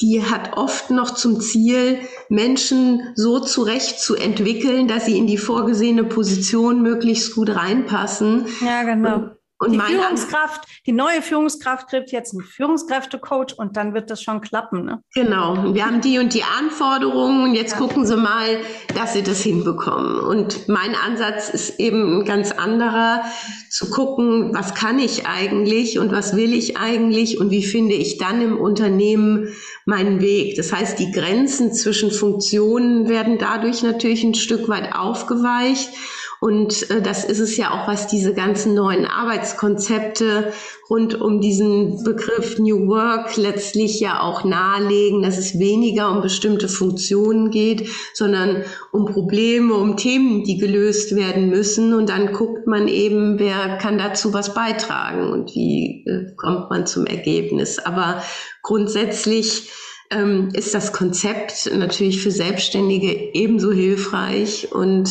die 0.01 0.23
hat 0.23 0.57
oft 0.57 0.91
noch 0.91 1.15
zum 1.15 1.41
Ziel, 1.41 1.99
Menschen 2.29 3.13
so 3.15 3.41
zurecht 3.41 4.01
zu 4.01 4.15
entwickeln, 4.15 4.89
dass 4.89 5.07
sie 5.07 5.19
in 5.19 5.27
die 5.27 5.39
vorgesehene 5.39 6.05
Position 6.05 6.83
möglichst 6.83 7.35
gut 7.35 7.51
reinpassen. 7.51 8.47
Ja, 8.65 8.83
genau. 8.83 9.15
Und 9.17 9.31
und 9.63 9.73
die 9.73 9.81
Führungskraft, 9.81 10.65
die 10.87 10.93
neue 10.93 11.23
Führungskraft 11.23 11.89
kriegt 11.89 12.11
jetzt 12.11 12.35
einen 12.35 12.43
Führungskräftecoach 12.43 13.57
und 13.57 13.77
dann 13.77 13.95
wird 13.95 14.11
das 14.11 14.23
schon 14.23 14.41
klappen. 14.41 14.85
Ne? 14.85 15.03
Genau. 15.15 15.75
Wir 15.75 15.87
haben 15.87 16.01
die 16.01 16.19
und 16.19 16.35
die 16.35 16.43
Anforderungen 16.59 17.45
und 17.45 17.55
jetzt 17.55 17.73
ja. 17.73 17.79
gucken 17.79 18.05
Sie 18.05 18.17
mal, 18.17 18.59
dass 18.95 19.13
Sie 19.13 19.23
das 19.23 19.41
hinbekommen. 19.43 20.19
Und 20.19 20.69
mein 20.69 20.95
Ansatz 20.95 21.49
ist 21.49 21.79
eben 21.79 22.21
ein 22.21 22.25
ganz 22.25 22.51
anderer, 22.51 23.23
zu 23.73 23.89
gucken, 23.89 24.51
was 24.53 24.75
kann 24.75 24.99
ich 24.99 25.27
eigentlich 25.27 25.99
und 25.99 26.13
was 26.13 26.37
will 26.37 26.53
ich 26.53 26.77
eigentlich 26.77 27.41
und 27.41 27.51
wie 27.51 27.65
finde 27.65 27.95
ich 27.95 28.19
dann 28.19 28.43
im 28.43 28.59
Unternehmen 28.59 29.49
meinen 29.87 30.21
Weg. 30.21 30.57
Das 30.57 30.73
heißt, 30.75 30.99
die 30.99 31.11
Grenzen 31.11 31.73
zwischen 31.73 32.11
Funktionen 32.11 33.09
werden 33.09 33.39
dadurch 33.39 33.83
natürlich 33.83 34.25
ein 34.25 34.35
Stück 34.35 34.69
weit 34.69 34.95
aufgeweicht. 34.95 35.89
Und 36.43 36.91
äh, 36.91 37.01
das 37.01 37.23
ist 37.23 37.39
es 37.39 37.57
ja 37.57 37.71
auch, 37.71 37.87
was 37.87 38.09
diese 38.09 38.35
ganzen 38.35 38.75
neuen 38.75 39.07
Arbeitskonzepte 39.07 40.53
rund 40.91 41.15
um 41.21 41.41
diesen 41.41 42.03
Begriff 42.03 42.59
New 42.59 42.89
Work 42.89 43.37
letztlich 43.37 44.01
ja 44.01 44.21
auch 44.21 44.43
nahelegen, 44.43 45.23
dass 45.23 45.39
es 45.39 45.61
weniger 45.61 46.11
um 46.11 46.21
bestimmte 46.21 46.69
Funktionen 46.69 47.53
geht, 47.53 47.89
sondern 48.13 48.65
um 48.91 49.07
Probleme, 49.07 49.75
um 49.75 49.97
Themen, 49.97 50.43
die 50.43 50.59
gelöst 50.59 51.15
werden 51.15 51.49
müssen. 51.49 51.95
Und 51.95 52.09
dann 52.09 52.33
guckt 52.33 52.67
man 52.67 52.89
eben, 52.89 53.39
wer 53.39 53.79
kann 53.79 53.97
dazu 53.97 54.35
was 54.35 54.53
beitragen 54.53 55.31
und 55.31 55.55
wie 55.55 56.05
äh, 56.09 56.35
kommt 56.37 56.71
man 56.71 56.87
zum 56.87 57.07
Ergebnis. 57.07 57.79
Aber 57.79 58.21
grundsätzlich 58.63 59.71
ähm, 60.11 60.49
ist 60.55 60.75
das 60.75 60.93
Konzept 60.93 61.71
natürlich 61.73 62.21
für 62.21 62.33
Selbstständige 62.33 63.13
ebenso 63.33 63.71
hilfreich 63.71 64.73
und 64.73 65.09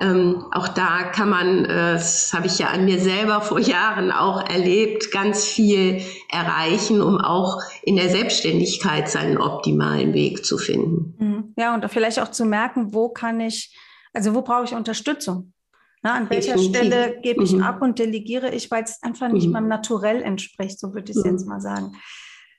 ähm, 0.00 0.44
auch 0.52 0.68
da 0.68 1.04
kann 1.04 1.28
man, 1.28 1.64
äh, 1.64 1.94
das 1.94 2.32
habe 2.32 2.46
ich 2.46 2.58
ja 2.58 2.68
an 2.68 2.84
mir 2.84 2.98
selber 2.98 3.40
vor 3.40 3.60
Jahren 3.60 4.10
auch 4.10 4.48
erlebt, 4.48 5.12
ganz 5.12 5.44
viel 5.44 6.02
erreichen, 6.30 7.00
um 7.00 7.18
auch 7.18 7.60
in 7.82 7.96
der 7.96 8.08
Selbstständigkeit 8.08 9.08
seinen 9.08 9.38
optimalen 9.38 10.14
Weg 10.14 10.44
zu 10.44 10.58
finden. 10.58 11.14
Mhm. 11.18 11.54
Ja, 11.56 11.74
und 11.74 11.88
vielleicht 11.90 12.20
auch 12.20 12.30
zu 12.30 12.44
merken, 12.44 12.92
wo 12.92 13.10
kann 13.10 13.40
ich, 13.40 13.76
also 14.12 14.34
wo 14.34 14.42
brauche 14.42 14.64
ich 14.64 14.74
Unterstützung? 14.74 15.52
Na, 16.02 16.14
an 16.14 16.28
welcher 16.30 16.54
Definitiv. 16.54 16.80
Stelle 16.80 17.20
gebe 17.22 17.44
ich 17.44 17.52
mhm. 17.52 17.62
ab 17.62 17.80
und 17.80 17.98
delegiere 17.98 18.52
ich, 18.52 18.70
weil 18.72 18.82
es 18.82 19.00
einfach 19.02 19.28
nicht 19.28 19.46
mhm. 19.46 19.52
meinem 19.52 19.68
Naturell 19.68 20.20
entspricht, 20.20 20.80
so 20.80 20.94
würde 20.94 21.12
ich 21.12 21.16
es 21.16 21.24
mhm. 21.24 21.30
jetzt 21.30 21.46
mal 21.46 21.60
sagen. 21.60 21.94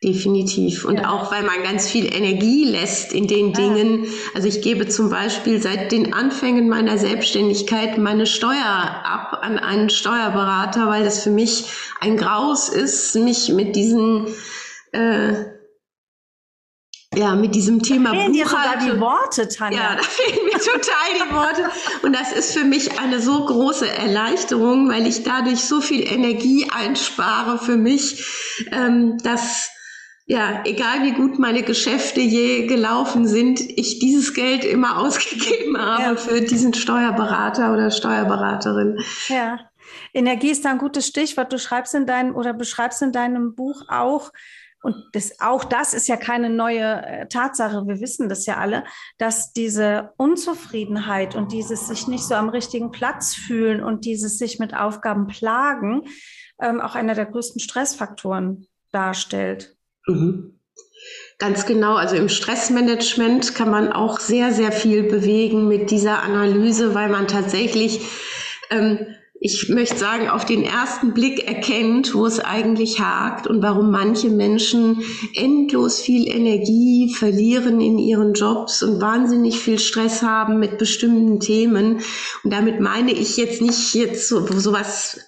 Definitiv. 0.04 0.84
Und 0.84 0.98
ja. 0.98 1.10
auch, 1.10 1.32
weil 1.32 1.44
man 1.44 1.64
ganz 1.64 1.90
viel 1.90 2.14
Energie 2.14 2.66
lässt 2.66 3.14
in 3.14 3.26
den 3.26 3.54
Dingen. 3.54 4.06
Also 4.34 4.50
ich 4.50 4.62
gebe 4.62 4.86
zum 4.90 5.10
Beispiel 5.10 5.62
seit 5.62 5.94
den 5.94 6.14
Anfängen 6.14 6.68
meiner 6.68 6.98
Selbstständigkeit 6.98 7.98
meine 7.98 8.26
Steuer 8.26 9.02
ab 9.06 9.40
an 9.42 9.58
einen 9.58 9.90
Steuerberater, 9.90 10.88
weil 10.88 11.06
das 11.06 11.24
für 11.24 11.30
mich 11.30 11.66
ein 12.02 12.18
Graus 12.18 12.68
ist, 12.68 13.16
mich 13.16 13.48
mit 13.54 13.78
diesen 13.78 14.28
äh, 14.92 15.46
ja, 17.16 17.36
mit 17.36 17.56
diesem 17.56 17.82
Thema 17.82 18.12
da 18.12 18.20
fehlen 18.20 18.34
dir 18.34 18.48
sogar 18.48 18.78
die 18.78 19.00
Worte, 19.00 19.48
Tanja. 19.48 19.80
Ja, 19.80 19.96
da 19.96 20.02
fehlen 20.02 20.46
mir 20.46 20.60
total 20.60 21.14
die 21.14 21.34
Worte. 21.34 21.70
Und 22.02 22.14
das 22.14 22.32
ist 22.32 22.54
für 22.54 22.66
mich 22.66 23.00
eine 23.00 23.22
so 23.22 23.46
große 23.46 23.88
Erleichterung, 23.88 24.90
weil 24.90 25.06
ich 25.08 25.24
dadurch 25.24 25.62
so 25.62 25.80
viel 25.80 26.02
Energie 26.02 26.68
einspare 26.74 27.60
für 27.60 27.78
mich, 27.78 28.26
ähm, 28.72 29.18
dass 29.20 29.70
ja, 30.26 30.64
egal 30.66 31.04
wie 31.04 31.12
gut 31.12 31.38
meine 31.40 31.64
Geschäfte 31.64 32.22
je 32.22 32.68
gelaufen 32.68 33.28
sind, 33.28 33.60
ich 33.60 34.00
dieses 34.00 34.34
Geld 34.34 34.64
immer 34.64 34.98
ausgegeben 35.00 35.78
habe 35.78 36.04
ja. 36.04 36.16
für 36.16 36.42
diesen 36.42 36.74
Steuerberater 36.74 37.74
oder 37.74 37.92
Steuerberaterin. 37.92 39.00
Ja. 39.28 39.60
Energie 40.14 40.50
ist 40.50 40.64
da 40.64 40.72
ein 40.72 40.78
gutes 40.78 41.08
Stichwort. 41.08 41.52
Du 41.52 41.60
schreibst 41.60 41.94
in 41.94 42.06
deinem 42.06 42.36
oder 42.36 42.54
beschreibst 42.54 43.02
in 43.02 43.12
deinem 43.12 43.56
Buch 43.56 43.84
auch, 43.90 44.32
und 44.82 44.96
das, 45.14 45.40
auch 45.40 45.64
das 45.64 45.94
ist 45.94 46.10
ja 46.10 46.18
keine 46.18 46.50
neue 46.50 47.06
äh, 47.06 47.28
Tatsache, 47.30 47.88
wir 47.88 48.02
wissen 48.02 48.28
das 48.28 48.46
ja 48.46 48.58
alle, 48.58 48.84
dass 49.18 49.54
diese 49.54 50.12
Unzufriedenheit 50.18 51.36
und 51.36 51.54
dieses 51.54 51.88
sich 51.88 52.08
nicht 52.08 52.26
so 52.26 52.36
am 52.36 52.50
richtigen 52.50 52.92
Platz 52.92 53.34
fühlen 53.34 53.82
und 53.82 54.04
dieses 54.04 54.38
sich 54.38 54.60
mit 54.60 54.76
Aufgaben 54.76 55.28
plagen 55.28 56.04
ähm, 56.62 56.82
auch 56.82 56.96
einer 56.96 57.16
der 57.16 57.26
größten 57.26 57.62
Stressfaktoren 57.62 58.68
darstellt. 58.92 59.73
Mhm. 60.08 60.60
Ganz 61.40 61.66
genau. 61.66 61.96
Also 61.96 62.16
im 62.16 62.30
Stressmanagement 62.30 63.56
kann 63.56 63.70
man 63.70 63.92
auch 63.92 64.20
sehr, 64.20 64.54
sehr 64.54 64.72
viel 64.72 65.04
bewegen 65.04 65.68
mit 65.68 65.92
dieser 65.92 66.22
Analyse, 66.24 66.94
weil 66.94 67.10
man 67.10 67.28
tatsächlich 67.28 68.02
ähm, 68.70 69.00
ich 69.46 69.68
möchte 69.68 69.98
sagen, 69.98 70.30
auf 70.30 70.46
den 70.46 70.64
ersten 70.64 71.14
Blick 71.14 71.46
erkennt, 71.46 72.14
wo 72.14 72.26
es 72.26 72.40
eigentlich 72.40 73.02
hakt 73.02 73.46
und 73.46 73.62
warum 73.62 73.92
manche 73.92 74.30
Menschen 74.30 75.04
endlos 75.36 76.00
viel 76.00 76.30
Energie 76.30 77.14
verlieren 77.14 77.82
in 77.82 77.98
ihren 77.98 78.36
Jobs 78.36 78.82
und 78.84 79.02
wahnsinnig 79.02 79.60
viel 79.60 79.80
Stress 79.80 80.22
haben 80.22 80.60
mit 80.60 80.78
bestimmten 80.78 81.42
Themen. 81.42 82.00
Und 82.46 82.54
damit 82.54 82.80
meine 82.80 83.12
ich 83.12 83.36
jetzt 83.36 83.62
nicht 83.62 83.94
jetzt 83.96 84.30
so, 84.30 84.48
sowas. 84.48 85.20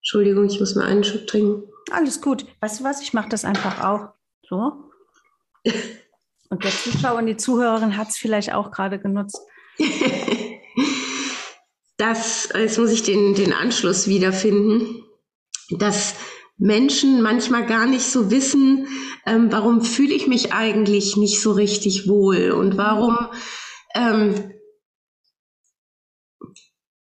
Entschuldigung, 0.00 0.44
ich 0.44 0.60
muss 0.60 0.74
mal 0.74 0.84
einen 0.84 1.02
Schub 1.02 1.26
trinken. 1.26 1.71
Alles 1.90 2.20
gut. 2.20 2.46
Weißt 2.60 2.80
du 2.80 2.84
was? 2.84 3.02
Ich 3.02 3.12
mache 3.12 3.28
das 3.28 3.44
einfach 3.44 3.82
auch. 3.82 4.14
So. 4.48 4.90
Und 6.48 6.64
der 6.64 6.70
Zuschauer 6.70 7.18
und 7.18 7.26
die 7.26 7.36
Zuhörerin 7.36 7.96
hat 7.96 8.08
es 8.08 8.16
vielleicht 8.16 8.52
auch 8.52 8.70
gerade 8.70 8.98
genutzt. 8.98 9.38
dass, 12.02 12.48
jetzt 12.54 12.78
muss 12.78 12.90
ich 12.90 13.02
den, 13.04 13.34
den 13.34 13.52
Anschluss 13.52 14.08
wiederfinden, 14.08 15.04
dass 15.70 16.14
Menschen 16.58 17.22
manchmal 17.22 17.64
gar 17.64 17.86
nicht 17.86 18.04
so 18.04 18.30
wissen, 18.30 18.88
ähm, 19.24 19.52
warum 19.52 19.82
fühle 19.82 20.12
ich 20.12 20.26
mich 20.26 20.52
eigentlich 20.52 21.16
nicht 21.16 21.40
so 21.40 21.52
richtig 21.52 22.08
wohl 22.08 22.50
und 22.50 22.76
warum, 22.76 23.16
ähm, 23.94 24.52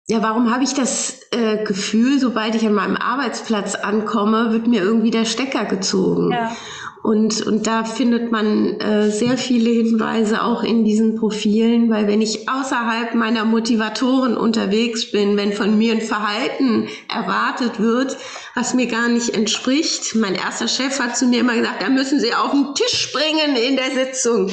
ja, 0.08 0.22
warum 0.22 0.54
habe 0.54 0.64
ich 0.64 0.74
das 0.74 1.17
äh, 1.32 1.64
Gefühl, 1.64 2.20
sobald 2.20 2.56
ich 2.56 2.66
an 2.66 2.74
meinem 2.74 2.98
Arbeitsplatz 2.98 3.76
ankomme, 3.76 4.52
wird 4.52 4.68
mir 4.68 4.82
irgendwie 4.82 5.12
der 5.12 5.26
Stecker 5.26 5.66
gezogen. 5.66 6.32
Ja. 6.32 6.56
Und, 7.04 7.42
und 7.48 7.68
da 7.68 7.86
findet 7.86 8.34
man 8.34 8.82
äh, 8.82 9.10
sehr 9.12 9.38
viele 9.38 9.70
Hinweise 9.70 10.44
auch 10.44 10.64
in 10.64 10.84
diesen 10.84 11.16
Profilen, 11.16 11.90
weil 11.90 12.08
wenn 12.08 12.22
ich 12.22 12.50
außerhalb 12.50 13.16
meiner 13.16 13.46
Motivatoren 13.46 14.36
unterwegs 14.36 15.12
bin, 15.12 15.38
wenn 15.38 15.54
von 15.54 15.78
mir 15.78 15.94
ein 15.94 16.02
Verhalten 16.02 16.90
erwartet 17.08 17.80
wird, 17.80 18.18
was 18.58 18.74
mir 18.74 18.88
gar 18.88 19.08
nicht 19.08 19.36
entspricht. 19.36 20.16
Mein 20.16 20.34
erster 20.34 20.68
Chef 20.68 21.00
hat 21.00 21.16
zu 21.16 21.28
mir 21.28 21.42
immer 21.42 21.56
gesagt, 21.56 21.84
da 21.84 21.90
müssen 21.90 22.20
Sie 22.20 22.34
auf 22.34 22.50
den 22.52 22.74
Tisch 22.74 23.04
springen 23.04 23.56
in 23.56 23.76
der 23.76 23.92
Sitzung. 23.92 24.48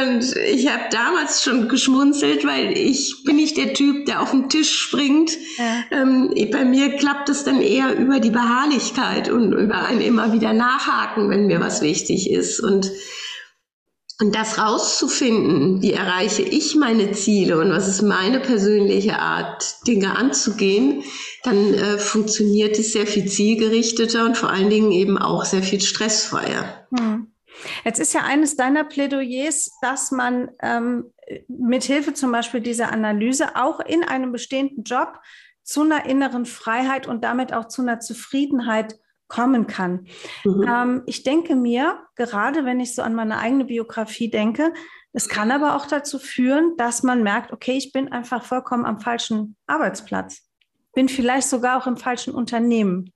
Und 0.00 0.36
ich 0.36 0.68
habe 0.68 0.84
damals 0.90 1.42
schon 1.42 1.68
geschmunzelt, 1.68 2.46
weil 2.46 2.72
ich 2.78 3.24
bin 3.24 3.36
nicht 3.36 3.58
der 3.58 3.74
Typ, 3.74 4.06
der 4.06 4.22
auf 4.22 4.30
den 4.30 4.48
Tisch 4.48 4.74
springt. 4.74 5.32
Ja. 5.58 5.84
Ähm, 5.90 6.32
bei 6.50 6.64
mir 6.64 6.96
klappt 6.96 7.28
es 7.28 7.44
dann 7.44 7.60
eher 7.60 7.94
über 7.98 8.20
die 8.20 8.30
Beharrlichkeit 8.30 9.28
und 9.28 9.52
über 9.52 9.84
ein 9.84 10.00
immer 10.00 10.32
wieder 10.32 10.54
Nachhaken, 10.54 11.28
wenn 11.28 11.46
mir 11.46 11.60
was 11.60 11.82
wichtig 11.82 12.30
ist. 12.30 12.58
Und 12.58 12.90
und 14.18 14.34
das 14.34 14.58
rauszufinden, 14.58 15.82
wie 15.82 15.92
erreiche 15.92 16.40
ich 16.40 16.74
meine 16.74 17.12
Ziele 17.12 17.58
und 17.58 17.70
was 17.70 17.86
ist 17.86 18.00
meine 18.00 18.40
persönliche 18.40 19.18
Art, 19.18 19.86
Dinge 19.86 20.16
anzugehen, 20.16 21.04
dann 21.42 21.74
äh, 21.74 21.98
funktioniert 21.98 22.78
es 22.78 22.92
sehr 22.92 23.06
viel 23.06 23.26
zielgerichteter 23.26 24.24
und 24.24 24.36
vor 24.36 24.50
allen 24.50 24.70
Dingen 24.70 24.92
eben 24.92 25.18
auch 25.18 25.44
sehr 25.44 25.62
viel 25.62 25.80
stressfreier. 25.80 26.86
Hm. 26.96 27.32
Jetzt 27.84 28.00
ist 28.00 28.12
ja 28.12 28.22
eines 28.22 28.56
deiner 28.56 28.84
Plädoyers, 28.84 29.70
dass 29.80 30.10
man 30.10 30.50
ähm, 30.60 31.12
mit 31.48 31.84
Hilfe 31.84 32.14
zum 32.14 32.32
Beispiel 32.32 32.60
dieser 32.60 32.92
Analyse 32.92 33.56
auch 33.56 33.80
in 33.80 34.04
einem 34.04 34.32
bestehenden 34.32 34.84
Job 34.84 35.18
zu 35.62 35.82
einer 35.82 36.06
inneren 36.06 36.46
Freiheit 36.46 37.06
und 37.06 37.24
damit 37.24 37.52
auch 37.52 37.68
zu 37.68 37.82
einer 37.82 38.00
Zufriedenheit 38.00 38.96
kommen 39.28 39.66
kann. 39.66 40.06
Mhm. 40.44 40.66
Ähm, 40.68 41.02
ich 41.06 41.24
denke 41.24 41.56
mir, 41.56 41.98
gerade 42.14 42.64
wenn 42.64 42.78
ich 42.78 42.94
so 42.94 43.02
an 43.02 43.14
meine 43.14 43.38
eigene 43.38 43.64
Biografie 43.64 44.30
denke, 44.30 44.72
es 45.12 45.28
kann 45.28 45.50
aber 45.50 45.74
auch 45.74 45.86
dazu 45.86 46.18
führen, 46.18 46.76
dass 46.76 47.02
man 47.02 47.22
merkt, 47.22 47.52
okay, 47.52 47.76
ich 47.76 47.92
bin 47.92 48.12
einfach 48.12 48.44
vollkommen 48.44 48.84
am 48.84 49.00
falschen 49.00 49.56
Arbeitsplatz, 49.66 50.45
bin 50.96 51.08
vielleicht 51.10 51.48
sogar 51.48 51.80
auch 51.80 51.86
im 51.86 51.98
falschen 51.98 52.34
Unternehmen. 52.34 53.12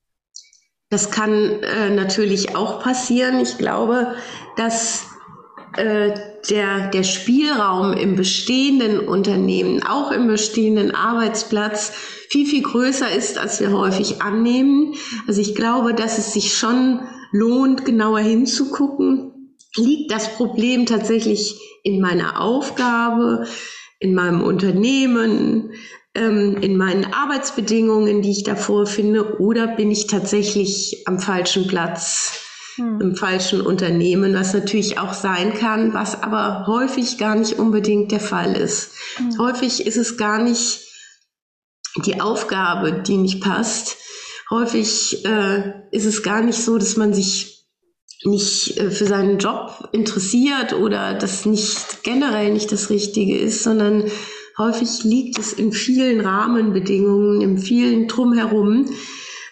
Das 0.90 1.10
kann 1.10 1.32
äh, 1.32 1.88
natürlich 1.88 2.54
auch 2.54 2.82
passieren. 2.82 3.40
Ich 3.40 3.56
glaube, 3.56 4.16
dass 4.56 5.06
äh, 5.76 6.12
der, 6.50 6.90
der 6.90 7.02
Spielraum 7.04 7.94
im 7.94 8.16
bestehenden 8.16 9.00
Unternehmen, 9.00 9.82
auch 9.82 10.12
im 10.12 10.26
bestehenden 10.26 10.94
Arbeitsplatz, 10.94 11.92
viel, 12.28 12.46
viel 12.46 12.62
größer 12.62 13.10
ist, 13.10 13.38
als 13.38 13.60
wir 13.60 13.72
häufig 13.72 14.20
annehmen. 14.20 14.94
Also 15.26 15.40
ich 15.40 15.54
glaube, 15.54 15.94
dass 15.94 16.18
es 16.18 16.34
sich 16.34 16.54
schon 16.54 17.00
lohnt, 17.32 17.86
genauer 17.86 18.20
hinzugucken. 18.20 19.56
Liegt 19.76 20.12
das 20.12 20.34
Problem 20.34 20.84
tatsächlich 20.84 21.58
in 21.82 22.00
meiner 22.00 22.40
Aufgabe, 22.40 23.46
in 24.00 24.14
meinem 24.14 24.42
Unternehmen, 24.42 25.72
ähm, 26.14 26.58
in 26.60 26.76
meinen 26.76 27.12
Arbeitsbedingungen, 27.12 28.22
die 28.22 28.30
ich 28.30 28.42
davor 28.42 28.86
finde, 28.86 29.38
oder 29.40 29.68
bin 29.68 29.90
ich 29.90 30.06
tatsächlich 30.06 31.04
am 31.06 31.18
falschen 31.18 31.66
Platz? 31.66 32.46
hm. 32.80 33.00
im 33.00 33.16
falschen 33.16 33.60
Unternehmen, 33.60 34.34
was 34.34 34.54
natürlich 34.54 34.98
auch 34.98 35.12
sein 35.12 35.54
kann, 35.54 35.94
was 35.94 36.22
aber 36.22 36.66
häufig 36.66 37.18
gar 37.18 37.36
nicht 37.36 37.58
unbedingt 37.58 38.12
der 38.12 38.20
Fall 38.20 38.56
ist. 38.56 38.92
Hm. 39.16 39.38
Häufig 39.38 39.86
ist 39.86 39.96
es 39.96 40.16
gar 40.16 40.42
nicht 40.42 40.80
die 42.04 42.20
Aufgabe, 42.20 43.02
die 43.06 43.16
nicht 43.16 43.42
passt. 43.42 43.96
Häufig 44.50 45.24
äh, 45.24 45.72
ist 45.92 46.06
es 46.06 46.22
gar 46.22 46.42
nicht 46.42 46.58
so, 46.58 46.78
dass 46.78 46.96
man 46.96 47.14
sich 47.14 47.66
nicht 48.24 48.76
äh, 48.78 48.90
für 48.90 49.06
seinen 49.06 49.38
Job 49.38 49.88
interessiert 49.92 50.72
oder 50.72 51.14
das 51.14 51.46
nicht 51.46 52.02
generell 52.02 52.52
nicht 52.52 52.70
das 52.70 52.90
Richtige 52.90 53.38
ist, 53.38 53.62
sondern 53.62 54.10
häufig 54.60 55.02
liegt 55.04 55.38
es 55.38 55.52
in 55.52 55.72
vielen 55.72 56.20
Rahmenbedingungen, 56.20 57.40
in 57.40 57.58
vielen 57.58 58.06
Drumherum, 58.06 58.90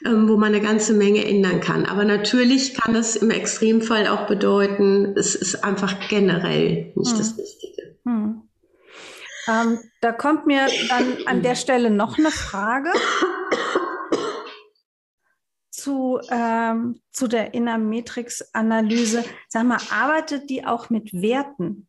ähm, 0.05 0.29
wo 0.29 0.37
man 0.37 0.55
eine 0.55 0.61
ganze 0.61 0.93
Menge 0.93 1.25
ändern 1.25 1.61
kann. 1.61 1.87
Aber 1.87 2.05
natürlich 2.05 2.75
kann 2.75 2.95
es 2.95 3.17
im 3.17 3.31
Extremfall 3.31 4.07
auch 4.07 4.27
bedeuten, 4.27 5.15
es 5.17 5.35
ist 5.35 5.65
einfach 5.65 6.09
generell 6.09 6.93
nicht 6.95 7.13
hm. 7.13 7.19
das 7.19 7.39
Richtige. 7.39 7.97
Hm. 8.05 8.43
Ähm, 9.49 9.79
da 10.03 10.13
kommt 10.13 10.47
mir 10.47 10.67
dann 10.91 11.27
an 11.27 11.43
der 11.43 11.55
Stelle 11.55 11.91
noch 11.91 12.19
eine 12.19 12.31
Frage 12.31 12.91
zu, 15.71 16.21
ähm, 16.31 17.01
zu 17.13 17.29
der 17.29 17.55
Inner 17.55 17.79
Matrix-Analyse. 17.79 19.25
Sag 19.49 19.65
mal, 19.65 19.79
arbeitet 19.91 20.51
die 20.51 20.67
auch 20.67 20.91
mit 20.91 21.15
Werten? 21.15 21.88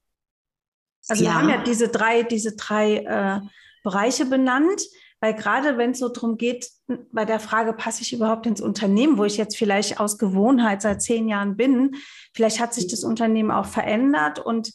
Also 1.09 1.23
ja. 1.23 1.31
wir 1.31 1.35
haben 1.35 1.49
ja 1.49 1.63
diese 1.63 1.89
drei, 1.89 2.23
diese 2.23 2.55
drei 2.55 2.97
äh, 2.97 3.41
Bereiche 3.83 4.25
benannt. 4.25 4.81
Weil 5.21 5.33
gerade 5.33 5.77
wenn 5.77 5.91
es 5.91 5.99
so 5.99 6.09
darum 6.09 6.37
geht, 6.37 6.69
bei 7.11 7.25
der 7.25 7.39
Frage, 7.39 7.73
passe 7.73 8.03
ich 8.03 8.13
überhaupt 8.13 8.45
ins 8.45 8.61
Unternehmen, 8.61 9.17
wo 9.17 9.25
ich 9.25 9.37
jetzt 9.37 9.57
vielleicht 9.57 9.99
aus 9.99 10.17
Gewohnheit 10.17 10.81
seit 10.81 11.01
zehn 11.01 11.27
Jahren 11.27 11.57
bin, 11.57 11.95
vielleicht 12.33 12.59
hat 12.61 12.73
sich 12.73 12.87
das 12.87 13.03
Unternehmen 13.03 13.51
auch 13.51 13.65
verändert 13.65 14.39
und, 14.39 14.71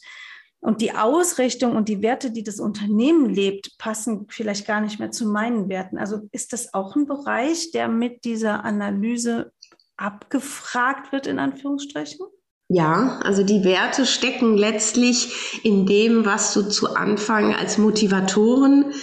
und 0.59 0.81
die 0.81 0.93
Ausrichtung 0.93 1.75
und 1.75 1.89
die 1.89 2.03
Werte, 2.03 2.29
die 2.29 2.43
das 2.43 2.59
Unternehmen 2.59 3.27
lebt, 3.27 3.77
passen 3.79 4.27
vielleicht 4.29 4.67
gar 4.67 4.81
nicht 4.81 4.99
mehr 4.99 5.09
zu 5.09 5.25
meinen 5.27 5.67
Werten. 5.67 5.97
Also 5.97 6.29
ist 6.31 6.53
das 6.53 6.75
auch 6.75 6.95
ein 6.95 7.07
Bereich, 7.07 7.71
der 7.71 7.87
mit 7.87 8.23
dieser 8.23 8.63
Analyse 8.63 9.51
abgefragt 9.97 11.11
wird, 11.11 11.25
in 11.25 11.39
Anführungsstrichen? 11.39 12.27
Ja, 12.67 13.19
also 13.23 13.43
die 13.43 13.63
Werte 13.63 14.05
stecken 14.07 14.57
letztlich 14.57 15.61
in 15.63 15.85
dem, 15.85 16.25
was 16.25 16.53
du 16.53 16.63
zu 16.63 16.95
Anfang 16.95 17.53
als 17.53 17.77
Motivatoren 17.77 18.93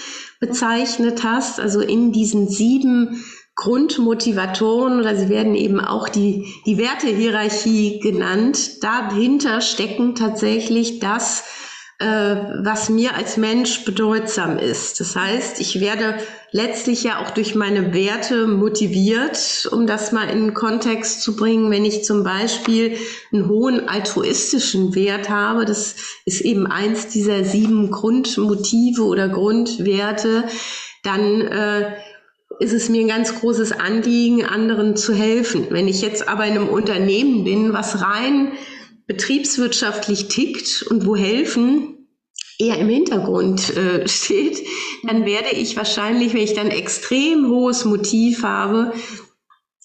bezeichnet 0.40 1.22
hast, 1.22 1.60
also 1.60 1.80
in 1.80 2.10
diesen 2.10 2.48
sieben 2.48 3.24
Grundmotivatoren 3.54 4.98
oder 4.98 5.14
sie 5.14 5.28
werden 5.28 5.54
eben 5.54 5.78
auch 5.78 6.08
die, 6.08 6.46
die 6.66 6.78
Wertehierarchie 6.78 8.00
genannt. 8.00 8.82
Dahinter 8.82 9.60
stecken 9.60 10.16
tatsächlich 10.16 10.98
das, 10.98 11.44
was 12.04 12.88
mir 12.88 13.14
als 13.14 13.36
Mensch 13.36 13.84
bedeutsam 13.84 14.58
ist. 14.58 15.00
Das 15.00 15.14
heißt, 15.14 15.60
ich 15.60 15.80
werde 15.80 16.16
letztlich 16.50 17.02
ja 17.02 17.20
auch 17.20 17.30
durch 17.30 17.54
meine 17.54 17.94
Werte 17.94 18.46
motiviert, 18.46 19.68
um 19.70 19.86
das 19.86 20.12
mal 20.12 20.28
in 20.28 20.40
den 20.40 20.54
Kontext 20.54 21.22
zu 21.22 21.36
bringen. 21.36 21.70
Wenn 21.70 21.84
ich 21.84 22.04
zum 22.04 22.24
Beispiel 22.24 22.96
einen 23.32 23.48
hohen 23.48 23.88
altruistischen 23.88 24.94
Wert 24.94 25.30
habe, 25.30 25.64
das 25.64 25.96
ist 26.24 26.40
eben 26.40 26.66
eins 26.66 27.08
dieser 27.08 27.44
sieben 27.44 27.90
Grundmotive 27.90 29.04
oder 29.04 29.28
Grundwerte, 29.28 30.44
dann 31.02 31.40
äh, 31.40 31.96
ist 32.60 32.72
es 32.72 32.88
mir 32.88 33.00
ein 33.00 33.08
ganz 33.08 33.40
großes 33.40 33.72
Anliegen, 33.72 34.44
anderen 34.44 34.96
zu 34.96 35.14
helfen. 35.14 35.66
Wenn 35.70 35.88
ich 35.88 36.02
jetzt 36.02 36.28
aber 36.28 36.46
in 36.46 36.52
einem 36.52 36.68
Unternehmen 36.68 37.44
bin, 37.44 37.72
was 37.72 38.02
rein 38.02 38.52
betriebswirtschaftlich 39.06 40.28
tickt 40.28 40.84
und 40.88 41.06
wo 41.06 41.16
helfen 41.16 41.91
eher 42.58 42.78
im 42.78 42.88
Hintergrund 42.88 43.76
äh, 43.76 44.08
steht, 44.08 44.58
dann 45.02 45.24
werde 45.24 45.50
ich 45.50 45.76
wahrscheinlich, 45.76 46.34
wenn 46.34 46.42
ich 46.42 46.54
dann 46.54 46.68
extrem 46.68 47.48
hohes 47.48 47.84
Motiv 47.84 48.42
habe, 48.42 48.92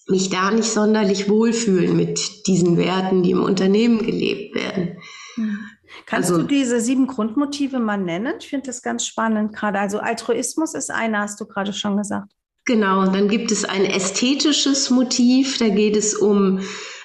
mich 0.08 0.30
da 0.30 0.50
nicht 0.50 0.70
sonderlich 0.70 1.28
wohlfühlen 1.28 1.96
mit 1.96 2.46
diesen 2.46 2.78
Werten, 2.78 3.22
die 3.22 3.32
im 3.32 3.42
Unternehmen 3.42 3.98
gelebt 3.98 4.54
werden. 4.54 4.98
Hm. 5.34 5.58
Kannst 6.06 6.30
also, 6.30 6.42
du 6.42 6.48
diese 6.48 6.80
sieben 6.80 7.06
Grundmotive 7.06 7.78
mal 7.78 7.98
nennen? 7.98 8.34
Ich 8.40 8.48
finde 8.48 8.66
das 8.66 8.82
ganz 8.82 9.06
spannend 9.06 9.54
gerade. 9.54 9.78
Also 9.78 9.98
Altruismus 9.98 10.74
ist 10.74 10.90
einer, 10.90 11.20
hast 11.20 11.40
du 11.40 11.46
gerade 11.46 11.72
schon 11.72 11.96
gesagt. 11.96 12.32
Genau, 12.64 13.06
dann 13.06 13.28
gibt 13.28 13.50
es 13.50 13.64
ein 13.64 13.84
ästhetisches 13.84 14.90
Motiv, 14.90 15.58
da 15.58 15.68
geht 15.68 15.96
es 15.96 16.14
um 16.14 16.60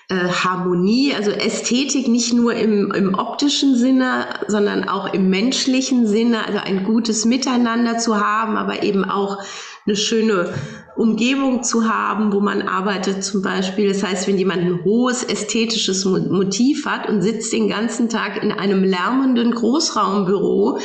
äh, 0.09 0.15
Harmonie, 0.15 1.13
also 1.15 1.31
Ästhetik 1.31 2.07
nicht 2.07 2.33
nur 2.33 2.53
im, 2.53 2.91
im 2.91 3.13
optischen 3.13 3.75
Sinne, 3.75 4.27
sondern 4.47 4.87
auch 4.87 5.13
im 5.13 5.29
menschlichen 5.29 6.07
Sinne, 6.07 6.45
also 6.45 6.59
ein 6.59 6.83
gutes 6.83 7.25
Miteinander 7.25 7.97
zu 7.97 8.19
haben, 8.19 8.57
aber 8.57 8.83
eben 8.83 9.05
auch 9.05 9.43
eine 9.85 9.95
schöne 9.95 10.53
Umgebung 10.95 11.63
zu 11.63 11.89
haben, 11.89 12.31
wo 12.31 12.39
man 12.39 12.61
arbeitet 12.61 13.23
zum 13.23 13.41
Beispiel. 13.41 13.89
Das 13.89 14.03
heißt, 14.03 14.27
wenn 14.27 14.37
jemand 14.37 14.61
ein 14.61 14.83
hohes 14.83 15.23
ästhetisches 15.23 16.05
Motiv 16.05 16.85
hat 16.85 17.09
und 17.09 17.21
sitzt 17.21 17.51
den 17.51 17.67
ganzen 17.67 18.09
Tag 18.09 18.41
in 18.41 18.51
einem 18.51 18.83
lärmenden 18.83 19.51
Großraumbüro 19.51 20.79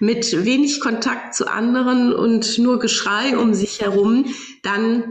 mit 0.00 0.44
wenig 0.44 0.80
Kontakt 0.80 1.34
zu 1.34 1.50
anderen 1.50 2.12
und 2.12 2.58
nur 2.58 2.78
Geschrei 2.78 3.38
um 3.38 3.54
sich 3.54 3.80
herum, 3.80 4.26
dann 4.62 5.04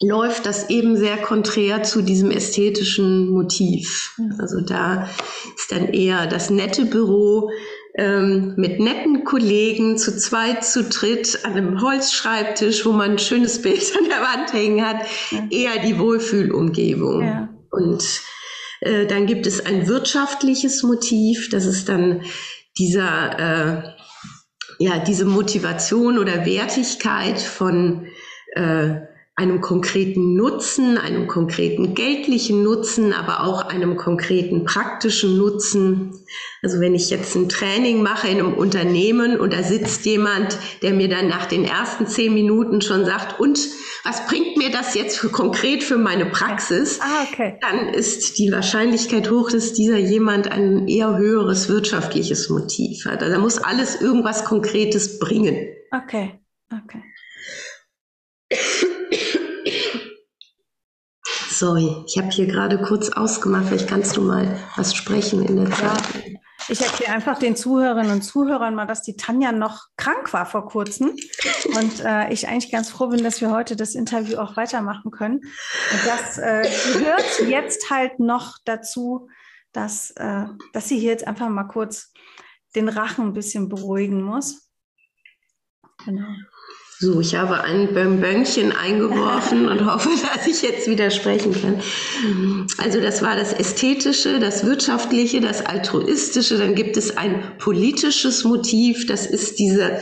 läuft 0.00 0.46
das 0.46 0.70
eben 0.70 0.96
sehr 0.96 1.16
konträr 1.18 1.82
zu 1.82 2.02
diesem 2.02 2.30
ästhetischen 2.30 3.30
Motiv. 3.30 4.14
Mhm. 4.18 4.34
Also 4.40 4.60
da 4.60 5.08
ist 5.56 5.72
dann 5.72 5.88
eher 5.88 6.26
das 6.26 6.50
nette 6.50 6.84
Büro 6.84 7.50
ähm, 7.96 8.54
mit 8.56 8.80
netten 8.80 9.24
Kollegen 9.24 9.96
zu 9.98 10.16
zweit, 10.16 10.64
zu 10.64 10.84
dritt 10.84 11.40
an 11.44 11.52
einem 11.52 11.80
Holzschreibtisch, 11.80 12.84
wo 12.84 12.92
man 12.92 13.12
ein 13.12 13.18
schönes 13.18 13.62
Bild 13.62 13.92
an 13.98 14.08
der 14.08 14.20
Wand 14.20 14.52
hängen 14.52 14.84
hat, 14.84 15.06
ja. 15.30 15.46
eher 15.50 15.82
die 15.82 15.98
Wohlfühlumgebung. 15.98 17.22
Ja. 17.22 17.48
Und 17.70 18.04
äh, 18.80 19.06
dann 19.06 19.26
gibt 19.26 19.46
es 19.46 19.64
ein 19.64 19.86
wirtschaftliches 19.86 20.82
Motiv, 20.82 21.48
das 21.50 21.66
ist 21.66 21.88
dann 21.88 22.22
dieser, 22.76 23.38
äh, 23.38 23.82
ja, 24.80 24.98
diese 24.98 25.24
Motivation 25.24 26.18
oder 26.18 26.44
Wertigkeit 26.44 27.40
von 27.40 28.08
äh, 28.56 29.13
einem 29.36 29.60
konkreten 29.60 30.36
Nutzen, 30.36 30.96
einem 30.96 31.26
konkreten 31.26 31.94
geldlichen 31.94 32.62
Nutzen, 32.62 33.12
aber 33.12 33.42
auch 33.42 33.66
einem 33.66 33.96
konkreten 33.96 34.64
praktischen 34.64 35.36
Nutzen. 35.38 36.12
Also 36.62 36.78
wenn 36.78 36.94
ich 36.94 37.10
jetzt 37.10 37.34
ein 37.34 37.48
Training 37.48 38.00
mache 38.00 38.28
in 38.28 38.38
einem 38.38 38.54
Unternehmen 38.54 39.40
und 39.40 39.52
da 39.52 39.64
sitzt 39.64 40.06
jemand, 40.06 40.56
der 40.82 40.94
mir 40.94 41.08
dann 41.08 41.26
nach 41.26 41.46
den 41.46 41.64
ersten 41.64 42.06
zehn 42.06 42.32
Minuten 42.32 42.80
schon 42.80 43.04
sagt, 43.04 43.40
und 43.40 43.58
was 44.04 44.24
bringt 44.28 44.56
mir 44.56 44.70
das 44.70 44.94
jetzt 44.94 45.18
für, 45.18 45.30
konkret 45.30 45.82
für 45.82 45.98
meine 45.98 46.26
Praxis, 46.26 47.00
ah, 47.02 47.24
okay. 47.28 47.58
dann 47.60 47.88
ist 47.88 48.38
die 48.38 48.52
Wahrscheinlichkeit 48.52 49.30
hoch, 49.30 49.50
dass 49.50 49.72
dieser 49.72 49.98
jemand 49.98 50.48
ein 50.52 50.86
eher 50.86 51.16
höheres 51.16 51.68
wirtschaftliches 51.68 52.50
Motiv 52.50 53.04
hat. 53.06 53.20
Also 53.20 53.34
da 53.34 53.40
muss 53.40 53.58
alles 53.58 54.00
irgendwas 54.00 54.44
Konkretes 54.44 55.18
bringen. 55.18 55.56
Okay, 55.90 56.38
okay. 56.70 57.02
Sorry, 61.58 62.04
ich 62.06 62.18
habe 62.18 62.30
hier 62.30 62.46
gerade 62.46 62.82
kurz 62.82 63.10
ausgemacht. 63.10 63.66
Vielleicht 63.68 63.88
kannst 63.88 64.16
du 64.16 64.22
mal 64.22 64.58
was 64.74 64.92
sprechen 64.92 65.44
in 65.44 65.56
der 65.56 65.70
Zeit. 65.70 66.02
Ich 66.68 66.80
erkläre 66.80 67.12
einfach 67.12 67.38
den 67.38 67.54
Zuhörerinnen 67.54 68.10
und 68.10 68.22
Zuhörern 68.22 68.74
mal, 68.74 68.86
dass 68.86 69.02
die 69.02 69.16
Tanja 69.16 69.52
noch 69.52 69.86
krank 69.96 70.32
war 70.32 70.46
vor 70.46 70.66
kurzem 70.66 71.14
und 71.76 72.00
äh, 72.00 72.32
ich 72.32 72.48
eigentlich 72.48 72.72
ganz 72.72 72.90
froh 72.90 73.06
bin, 73.06 73.22
dass 73.22 73.40
wir 73.40 73.52
heute 73.52 73.76
das 73.76 73.94
Interview 73.94 74.38
auch 74.38 74.56
weitermachen 74.56 75.12
können. 75.12 75.36
Und 75.36 76.06
das 76.06 76.38
äh, 76.38 76.68
gehört 76.92 77.40
jetzt 77.46 77.88
halt 77.90 78.18
noch 78.18 78.58
dazu, 78.64 79.28
dass, 79.72 80.10
äh, 80.16 80.46
dass 80.72 80.88
sie 80.88 80.98
hier 80.98 81.10
jetzt 81.10 81.26
einfach 81.26 81.48
mal 81.48 81.64
kurz 81.64 82.12
den 82.74 82.88
Rachen 82.88 83.26
ein 83.26 83.32
bisschen 83.32 83.68
beruhigen 83.68 84.22
muss. 84.22 84.70
Genau. 86.04 86.26
So, 87.04 87.20
ich 87.20 87.34
habe 87.34 87.60
ein 87.60 87.92
Bömbönkchen 87.92 88.72
eingeworfen 88.72 89.68
und 89.68 89.84
hoffe, 89.92 90.08
dass 90.34 90.46
ich 90.46 90.62
jetzt 90.62 90.88
wieder 90.88 91.10
sprechen 91.10 91.52
kann. 91.52 91.82
Also 92.78 92.98
das 92.98 93.20
war 93.20 93.36
das 93.36 93.52
Ästhetische, 93.52 94.40
das 94.40 94.64
Wirtschaftliche, 94.64 95.42
das 95.42 95.66
Altruistische. 95.66 96.56
Dann 96.56 96.74
gibt 96.74 96.96
es 96.96 97.18
ein 97.18 97.58
politisches 97.58 98.44
Motiv. 98.44 99.06
Das 99.06 99.26
ist 99.26 99.58
dieser 99.58 99.98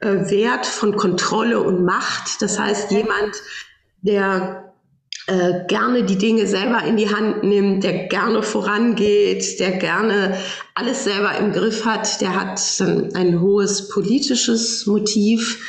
äh, 0.00 0.30
Wert 0.30 0.66
von 0.66 0.96
Kontrolle 0.96 1.60
und 1.60 1.84
Macht. 1.84 2.42
Das 2.42 2.58
heißt, 2.58 2.90
jemand, 2.90 3.40
der 4.00 4.72
äh, 5.28 5.64
gerne 5.68 6.02
die 6.02 6.18
Dinge 6.18 6.48
selber 6.48 6.82
in 6.82 6.96
die 6.96 7.14
Hand 7.14 7.44
nimmt, 7.44 7.84
der 7.84 8.08
gerne 8.08 8.42
vorangeht, 8.42 9.60
der 9.60 9.70
gerne 9.70 10.36
alles 10.74 11.04
selber 11.04 11.36
im 11.36 11.52
Griff 11.52 11.84
hat, 11.84 12.20
der 12.20 12.34
hat 12.34 12.60
dann 12.80 13.14
ein 13.14 13.40
hohes 13.40 13.88
politisches 13.90 14.86
Motiv 14.86 15.60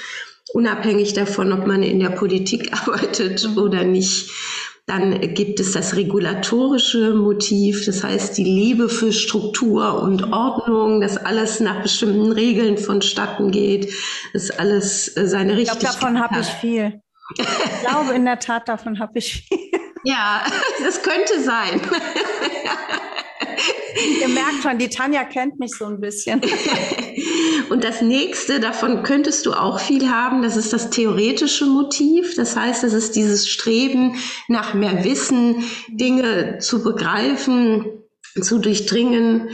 unabhängig 0.51 1.13
davon, 1.13 1.53
ob 1.53 1.65
man 1.65 1.83
in 1.83 1.99
der 1.99 2.09
Politik 2.09 2.71
arbeitet 2.87 3.47
oder 3.57 3.83
nicht. 3.83 4.31
Dann 4.85 5.33
gibt 5.33 5.61
es 5.61 5.71
das 5.71 5.95
regulatorische 5.95 7.13
Motiv, 7.13 7.85
das 7.85 8.03
heißt 8.03 8.37
die 8.37 8.43
Liebe 8.43 8.89
für 8.89 9.13
Struktur 9.13 10.01
und. 10.01 10.33
Ordnung, 10.33 10.99
dass 10.99 11.15
alles 11.15 11.61
nach 11.61 11.81
bestimmten 11.81 12.33
Regeln 12.33 12.77
vonstatten 12.77 13.51
geht, 13.51 13.93
dass 14.33 14.51
alles 14.51 15.15
äh, 15.15 15.25
seine 15.25 15.55
Richtigkeit 15.55 15.83
Ich 15.83 15.99
glaube, 15.99 16.15
davon 16.15 16.19
habe 16.19 16.39
ich 16.41 16.47
viel. 16.47 17.01
Ich 17.37 17.89
glaube 17.89 18.13
in 18.13 18.25
der 18.25 18.37
Tat, 18.37 18.67
davon 18.67 18.99
habe 18.99 19.17
ich 19.17 19.45
viel. 19.47 19.69
Ja, 20.03 20.43
das 20.85 21.01
könnte 21.01 21.41
sein. 21.41 21.79
Ihr 24.21 24.27
merkt 24.27 24.61
schon, 24.61 24.77
die 24.77 24.89
Tanja 24.89 25.23
kennt 25.23 25.57
mich 25.59 25.71
so 25.77 25.85
ein 25.85 26.01
bisschen. 26.01 26.41
Und 27.69 27.83
das 27.83 28.01
nächste, 28.01 28.59
davon 28.59 29.03
könntest 29.03 29.45
du 29.45 29.53
auch 29.53 29.79
viel 29.79 30.09
haben, 30.09 30.41
das 30.41 30.57
ist 30.57 30.73
das 30.73 30.89
theoretische 30.89 31.65
Motiv. 31.65 32.35
Das 32.35 32.55
heißt, 32.55 32.83
es 32.83 32.93
ist 32.93 33.15
dieses 33.15 33.47
Streben 33.47 34.15
nach 34.47 34.73
mehr 34.73 35.03
Wissen, 35.03 35.63
Dinge 35.89 36.59
zu 36.59 36.83
begreifen, 36.83 37.85
zu 38.41 38.59
durchdringen, 38.59 39.49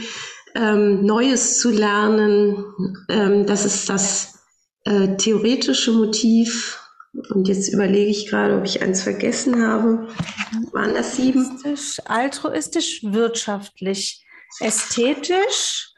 ähm, 0.54 1.04
Neues 1.04 1.58
zu 1.58 1.70
lernen. 1.70 2.64
Ähm, 3.08 3.46
das 3.46 3.64
ist 3.64 3.88
das 3.88 4.40
äh, 4.84 5.16
theoretische 5.16 5.92
Motiv. 5.92 6.78
Und 7.30 7.48
jetzt 7.48 7.72
überlege 7.72 8.10
ich 8.10 8.28
gerade, 8.28 8.56
ob 8.56 8.64
ich 8.64 8.82
eins 8.82 9.02
vergessen 9.02 9.66
habe. 9.66 10.08
Waren 10.72 10.94
das 10.94 11.16
sieben? 11.16 11.44
Altruistisch, 11.44 12.00
altruistisch 12.04 13.00
wirtschaftlich, 13.02 14.24
ästhetisch, 14.60 15.89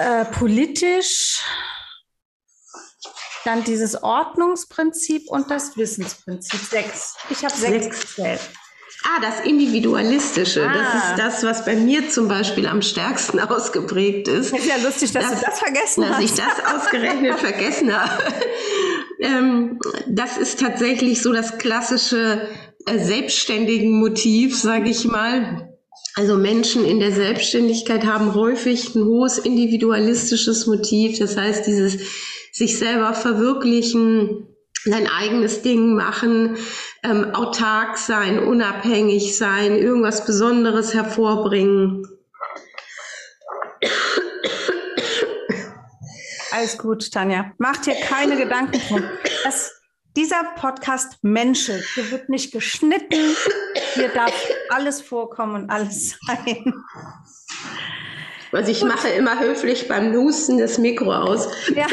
äh, 0.00 0.24
politisch, 0.24 1.42
dann 3.44 3.64
dieses 3.64 4.02
Ordnungsprinzip 4.02 5.28
und 5.28 5.50
das 5.50 5.76
Wissensprinzip. 5.76 6.60
Sechs. 6.60 7.16
Ich 7.30 7.44
habe 7.44 7.54
sechs 7.54 8.00
gezählt. 8.00 8.40
Ah, 9.04 9.20
das 9.22 9.40
Individualistische. 9.40 10.68
Ah. 10.68 10.74
Das 10.74 10.94
ist 11.04 11.18
das, 11.18 11.44
was 11.44 11.64
bei 11.64 11.74
mir 11.74 12.08
zum 12.10 12.28
Beispiel 12.28 12.66
am 12.66 12.82
stärksten 12.82 13.40
ausgeprägt 13.40 14.28
ist. 14.28 14.52
Ist 14.52 14.66
ja 14.66 14.76
lustig, 14.76 15.12
dass, 15.12 15.30
dass 15.30 15.40
du 15.40 15.46
das 15.46 15.58
vergessen 15.58 16.02
dass 16.02 16.10
hast. 16.10 16.22
Dass 16.22 16.30
ich 16.30 16.36
das 16.36 16.74
ausgerechnet 16.74 17.40
vergessen 17.40 17.98
habe. 17.98 18.22
Ähm, 19.20 19.78
das 20.06 20.36
ist 20.36 20.60
tatsächlich 20.60 21.22
so 21.22 21.32
das 21.32 21.58
klassische 21.58 22.48
äh, 22.86 22.98
selbstständigen 22.98 23.98
Motiv, 23.98 24.58
sage 24.58 24.90
ich 24.90 25.04
mal. 25.04 25.69
Also 26.16 26.36
Menschen 26.36 26.84
in 26.84 27.00
der 27.00 27.12
Selbstständigkeit 27.12 28.04
haben 28.04 28.34
häufig 28.34 28.94
ein 28.94 29.04
hohes 29.04 29.38
individualistisches 29.38 30.66
Motiv. 30.66 31.18
Das 31.18 31.36
heißt, 31.36 31.66
dieses 31.66 31.98
sich 32.52 32.78
selber 32.78 33.14
verwirklichen, 33.14 34.46
sein 34.84 35.06
eigenes 35.08 35.62
Ding 35.62 35.94
machen, 35.94 36.56
ähm, 37.02 37.34
autark 37.34 37.98
sein, 37.98 38.38
unabhängig 38.38 39.36
sein, 39.36 39.76
irgendwas 39.76 40.24
Besonderes 40.24 40.94
hervorbringen. 40.94 42.06
Alles 46.50 46.78
gut, 46.78 47.10
Tanja. 47.12 47.52
Mach 47.58 47.76
dir 47.78 47.94
keine 47.94 48.36
Gedanken 48.36 48.80
drum. 48.88 49.02
Das, 49.44 49.79
dieser 50.16 50.44
Podcast 50.56 51.18
menschelt. 51.22 51.84
Hier 51.94 52.10
wird 52.10 52.28
nicht 52.28 52.52
geschnitten. 52.52 53.36
Hier 53.94 54.08
darf 54.08 54.32
alles 54.68 55.00
vorkommen 55.00 55.62
und 55.62 55.70
alles 55.70 56.18
sein. 56.26 56.74
Also 58.52 58.72
ich 58.72 58.80
Gut. 58.80 58.88
mache 58.88 59.08
immer 59.08 59.38
höflich 59.38 59.86
beim 59.86 60.12
Husten 60.14 60.58
das 60.58 60.78
Mikro 60.78 61.14
aus. 61.14 61.48
Ja. 61.74 61.86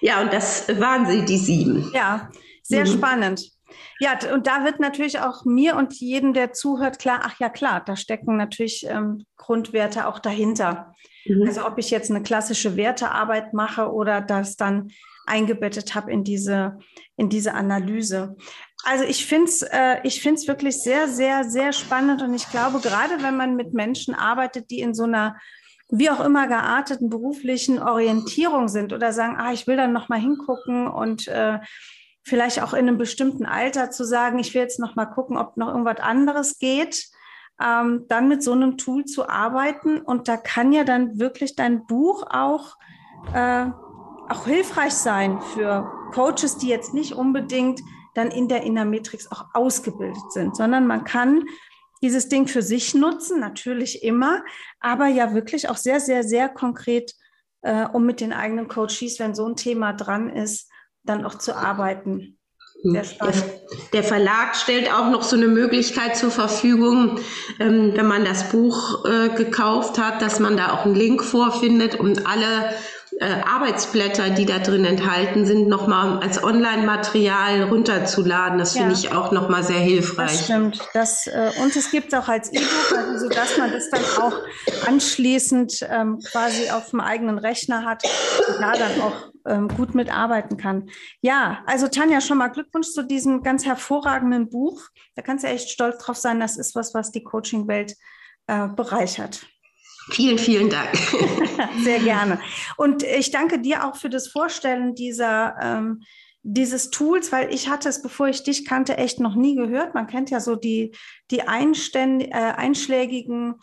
ja, 0.00 0.20
und 0.20 0.32
das 0.32 0.68
waren 0.80 1.06
sie, 1.06 1.24
die 1.24 1.38
sieben. 1.38 1.90
Ja, 1.94 2.30
sehr 2.62 2.84
mhm. 2.84 2.92
spannend. 2.92 3.55
Ja, 3.98 4.18
und 4.32 4.46
da 4.46 4.64
wird 4.64 4.78
natürlich 4.78 5.20
auch 5.20 5.44
mir 5.44 5.76
und 5.76 5.94
jedem, 5.94 6.34
der 6.34 6.52
zuhört, 6.52 6.98
klar, 6.98 7.20
ach 7.24 7.38
ja, 7.38 7.48
klar, 7.48 7.82
da 7.84 7.96
stecken 7.96 8.36
natürlich 8.36 8.86
ähm, 8.88 9.24
Grundwerte 9.36 10.06
auch 10.06 10.18
dahinter. 10.18 10.94
Mhm. 11.24 11.46
Also 11.46 11.66
ob 11.66 11.78
ich 11.78 11.90
jetzt 11.90 12.10
eine 12.10 12.22
klassische 12.22 12.76
Wertearbeit 12.76 13.54
mache 13.54 13.90
oder 13.90 14.20
das 14.20 14.56
dann 14.56 14.88
eingebettet 15.26 15.94
habe 15.94 16.12
in 16.12 16.24
diese, 16.24 16.78
in 17.16 17.28
diese 17.28 17.54
Analyse. 17.54 18.36
Also 18.84 19.04
ich 19.04 19.26
finde 19.26 19.46
es 19.46 19.62
äh, 19.62 19.96
ich 20.04 20.20
find's 20.20 20.46
wirklich 20.46 20.80
sehr, 20.80 21.08
sehr, 21.08 21.44
sehr 21.44 21.72
spannend 21.72 22.22
und 22.22 22.34
ich 22.34 22.48
glaube, 22.50 22.80
gerade 22.80 23.22
wenn 23.22 23.36
man 23.36 23.56
mit 23.56 23.72
Menschen 23.72 24.14
arbeitet, 24.14 24.70
die 24.70 24.80
in 24.80 24.94
so 24.94 25.04
einer 25.04 25.36
wie 25.88 26.10
auch 26.10 26.20
immer 26.20 26.46
gearteten 26.48 27.10
beruflichen 27.10 27.80
Orientierung 27.80 28.68
sind 28.68 28.92
oder 28.92 29.12
sagen, 29.12 29.36
ah, 29.38 29.52
ich 29.52 29.66
will 29.66 29.76
dann 29.76 29.92
noch 29.92 30.08
mal 30.08 30.20
hingucken 30.20 30.88
und 30.88 31.28
äh, 31.28 31.58
vielleicht 32.26 32.60
auch 32.62 32.72
in 32.72 32.88
einem 32.88 32.98
bestimmten 32.98 33.46
Alter 33.46 33.90
zu 33.90 34.04
sagen, 34.04 34.38
ich 34.38 34.52
will 34.52 34.62
jetzt 34.62 34.80
noch 34.80 34.96
mal 34.96 35.06
gucken, 35.06 35.38
ob 35.38 35.56
noch 35.56 35.68
irgendwas 35.68 36.00
anderes 36.00 36.58
geht, 36.58 37.06
ähm, 37.62 38.04
dann 38.08 38.28
mit 38.28 38.42
so 38.42 38.52
einem 38.52 38.76
Tool 38.76 39.04
zu 39.04 39.28
arbeiten. 39.28 40.00
Und 40.00 40.26
da 40.26 40.36
kann 40.36 40.72
ja 40.72 40.82
dann 40.82 41.20
wirklich 41.20 41.54
dein 41.54 41.86
Buch 41.86 42.24
auch 42.28 42.76
äh, 43.32 43.66
auch 44.28 44.46
hilfreich 44.46 44.92
sein 44.92 45.40
für 45.40 45.90
Coaches, 46.12 46.58
die 46.58 46.68
jetzt 46.68 46.94
nicht 46.94 47.12
unbedingt 47.12 47.80
dann 48.14 48.30
in 48.30 48.48
der 48.48 48.62
Inner 48.62 48.84
Matrix 48.84 49.30
auch 49.30 49.46
ausgebildet 49.54 50.32
sind, 50.32 50.56
sondern 50.56 50.86
man 50.86 51.04
kann 51.04 51.44
dieses 52.02 52.28
Ding 52.28 52.48
für 52.48 52.62
sich 52.62 52.94
nutzen, 52.94 53.40
natürlich 53.40 54.02
immer, 54.02 54.42
aber 54.80 55.06
ja 55.06 55.32
wirklich 55.34 55.68
auch 55.68 55.76
sehr, 55.76 56.00
sehr, 56.00 56.24
sehr 56.24 56.48
konkret, 56.48 57.14
äh, 57.62 57.86
um 57.86 58.04
mit 58.04 58.20
den 58.20 58.32
eigenen 58.32 58.68
Coaches, 58.68 59.18
wenn 59.18 59.34
so 59.34 59.46
ein 59.46 59.56
Thema 59.56 59.92
dran 59.92 60.28
ist, 60.28 60.68
dann 61.06 61.24
auch 61.24 61.36
zu 61.36 61.56
arbeiten. 61.56 62.36
Der, 62.84 63.04
der, 63.92 64.04
Verlag 64.04 64.54
stellt 64.54 64.92
auch 64.92 65.10
noch 65.10 65.22
so 65.22 65.34
eine 65.34 65.48
Möglichkeit 65.48 66.16
zur 66.16 66.30
Verfügung, 66.30 67.18
ähm, 67.58 67.92
wenn 67.96 68.06
man 68.06 68.24
das 68.24 68.50
Buch 68.50 69.04
äh, 69.06 69.30
gekauft 69.30 69.98
hat, 69.98 70.22
dass 70.22 70.38
man 70.38 70.56
da 70.56 70.72
auch 70.72 70.84
einen 70.84 70.94
Link 70.94 71.24
vorfindet 71.24 71.96
und 71.98 72.26
alle 72.26 72.70
Arbeitsblätter, 73.24 74.30
die 74.30 74.44
da 74.44 74.58
drin 74.58 74.84
enthalten 74.84 75.46
sind, 75.46 75.68
nochmal 75.68 76.18
als 76.18 76.42
Online-Material 76.42 77.62
runterzuladen. 77.62 78.58
Das 78.58 78.74
ja. 78.74 78.82
finde 78.82 78.94
ich 78.94 79.12
auch 79.12 79.32
nochmal 79.32 79.62
sehr 79.62 79.78
hilfreich. 79.78 80.32
Das 80.32 80.44
stimmt. 80.44 80.88
Das, 80.92 81.26
äh, 81.26 81.50
und 81.62 81.74
es 81.74 81.90
gibt 81.90 82.12
es 82.12 82.18
auch 82.18 82.28
als 82.28 82.52
E-Book, 82.52 82.98
also 82.98 83.28
sodass 83.28 83.56
man 83.56 83.72
das 83.72 83.88
dann 83.88 84.02
auch 84.20 84.34
anschließend 84.86 85.86
ähm, 85.90 86.18
quasi 86.30 86.70
auf 86.70 86.90
dem 86.90 87.00
eigenen 87.00 87.38
Rechner 87.38 87.86
hat 87.86 88.02
und 88.48 88.60
da 88.60 88.72
dann 88.72 89.00
auch 89.00 89.32
ähm, 89.46 89.68
gut 89.68 89.94
mitarbeiten 89.94 90.58
kann. 90.58 90.90
Ja, 91.22 91.62
also 91.66 91.88
Tanja, 91.88 92.20
schon 92.20 92.36
mal 92.36 92.48
Glückwunsch 92.48 92.88
zu 92.88 93.02
diesem 93.02 93.42
ganz 93.42 93.64
hervorragenden 93.64 94.50
Buch. 94.50 94.82
Da 95.14 95.22
kannst 95.22 95.42
du 95.42 95.48
echt 95.48 95.70
stolz 95.70 95.98
drauf 95.98 96.16
sein. 96.16 96.38
Das 96.38 96.58
ist 96.58 96.74
was, 96.74 96.92
was 96.92 97.12
die 97.12 97.22
Coaching-Welt 97.22 97.94
äh, 98.46 98.68
bereichert. 98.68 99.46
Vielen, 100.10 100.38
vielen 100.38 100.70
Dank. 100.70 100.96
Sehr 101.82 101.98
gerne. 102.00 102.38
Und 102.76 103.02
ich 103.02 103.32
danke 103.32 103.60
dir 103.60 103.86
auch 103.86 103.96
für 103.96 104.08
das 104.08 104.28
Vorstellen 104.28 104.94
dieser, 104.94 105.56
ähm, 105.60 106.04
dieses 106.42 106.90
Tools, 106.90 107.32
weil 107.32 107.52
ich 107.52 107.68
hatte 107.68 107.88
es, 107.88 108.02
bevor 108.02 108.28
ich 108.28 108.44
dich 108.44 108.64
kannte, 108.64 108.98
echt 108.98 109.18
noch 109.18 109.34
nie 109.34 109.56
gehört. 109.56 109.94
Man 109.94 110.06
kennt 110.06 110.30
ja 110.30 110.38
so 110.38 110.54
die, 110.54 110.94
die 111.32 111.42
Einständ, 111.42 112.22
äh, 112.22 112.34
einschlägigen 112.34 113.56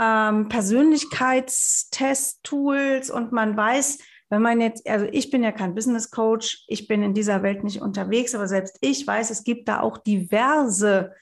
ähm, 0.00 0.48
Persönlichkeitstest-Tools 0.48 3.10
und 3.10 3.30
man 3.32 3.56
weiß, 3.56 3.98
wenn 4.28 4.42
man 4.42 4.60
jetzt, 4.60 4.88
also 4.88 5.06
ich 5.12 5.30
bin 5.30 5.44
ja 5.44 5.52
kein 5.52 5.76
Business 5.76 6.10
Coach, 6.10 6.64
ich 6.66 6.88
bin 6.88 7.04
in 7.04 7.14
dieser 7.14 7.44
Welt 7.44 7.62
nicht 7.62 7.80
unterwegs, 7.80 8.34
aber 8.34 8.48
selbst 8.48 8.76
ich 8.80 9.06
weiß, 9.06 9.30
es 9.30 9.44
gibt 9.44 9.68
da 9.68 9.78
auch 9.80 9.98
diverse 9.98 11.12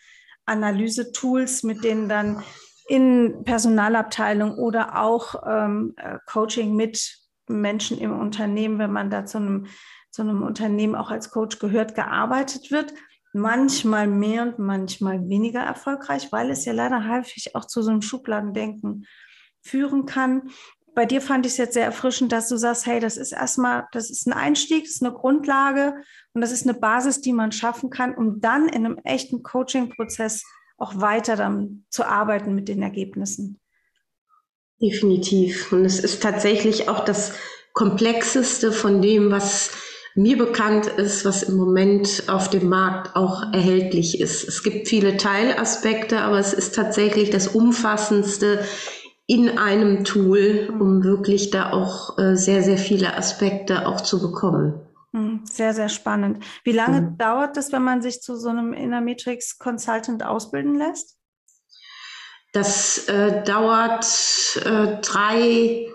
Analyse-Tools, 0.46 1.64
mit 1.64 1.84
denen 1.84 2.08
dann 2.08 2.42
in 2.86 3.44
Personalabteilung 3.44 4.54
oder 4.56 5.00
auch 5.00 5.42
ähm, 5.46 5.94
äh, 5.96 6.18
Coaching 6.26 6.76
mit 6.76 7.18
Menschen 7.48 7.98
im 7.98 8.18
Unternehmen, 8.18 8.78
wenn 8.78 8.92
man 8.92 9.10
da 9.10 9.24
zu 9.24 9.38
einem, 9.38 9.66
zu 10.10 10.22
einem 10.22 10.42
Unternehmen 10.42 10.94
auch 10.94 11.10
als 11.10 11.30
Coach 11.30 11.58
gehört, 11.58 11.94
gearbeitet 11.94 12.70
wird. 12.70 12.94
Manchmal 13.32 14.06
mehr 14.06 14.42
und 14.42 14.58
manchmal 14.58 15.28
weniger 15.28 15.60
erfolgreich, 15.60 16.30
weil 16.30 16.50
es 16.50 16.64
ja 16.64 16.72
leider 16.72 17.08
häufig 17.08 17.56
auch 17.56 17.64
zu 17.64 17.82
so 17.82 17.90
einem 17.90 18.02
Schubladendenken 18.02 19.06
führen 19.60 20.06
kann. 20.06 20.50
Bei 20.94 21.06
dir 21.06 21.20
fand 21.20 21.44
ich 21.44 21.52
es 21.52 21.58
jetzt 21.58 21.74
sehr 21.74 21.84
erfrischend, 21.84 22.30
dass 22.30 22.48
du 22.48 22.56
sagst, 22.56 22.86
hey, 22.86 23.00
das 23.00 23.16
ist 23.16 23.32
erstmal, 23.32 23.88
das 23.90 24.10
ist 24.10 24.28
ein 24.28 24.32
Einstieg, 24.32 24.84
das 24.84 24.94
ist 24.94 25.02
eine 25.02 25.12
Grundlage 25.12 25.96
und 26.32 26.40
das 26.40 26.52
ist 26.52 26.68
eine 26.68 26.78
Basis, 26.78 27.20
die 27.20 27.32
man 27.32 27.50
schaffen 27.50 27.90
kann, 27.90 28.14
um 28.14 28.40
dann 28.40 28.68
in 28.68 28.86
einem 28.86 28.98
echten 29.02 29.42
Coaching-Prozess 29.42 30.44
auch 30.84 31.00
weiter 31.00 31.36
dann 31.36 31.84
zu 31.88 32.04
arbeiten 32.04 32.54
mit 32.54 32.68
den 32.68 32.82
Ergebnissen. 32.82 33.58
Definitiv. 34.82 35.72
Und 35.72 35.86
es 35.86 35.98
ist 35.98 36.22
tatsächlich 36.22 36.88
auch 36.90 37.04
das 37.04 37.32
Komplexeste 37.72 38.70
von 38.70 39.00
dem, 39.00 39.30
was 39.30 39.70
mir 40.14 40.36
bekannt 40.36 40.86
ist, 40.86 41.24
was 41.24 41.42
im 41.42 41.56
Moment 41.56 42.24
auf 42.28 42.50
dem 42.50 42.68
Markt 42.68 43.16
auch 43.16 43.52
erhältlich 43.52 44.20
ist. 44.20 44.46
Es 44.46 44.62
gibt 44.62 44.86
viele 44.86 45.16
Teilaspekte, 45.16 46.20
aber 46.20 46.38
es 46.38 46.52
ist 46.52 46.74
tatsächlich 46.74 47.30
das 47.30 47.48
Umfassendste 47.48 48.60
in 49.26 49.58
einem 49.58 50.04
Tool, 50.04 50.68
um 50.78 51.02
wirklich 51.02 51.50
da 51.50 51.72
auch 51.72 52.18
äh, 52.18 52.36
sehr, 52.36 52.62
sehr 52.62 52.78
viele 52.78 53.16
Aspekte 53.16 53.88
auch 53.88 54.02
zu 54.02 54.20
bekommen. 54.20 54.74
Hm, 55.14 55.42
sehr, 55.44 55.74
sehr 55.74 55.88
spannend. 55.88 56.44
Wie 56.64 56.72
lange 56.72 57.00
mhm. 57.00 57.18
dauert 57.18 57.56
es, 57.56 57.70
wenn 57.70 57.84
man 57.84 58.02
sich 58.02 58.20
zu 58.20 58.36
so 58.36 58.48
einem 58.48 58.72
Inner 58.72 59.00
Matrix 59.00 59.58
Consultant 59.58 60.24
ausbilden 60.24 60.76
lässt? 60.76 61.16
Das 62.52 63.06
äh, 63.08 63.44
dauert 63.44 64.04
äh, 64.64 65.00
drei, 65.02 65.86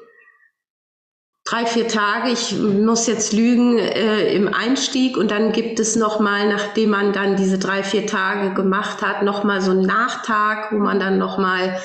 drei, 1.44 1.66
vier 1.66 1.90
Tage. 1.90 2.32
Ich 2.32 2.58
muss 2.58 3.08
jetzt 3.08 3.34
lügen 3.34 3.78
äh, 3.78 4.34
im 4.34 4.54
Einstieg 4.54 5.18
und 5.18 5.32
dann 5.32 5.52
gibt 5.52 5.82
es 5.82 5.98
nochmal, 5.98 6.48
nachdem 6.48 6.92
man 6.92 7.12
dann 7.12 7.36
diese 7.36 7.60
drei, 7.60 7.84
vier 7.84 8.08
Tage 8.08 8.54
gemacht 8.54 9.02
hat, 9.02 9.24
nochmal 9.24 9.62
so 9.62 9.72
einen 9.72 9.86
Nachtag, 9.86 10.72
wo 10.72 10.78
man 10.78 11.00
dann 11.00 11.18
nochmal 11.18 11.82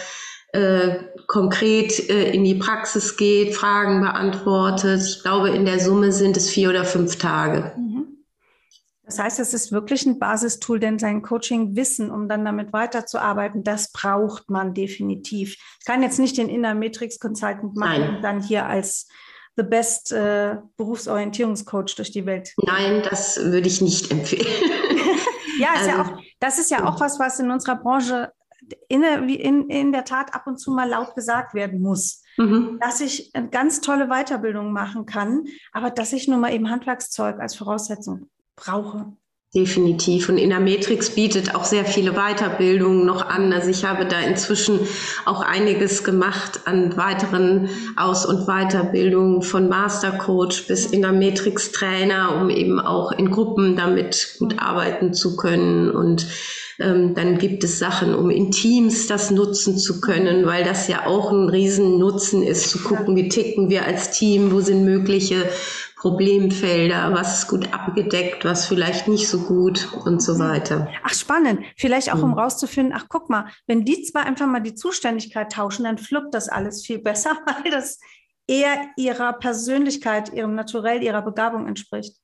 äh, 0.53 0.99
konkret 1.27 2.09
äh, 2.11 2.31
in 2.33 2.45
die 2.45 2.55
Praxis 2.55 3.17
geht, 3.17 3.55
Fragen 3.55 4.01
beantwortet. 4.01 5.03
Ich 5.03 5.23
glaube, 5.23 5.51
in 5.51 5.65
der 5.65 5.81
Summe 5.81 6.13
sind 6.13 6.37
es 6.37 6.51
vier 6.51 6.71
oder 6.71 6.85
fünf 6.85 7.17
Tage. 7.17 7.73
Mhm. 7.77 7.95
Das 9.07 9.19
heißt, 9.19 9.39
es 9.39 9.53
ist 9.53 9.71
wirklich 9.71 10.07
ein 10.07 10.19
Basistool, 10.19 10.81
denn 10.81 10.99
sein 10.99 11.21
Coaching-Wissen, 11.21 12.11
um 12.11 12.29
dann 12.29 12.45
damit 12.45 12.73
weiterzuarbeiten, 12.73 13.63
das 13.63 13.93
braucht 13.93 14.49
man 14.49 14.73
definitiv. 14.73 15.57
Ich 15.79 15.85
kann 15.85 16.03
jetzt 16.03 16.19
nicht 16.19 16.39
den 16.39 16.49
Inner 16.49 16.75
Matrix 16.75 17.19
Consultant 17.19 17.77
machen 17.77 18.01
Nein. 18.01 18.17
und 18.17 18.23
dann 18.23 18.43
hier 18.43 18.67
als 18.67 19.07
the 19.57 19.63
best 19.63 20.11
äh, 20.11 20.57
Berufsorientierungscoach 20.77 21.95
durch 21.97 22.13
die 22.13 22.25
Welt. 22.27 22.55
Nein, 22.63 23.03
das 23.09 23.37
würde 23.37 23.69
ich 23.69 23.81
nicht 23.81 24.11
empfehlen. 24.11 24.47
ja, 25.61 25.75
ist 25.75 25.81
also, 25.81 25.91
ja 25.91 26.03
auch, 26.03 26.23
das 26.41 26.59
ist 26.59 26.71
ja 26.71 26.89
auch 26.89 26.99
was, 26.99 27.21
was 27.21 27.39
in 27.39 27.51
unserer 27.51 27.77
Branche 27.77 28.33
in, 28.89 29.03
in, 29.03 29.69
in 29.69 29.93
der 29.93 30.05
Tat 30.05 30.35
ab 30.35 30.47
und 30.47 30.59
zu 30.59 30.71
mal 30.73 30.89
laut 30.89 31.15
gesagt 31.15 31.55
werden 31.55 31.81
muss. 31.81 32.23
Mhm. 32.37 32.79
Dass 32.81 33.01
ich 33.01 33.31
eine 33.35 33.49
ganz 33.49 33.81
tolle 33.81 34.09
Weiterbildung 34.09 34.73
machen 34.73 35.07
kann, 35.07 35.45
aber 35.73 35.91
dass 35.91 36.13
ich 36.13 36.29
nun 36.29 36.41
mal 36.41 36.53
eben 36.53 36.71
Handwerkszeug 36.71 37.39
als 37.39 37.55
Voraussetzung 37.55 38.29
brauche. 38.57 39.13
definitiv. 39.55 40.29
Und 40.29 40.37
Innermetrix 40.37 41.11
bietet 41.11 41.55
auch 41.55 41.65
sehr 41.65 41.85
viele 41.85 42.13
Weiterbildungen 42.13 43.07
noch 43.07 43.25
an. 43.25 43.53
Also 43.53 43.71
ich 43.71 43.85
habe 43.85 44.05
da 44.05 44.19
inzwischen 44.21 44.81
auch 45.25 45.41
einiges 45.43 46.03
gemacht 46.03 46.63
an 46.65 46.97
weiteren 46.97 47.69
Aus- 47.97 48.27
und 48.27 48.47
Weiterbildungen 48.47 49.43
von 49.43 49.69
Mastercoach 49.69 50.67
bis 50.67 50.87
Innermetrix 50.87 51.71
Trainer, 51.71 52.37
um 52.41 52.51
eben 52.51 52.81
auch 52.81 53.13
in 53.13 53.31
Gruppen 53.31 53.77
damit 53.77 54.37
gut 54.41 54.59
arbeiten 54.59 55.15
zu 55.15 55.37
können 55.37 55.91
und 55.91 56.27
ähm, 56.79 57.15
dann 57.15 57.39
gibt 57.39 57.65
es 57.65 57.79
Sachen, 57.79 58.15
um 58.15 58.31
in 58.31 58.51
Teams 58.51 59.07
das 59.07 59.31
nutzen 59.31 59.79
zu 59.79 60.01
können, 60.01 60.47
weil 60.47 60.65
das 60.65 60.89
ja 60.89 61.07
auch 61.07 61.31
ein 61.31 61.49
Riesennutzen 61.49 62.43
ist, 62.43 62.71
zu 62.71 62.83
gucken, 62.83 63.17
wie 63.17 63.29
ticken 63.29 63.71
wir 63.71 63.85
als 63.85 64.11
Team, 64.11 64.53
wo 64.53 64.61
sind 64.61 64.85
mögliche 64.85 65.49
Problemfelder, 66.05 67.15
was 67.15 67.39
ist 67.39 67.49
gut 67.49 67.73
abgedeckt, 67.73 68.45
was 68.45 68.67
vielleicht 68.67 69.09
nicht 69.09 69.27
so 69.27 69.39
gut 69.39 69.89
und 70.05 70.21
so 70.21 70.39
weiter. 70.39 70.87
Ach, 71.03 71.15
spannend. 71.15 71.61
Vielleicht 71.79 72.13
auch, 72.13 72.23
um 72.23 72.33
mhm. 72.33 72.39
rauszufinden, 72.39 72.93
ach, 72.95 73.07
guck 73.09 73.31
mal, 73.31 73.47
wenn 73.67 73.87
die 73.87 74.03
zwei 74.03 74.21
einfach 74.21 74.47
mal 74.47 74.61
die 74.61 74.75
Zuständigkeit 74.75 75.51
tauschen, 75.51 75.85
dann 75.85 75.97
fluppt 75.97 76.35
das 76.35 76.51
alles 76.51 76.85
viel 76.85 76.99
besser, 76.99 77.39
weil 77.47 77.71
das 77.71 77.99
eher 78.47 78.77
ihrer 78.99 79.33
Persönlichkeit, 79.33 80.31
ihrem 80.33 80.55
Naturell, 80.55 81.03
ihrer 81.03 81.23
Begabung 81.23 81.67
entspricht. 81.67 82.17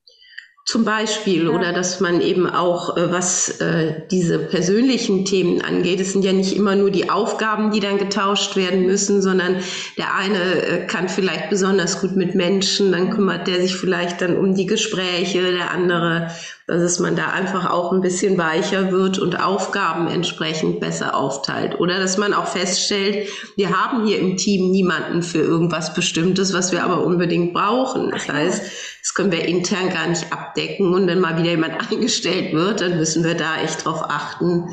Zum 0.63 0.85
Beispiel, 0.85 1.45
ja. 1.45 1.49
oder 1.49 1.73
dass 1.73 1.99
man 1.99 2.21
eben 2.21 2.47
auch, 2.47 2.95
äh, 2.95 3.11
was 3.11 3.59
äh, 3.61 4.03
diese 4.11 4.37
persönlichen 4.37 5.25
Themen 5.25 5.61
angeht, 5.61 5.99
es 5.99 6.13
sind 6.13 6.23
ja 6.23 6.33
nicht 6.33 6.55
immer 6.55 6.75
nur 6.75 6.91
die 6.91 7.09
Aufgaben, 7.09 7.71
die 7.71 7.79
dann 7.79 7.97
getauscht 7.97 8.55
werden 8.55 8.85
müssen, 8.85 9.23
sondern 9.23 9.57
der 9.97 10.15
eine 10.15 10.37
äh, 10.37 10.85
kann 10.85 11.09
vielleicht 11.09 11.49
besonders 11.49 11.99
gut 11.99 12.15
mit 12.15 12.35
Menschen, 12.35 12.91
dann 12.91 13.09
kümmert 13.09 13.47
der 13.47 13.59
sich 13.59 13.75
vielleicht 13.75 14.21
dann 14.21 14.37
um 14.37 14.53
die 14.53 14.67
Gespräche, 14.67 15.51
der 15.51 15.71
andere 15.71 16.29
dass 16.67 16.99
man 16.99 17.15
da 17.15 17.27
einfach 17.27 17.69
auch 17.69 17.91
ein 17.91 18.01
bisschen 18.01 18.37
weicher 18.37 18.91
wird 18.91 19.19
und 19.19 19.41
Aufgaben 19.43 20.07
entsprechend 20.07 20.79
besser 20.79 21.15
aufteilt. 21.15 21.79
Oder 21.79 21.99
dass 21.99 22.17
man 22.17 22.33
auch 22.33 22.47
feststellt, 22.47 23.29
wir 23.55 23.77
haben 23.77 24.05
hier 24.05 24.19
im 24.19 24.37
Team 24.37 24.71
niemanden 24.71 25.21
für 25.21 25.39
irgendwas 25.39 25.93
Bestimmtes, 25.93 26.53
was 26.53 26.71
wir 26.71 26.83
aber 26.83 27.03
unbedingt 27.03 27.53
brauchen. 27.53 28.11
Das 28.11 28.27
heißt, 28.29 28.61
das 29.01 29.13
können 29.13 29.31
wir 29.31 29.45
intern 29.45 29.89
gar 29.89 30.07
nicht 30.07 30.31
abdecken. 30.31 30.93
Und 30.93 31.07
wenn 31.07 31.19
mal 31.19 31.37
wieder 31.37 31.51
jemand 31.51 31.91
eingestellt 31.91 32.53
wird, 32.53 32.81
dann 32.81 32.97
müssen 32.97 33.23
wir 33.23 33.35
da 33.35 33.61
echt 33.61 33.85
drauf 33.85 34.03
achten, 34.03 34.69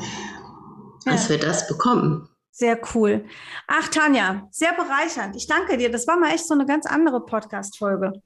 ja. 1.05 1.11
dass 1.11 1.29
wir 1.29 1.37
das 1.37 1.67
bekommen. 1.67 2.29
Sehr 2.51 2.77
cool. 2.93 3.25
Ach, 3.67 3.87
Tanja, 3.87 4.47
sehr 4.51 4.73
bereichernd. 4.73 5.35
Ich 5.37 5.47
danke 5.47 5.77
dir. 5.77 5.89
Das 5.89 6.07
war 6.07 6.19
mal 6.19 6.31
echt 6.31 6.45
so 6.45 6.53
eine 6.53 6.65
ganz 6.65 6.85
andere 6.85 7.25
Podcast-Folge. 7.25 8.21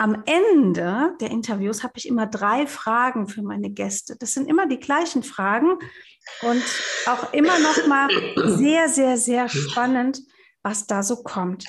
Am 0.00 0.22
Ende 0.24 1.14
der 1.20 1.30
Interviews 1.30 1.82
habe 1.82 1.92
ich 1.96 2.08
immer 2.08 2.26
drei 2.26 2.66
Fragen 2.66 3.28
für 3.28 3.42
meine 3.42 3.68
Gäste. 3.68 4.16
Das 4.16 4.32
sind 4.32 4.48
immer 4.48 4.66
die 4.66 4.80
gleichen 4.80 5.22
Fragen 5.22 5.78
und 6.40 6.64
auch 7.04 7.34
immer 7.34 7.58
noch 7.58 7.86
mal 7.86 8.08
sehr, 8.56 8.88
sehr, 8.88 9.18
sehr 9.18 9.50
spannend, 9.50 10.22
was 10.62 10.86
da 10.86 11.02
so 11.02 11.22
kommt. 11.22 11.66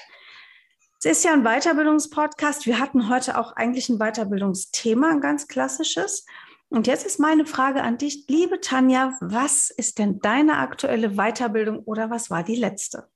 Es 1.00 1.18
ist 1.18 1.26
ja 1.26 1.34
ein 1.34 1.44
Weiterbildungspodcast. 1.44 2.66
Wir 2.66 2.80
hatten 2.80 3.10
heute 3.10 3.38
auch 3.38 3.58
eigentlich 3.58 3.90
ein 3.90 4.00
Weiterbildungsthema, 4.00 5.10
ein 5.10 5.20
ganz 5.20 5.50
klassisches. 5.50 6.26
Und 6.70 6.88
jetzt 6.88 7.06
ist 7.06 7.20
meine 7.20 7.46
Frage 7.46 7.84
an 7.84 7.98
dich, 7.98 8.28
liebe 8.30 8.62
Tanja, 8.62 9.18
was 9.20 9.72
ist 9.72 10.00
denn 10.00 10.20
deine 10.20 10.60
aktuelle 10.60 11.18
Weiterbildung 11.18 11.80
oder 11.80 12.10
was 12.10 12.30
war 12.30 12.44
die 12.44 12.56
letzte? 12.56 13.11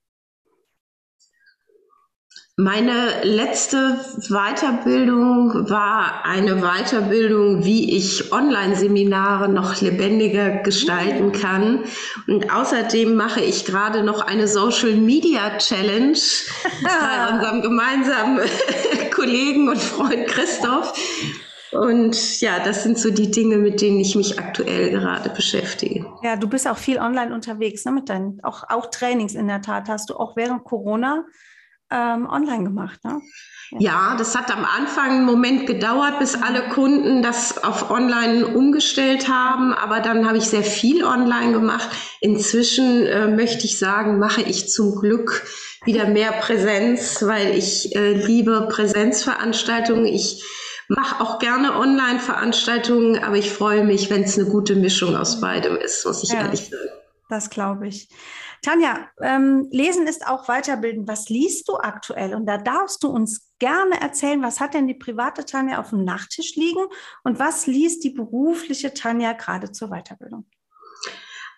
Meine 2.57 3.21
letzte 3.23 3.99
Weiterbildung 4.29 5.69
war 5.69 6.23
eine 6.23 6.61
Weiterbildung, 6.61 7.65
wie 7.65 7.97
ich 7.97 8.31
Online-Seminare 8.31 9.49
noch 9.49 9.81
lebendiger 9.81 10.61
gestalten 10.63 11.33
kann. 11.33 11.83
Und 12.27 12.53
außerdem 12.53 13.13
mache 13.13 13.41
ich 13.41 13.65
gerade 13.65 14.03
noch 14.03 14.21
eine 14.21 14.47
Social 14.47 14.93
Media 14.93 15.57
Challenge 15.57 16.17
bei 16.81 17.33
unserem 17.33 17.61
gemeinsamen 17.61 18.39
Kollegen 19.13 19.67
und 19.67 19.81
Freund 19.81 20.25
Christoph. 20.27 20.93
Und 21.73 22.39
ja, 22.39 22.59
das 22.63 22.83
sind 22.83 22.97
so 22.97 23.11
die 23.11 23.31
Dinge, 23.31 23.57
mit 23.57 23.81
denen 23.81 23.99
ich 23.99 24.15
mich 24.15 24.39
aktuell 24.39 24.91
gerade 24.91 25.29
beschäftige. 25.29 26.05
Ja, 26.23 26.37
du 26.37 26.47
bist 26.47 26.69
auch 26.69 26.77
viel 26.77 26.99
online 26.99 27.35
unterwegs, 27.35 27.83
ne? 27.83 27.91
Mit 27.91 28.07
deinen 28.07 28.41
auch, 28.45 28.63
auch 28.69 28.89
Trainings 28.89 29.35
in 29.35 29.49
der 29.49 29.61
Tat 29.61 29.89
hast 29.89 30.09
du 30.09 30.15
auch 30.15 30.37
während 30.37 30.63
Corona 30.63 31.25
ähm, 31.91 32.27
online 32.29 32.63
gemacht. 32.63 33.03
Ne? 33.03 33.21
Ja. 33.71 34.15
das 34.17 34.35
hat 34.35 34.51
am 34.51 34.65
Anfang 34.65 35.11
einen 35.11 35.25
Moment 35.25 35.67
gedauert, 35.67 36.19
bis 36.19 36.41
alle 36.41 36.69
Kunden 36.69 37.21
das 37.21 37.63
auf 37.63 37.89
online 37.89 38.47
umgestellt 38.47 39.27
haben. 39.27 39.73
Aber 39.73 39.99
dann 39.99 40.27
habe 40.27 40.37
ich 40.37 40.45
sehr 40.45 40.63
viel 40.63 41.03
online 41.03 41.53
gemacht. 41.53 41.89
Inzwischen 42.21 43.05
äh, 43.05 43.27
möchte 43.27 43.65
ich 43.65 43.77
sagen, 43.77 44.19
mache 44.19 44.41
ich 44.41 44.69
zum 44.69 44.95
Glück 44.95 45.45
wieder 45.83 46.07
mehr 46.07 46.31
Präsenz, 46.31 47.23
weil 47.23 47.55
ich 47.57 47.95
äh, 47.95 48.13
liebe 48.13 48.67
Präsenzveranstaltungen. 48.71 50.05
Ich 50.05 50.43
mache 50.87 51.21
auch 51.21 51.39
gerne 51.39 51.75
Online-Veranstaltungen, 51.75 53.23
aber 53.23 53.37
ich 53.37 53.51
freue 53.51 53.83
mich, 53.83 54.09
wenn 54.09 54.23
es 54.23 54.37
eine 54.37 54.47
gute 54.47 54.75
Mischung 54.75 55.15
aus 55.15 55.41
beidem 55.41 55.75
ist, 55.77 56.05
muss 56.05 56.23
ich 56.23 56.29
ja, 56.29 56.41
ehrlich 56.41 56.69
sagen. 56.69 56.89
Das 57.29 57.49
glaube 57.49 57.87
ich. 57.87 58.07
Tanja, 58.65 59.07
ähm, 59.21 59.67
Lesen 59.69 60.07
ist 60.07 60.25
auch 60.25 60.47
weiterbilden. 60.47 61.07
Was 61.07 61.29
liest 61.29 61.69
du 61.69 61.75
aktuell? 61.75 62.33
Und 62.33 62.47
da 62.47 62.57
darfst 62.57 63.03
du 63.03 63.09
uns 63.09 63.51
gerne 63.59 64.01
erzählen, 64.01 64.41
was 64.41 64.59
hat 64.59 64.73
denn 64.73 64.87
die 64.87 64.95
private 64.95 65.45
Tanja 65.45 65.79
auf 65.79 65.91
dem 65.91 66.03
Nachttisch 66.03 66.55
liegen 66.55 66.83
und 67.23 67.37
was 67.37 67.67
liest 67.67 68.03
die 68.03 68.09
berufliche 68.09 68.91
Tanja 68.95 69.33
gerade 69.33 69.71
zur 69.71 69.89
Weiterbildung? 69.89 70.47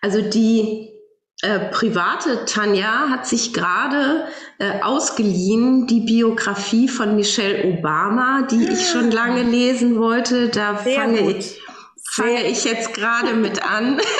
Also 0.02 0.20
die 0.20 0.92
äh, 1.40 1.70
private 1.70 2.44
Tanja 2.44 3.08
hat 3.08 3.26
sich 3.26 3.54
gerade 3.54 4.28
äh, 4.58 4.82
ausgeliehen, 4.82 5.86
die 5.86 6.00
Biografie 6.00 6.88
von 6.88 7.16
Michelle 7.16 7.72
Obama, 7.72 8.42
die 8.50 8.68
ich 8.68 8.86
schon 8.86 9.10
ah. 9.12 9.14
lange 9.14 9.44
lesen 9.44 9.98
wollte. 9.98 10.50
Da 10.50 10.76
fange 10.76 11.30
ich, 11.30 11.58
fange 12.12 12.44
ich 12.44 12.64
jetzt 12.64 12.92
gerade 12.92 13.32
mit 13.32 13.62
an. 13.62 13.98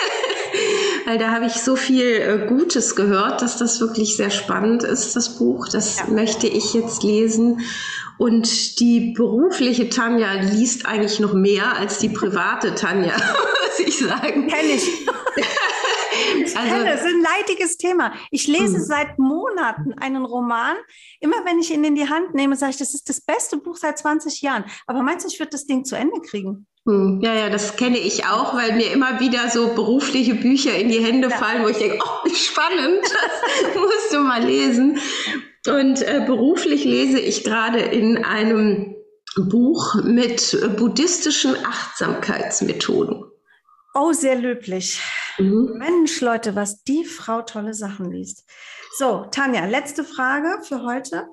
weil 1.08 1.16
da 1.16 1.30
habe 1.30 1.46
ich 1.46 1.54
so 1.54 1.74
viel 1.74 2.04
äh, 2.04 2.46
Gutes 2.46 2.94
gehört, 2.94 3.40
dass 3.40 3.56
das 3.56 3.80
wirklich 3.80 4.18
sehr 4.18 4.28
spannend 4.28 4.82
ist, 4.82 5.16
das 5.16 5.38
Buch. 5.38 5.66
Das 5.66 6.00
ja. 6.00 6.06
möchte 6.06 6.46
ich 6.46 6.74
jetzt 6.74 7.02
lesen. 7.02 7.62
Und 8.18 8.78
die 8.78 9.14
berufliche 9.16 9.88
Tanja 9.88 10.34
liest 10.34 10.84
eigentlich 10.84 11.18
noch 11.18 11.32
mehr 11.32 11.76
als 11.76 11.98
die 11.98 12.10
private 12.10 12.74
Tanja, 12.74 13.16
muss 13.16 13.78
ich 13.86 13.98
sagen. 13.98 14.48
Kenn 14.48 14.70
ich. 14.70 14.86
Also, 16.54 16.84
das 16.84 17.00
ist 17.02 17.06
ein 17.06 17.22
leidiges 17.22 17.76
Thema. 17.76 18.12
Ich 18.30 18.48
lese 18.48 18.78
hm. 18.78 18.82
seit 18.82 19.18
Monaten 19.18 19.92
einen 19.94 20.24
Roman. 20.24 20.76
Immer 21.20 21.44
wenn 21.44 21.58
ich 21.58 21.72
ihn 21.72 21.84
in 21.84 21.94
die 21.94 22.08
Hand 22.08 22.34
nehme, 22.34 22.56
sage 22.56 22.70
ich, 22.70 22.76
das 22.76 22.94
ist 22.94 23.08
das 23.08 23.20
beste 23.20 23.58
Buch 23.58 23.76
seit 23.76 23.98
20 23.98 24.42
Jahren. 24.42 24.64
Aber 24.86 25.02
meinst 25.02 25.24
du, 25.24 25.30
ich 25.30 25.38
würde 25.38 25.50
das 25.50 25.66
Ding 25.66 25.84
zu 25.84 25.96
Ende 25.96 26.20
kriegen? 26.20 26.66
Hm, 26.86 27.20
ja, 27.22 27.34
ja, 27.34 27.50
das 27.50 27.76
kenne 27.76 27.98
ich 27.98 28.26
auch, 28.26 28.54
weil 28.54 28.76
mir 28.76 28.92
immer 28.92 29.20
wieder 29.20 29.48
so 29.50 29.74
berufliche 29.74 30.34
Bücher 30.34 30.74
in 30.74 30.88
die 30.88 31.04
Hände 31.04 31.28
ja. 31.28 31.36
fallen, 31.36 31.62
wo 31.62 31.68
ich 31.68 31.78
denke, 31.78 31.98
oh, 32.02 32.28
spannend, 32.34 33.02
das 33.62 33.74
musst 33.74 34.12
du 34.12 34.20
mal 34.20 34.42
lesen. 34.42 34.98
Und 35.66 36.02
äh, 36.02 36.22
beruflich 36.24 36.84
lese 36.84 37.18
ich 37.18 37.44
gerade 37.44 37.80
in 37.80 38.24
einem 38.24 38.94
Buch 39.36 39.96
mit 40.02 40.58
buddhistischen 40.76 41.56
Achtsamkeitsmethoden. 41.64 43.24
Oh, 43.94 44.12
sehr 44.12 44.36
löblich. 44.36 45.00
Mhm. 45.38 45.74
Mensch, 45.76 46.20
Leute, 46.20 46.54
was 46.54 46.82
die 46.84 47.04
Frau 47.04 47.42
tolle 47.42 47.74
Sachen 47.74 48.10
liest. 48.10 48.44
So, 48.96 49.26
Tanja, 49.30 49.66
letzte 49.66 50.04
Frage 50.04 50.62
für 50.62 50.82
heute. 50.82 51.26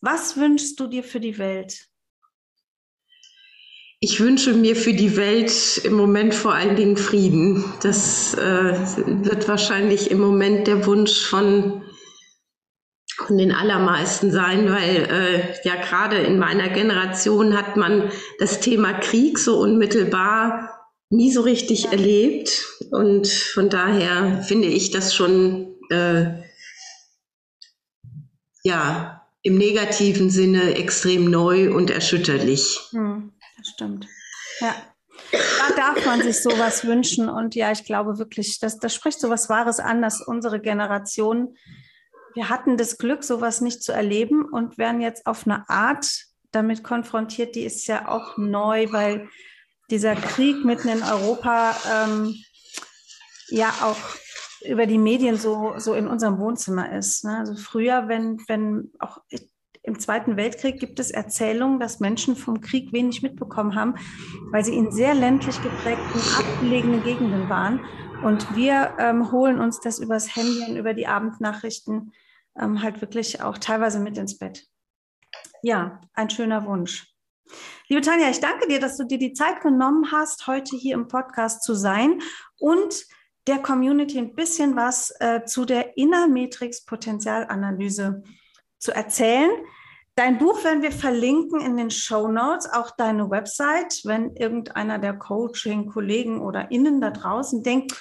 Was 0.00 0.36
wünschst 0.36 0.78
du 0.78 0.86
dir 0.86 1.02
für 1.02 1.20
die 1.20 1.38
Welt? 1.38 1.88
Ich 3.98 4.20
wünsche 4.20 4.52
mir 4.52 4.76
für 4.76 4.92
die 4.92 5.16
Welt 5.16 5.80
im 5.84 5.94
Moment 5.94 6.34
vor 6.34 6.52
allen 6.52 6.76
Dingen 6.76 6.98
Frieden. 6.98 7.64
Das 7.82 8.34
äh, 8.34 8.74
wird 9.24 9.48
wahrscheinlich 9.48 10.10
im 10.10 10.20
Moment 10.20 10.66
der 10.66 10.84
Wunsch 10.84 11.24
von, 11.24 11.82
von 13.16 13.38
den 13.38 13.52
allermeisten 13.52 14.30
sein, 14.30 14.70
weil 14.70 15.08
äh, 15.10 15.54
ja 15.66 15.76
gerade 15.76 16.18
in 16.18 16.38
meiner 16.38 16.68
Generation 16.68 17.56
hat 17.56 17.78
man 17.78 18.10
das 18.38 18.60
Thema 18.60 18.92
Krieg 18.92 19.38
so 19.38 19.58
unmittelbar 19.58 20.90
nie 21.08 21.32
so 21.32 21.40
richtig 21.40 21.86
erlebt. 21.86 22.66
Und 22.90 23.28
von 23.28 23.70
daher 23.70 24.42
finde 24.42 24.68
ich 24.68 24.90
das 24.90 25.14
schon 25.14 25.74
äh, 25.88 26.42
ja 28.62 29.26
im 29.40 29.56
negativen 29.56 30.28
Sinne 30.28 30.74
extrem 30.74 31.30
neu 31.30 31.72
und 31.72 31.90
erschütterlich. 31.90 32.78
Hm 32.90 33.32
stimmt. 33.76 34.08
Ja. 34.60 34.74
Da 35.32 35.74
darf 35.76 36.06
man 36.06 36.22
sich 36.22 36.42
sowas 36.42 36.84
wünschen. 36.84 37.28
Und 37.28 37.54
ja, 37.54 37.72
ich 37.72 37.84
glaube 37.84 38.18
wirklich, 38.18 38.58
das, 38.58 38.78
das 38.78 38.94
spricht 38.94 39.20
so 39.20 39.30
was 39.30 39.48
Wahres 39.48 39.80
an, 39.80 40.02
dass 40.02 40.20
unsere 40.20 40.60
Generation, 40.60 41.56
wir 42.34 42.48
hatten 42.48 42.76
das 42.76 42.98
Glück, 42.98 43.24
sowas 43.24 43.60
nicht 43.60 43.82
zu 43.82 43.92
erleben 43.92 44.44
und 44.44 44.78
werden 44.78 45.00
jetzt 45.00 45.26
auf 45.26 45.46
eine 45.46 45.68
Art 45.68 46.06
damit 46.52 46.84
konfrontiert, 46.84 47.54
die 47.54 47.64
ist 47.64 47.86
ja 47.86 48.08
auch 48.08 48.36
neu, 48.36 48.92
weil 48.92 49.28
dieser 49.90 50.14
Krieg 50.14 50.64
mitten 50.64 50.88
in 50.88 51.02
Europa 51.02 51.76
ähm, 51.90 52.34
ja 53.48 53.70
auch 53.82 53.98
über 54.68 54.86
die 54.86 54.98
Medien 54.98 55.36
so, 55.36 55.74
so 55.78 55.94
in 55.94 56.08
unserem 56.08 56.38
Wohnzimmer 56.38 56.92
ist. 56.92 57.24
Ne? 57.24 57.38
Also 57.38 57.54
früher, 57.56 58.08
wenn, 58.08 58.38
wenn 58.48 58.90
auch 58.98 59.18
im 59.86 60.00
Zweiten 60.00 60.36
Weltkrieg 60.36 60.80
gibt 60.80 60.98
es 60.98 61.12
Erzählungen, 61.12 61.78
dass 61.78 62.00
Menschen 62.00 62.34
vom 62.34 62.60
Krieg 62.60 62.92
wenig 62.92 63.22
mitbekommen 63.22 63.76
haben, 63.76 63.94
weil 64.50 64.64
sie 64.64 64.76
in 64.76 64.90
sehr 64.90 65.14
ländlich 65.14 65.62
geprägten, 65.62 66.20
abgelegenen 66.36 67.04
Gegenden 67.04 67.48
waren. 67.48 67.80
Und 68.24 68.56
wir 68.56 68.94
ähm, 68.98 69.30
holen 69.30 69.60
uns 69.60 69.80
das 69.80 70.00
übers 70.00 70.34
Handy 70.34 70.64
und 70.68 70.76
über 70.76 70.92
die 70.92 71.06
Abendnachrichten 71.06 72.12
ähm, 72.58 72.82
halt 72.82 73.00
wirklich 73.00 73.42
auch 73.42 73.58
teilweise 73.58 74.00
mit 74.00 74.18
ins 74.18 74.38
Bett. 74.38 74.66
Ja, 75.62 76.00
ein 76.14 76.30
schöner 76.30 76.66
Wunsch. 76.66 77.14
Liebe 77.88 78.02
Tanja, 78.02 78.28
ich 78.28 78.40
danke 78.40 78.66
dir, 78.66 78.80
dass 78.80 78.96
du 78.96 79.04
dir 79.04 79.18
die 79.18 79.34
Zeit 79.34 79.60
genommen 79.60 80.10
hast, 80.10 80.48
heute 80.48 80.74
hier 80.74 80.94
im 80.94 81.06
Podcast 81.06 81.62
zu 81.62 81.74
sein 81.74 82.20
und 82.58 83.04
der 83.46 83.58
Community 83.58 84.18
ein 84.18 84.34
bisschen 84.34 84.74
was 84.74 85.14
äh, 85.20 85.44
zu 85.44 85.64
der 85.64 85.96
Innermatrix 85.96 86.84
Potenzialanalyse 86.84 88.24
zu 88.78 88.92
erzählen. 88.92 89.50
Dein 90.16 90.38
Buch 90.38 90.64
werden 90.64 90.82
wir 90.82 90.92
verlinken 90.92 91.60
in 91.60 91.76
den 91.76 91.90
Show 91.90 92.28
Notes, 92.28 92.66
auch 92.72 92.90
deine 92.90 93.30
Website, 93.30 94.00
wenn 94.04 94.34
irgendeiner 94.34 94.98
der 94.98 95.12
Coaching-Kollegen 95.12 96.40
oder 96.40 96.70
Innen 96.70 97.02
da 97.02 97.10
draußen 97.10 97.62
denkt, 97.62 97.92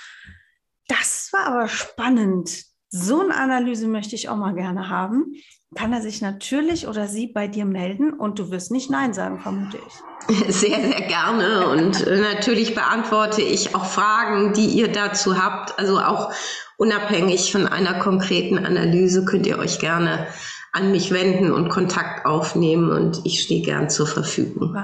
das 0.88 1.30
war 1.34 1.46
aber 1.46 1.68
spannend. 1.68 2.64
So 2.90 3.20
eine 3.20 3.36
Analyse 3.36 3.90
möchte 3.90 4.16
ich 4.16 4.30
auch 4.30 4.38
mal 4.38 4.56
gerne 4.56 4.88
haben. 4.88 5.34
Kann 5.76 5.92
er 5.92 6.02
sich 6.02 6.22
natürlich 6.22 6.88
oder 6.88 7.08
sie 7.10 7.28
bei 7.28 7.50
dir 7.50 7.66
melden 7.66 8.14
und 8.14 8.40
du 8.40 8.50
wirst 8.50 8.72
nicht 8.72 8.90
Nein 8.90 9.14
sagen, 9.14 9.42
vermute 9.42 9.78
ich. 9.86 10.56
Sehr, 10.56 10.80
sehr 10.80 11.02
gerne. 11.02 11.68
Und 11.68 12.08
äh, 12.08 12.22
natürlich 12.22 12.74
beantworte 12.74 13.42
ich 13.42 13.76
auch 13.76 13.86
Fragen, 13.86 14.54
die 14.54 14.68
ihr 14.68 14.90
dazu 14.90 15.44
habt. 15.44 15.78
Also 15.78 16.00
auch 16.00 16.32
unabhängig 16.78 17.52
von 17.52 17.68
einer 17.68 18.00
konkreten 18.00 18.58
Analyse 18.58 19.26
könnt 19.26 19.46
ihr 19.48 19.60
euch 19.60 19.80
gerne 19.80 20.28
an 20.76 20.92
mich 20.92 21.12
wenden 21.12 21.54
und 21.54 21.70
Kontakt 21.70 22.26
aufnehmen 22.26 22.92
und 22.92 23.22
ich 23.24 23.42
stehe 23.42 23.62
gern 23.62 23.90
zur 23.90 24.08
Verfügung. 24.08 24.78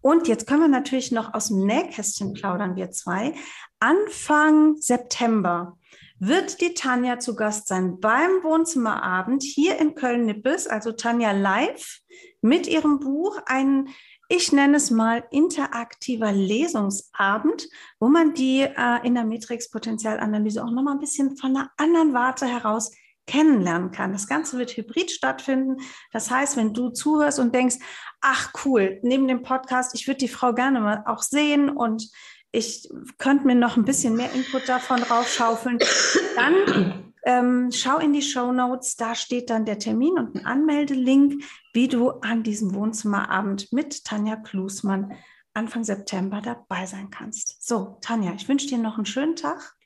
Und 0.00 0.26
jetzt 0.26 0.46
können 0.46 0.62
wir 0.62 0.68
natürlich 0.68 1.12
noch 1.12 1.34
aus 1.34 1.48
dem 1.48 1.66
Nähkästchen 1.66 2.32
plaudern, 2.32 2.76
wir 2.76 2.90
zwei. 2.92 3.34
Anfang 3.78 4.76
September 4.76 5.76
wird 6.18 6.62
die 6.62 6.72
Tanja 6.72 7.18
zu 7.18 7.36
Gast 7.36 7.68
sein 7.68 8.00
beim 8.00 8.30
Wohnzimmerabend 8.42 9.42
hier 9.42 9.78
in 9.78 9.94
Köln-Nippes, 9.94 10.66
also 10.66 10.92
Tanja 10.92 11.32
live 11.32 12.00
mit 12.40 12.66
ihrem 12.66 12.98
Buch, 12.98 13.38
ein 13.44 13.88
ich 14.30 14.50
nenne 14.50 14.78
es 14.78 14.90
mal 14.90 15.24
interaktiver 15.30 16.32
Lesungsabend, 16.32 17.68
wo 18.00 18.08
man 18.08 18.32
die 18.32 18.62
äh, 18.62 19.06
in 19.06 19.14
der 19.14 19.26
Matrix-Potenzialanalyse 19.26 20.64
auch 20.64 20.70
nochmal 20.70 20.94
ein 20.94 21.00
bisschen 21.00 21.36
von 21.36 21.54
einer 21.54 21.70
anderen 21.76 22.14
Warte 22.14 22.46
heraus 22.46 22.90
kennenlernen 23.26 23.90
kann. 23.90 24.12
Das 24.12 24.26
Ganze 24.26 24.58
wird 24.58 24.76
hybrid 24.76 25.10
stattfinden. 25.10 25.76
Das 26.12 26.30
heißt, 26.30 26.56
wenn 26.56 26.74
du 26.74 26.90
zuhörst 26.90 27.38
und 27.38 27.54
denkst, 27.54 27.76
ach 28.20 28.52
cool, 28.64 28.98
neben 29.02 29.28
dem 29.28 29.42
Podcast, 29.42 29.94
ich 29.94 30.06
würde 30.06 30.18
die 30.18 30.28
Frau 30.28 30.52
gerne 30.52 30.80
mal 30.80 31.02
auch 31.06 31.22
sehen 31.22 31.70
und 31.70 32.10
ich 32.52 32.88
könnte 33.18 33.46
mir 33.46 33.54
noch 33.56 33.76
ein 33.76 33.84
bisschen 33.84 34.14
mehr 34.14 34.32
Input 34.32 34.68
davon 34.68 35.02
raufschaufeln, 35.02 35.78
dann 36.36 37.12
ähm, 37.24 37.70
schau 37.72 37.98
in 37.98 38.12
die 38.12 38.22
Show 38.22 38.52
Notes, 38.52 38.96
da 38.96 39.14
steht 39.14 39.50
dann 39.50 39.64
der 39.64 39.78
Termin 39.78 40.18
und 40.18 40.36
ein 40.36 40.46
Anmeldelink, 40.46 41.42
wie 41.72 41.88
du 41.88 42.10
an 42.10 42.42
diesem 42.42 42.74
Wohnzimmerabend 42.74 43.72
mit 43.72 44.04
Tanja 44.04 44.36
Klusmann 44.36 45.14
Anfang 45.54 45.84
September 45.84 46.40
dabei 46.42 46.84
sein 46.86 47.10
kannst. 47.10 47.66
So, 47.66 47.98
Tanja, 48.00 48.32
ich 48.34 48.48
wünsche 48.48 48.66
dir 48.66 48.78
noch 48.78 48.96
einen 48.96 49.06
schönen 49.06 49.36
Tag. 49.36 49.76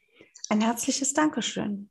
Ein 0.49 0.63
herzliches 0.63 1.13
Dankeschön. 1.13 1.91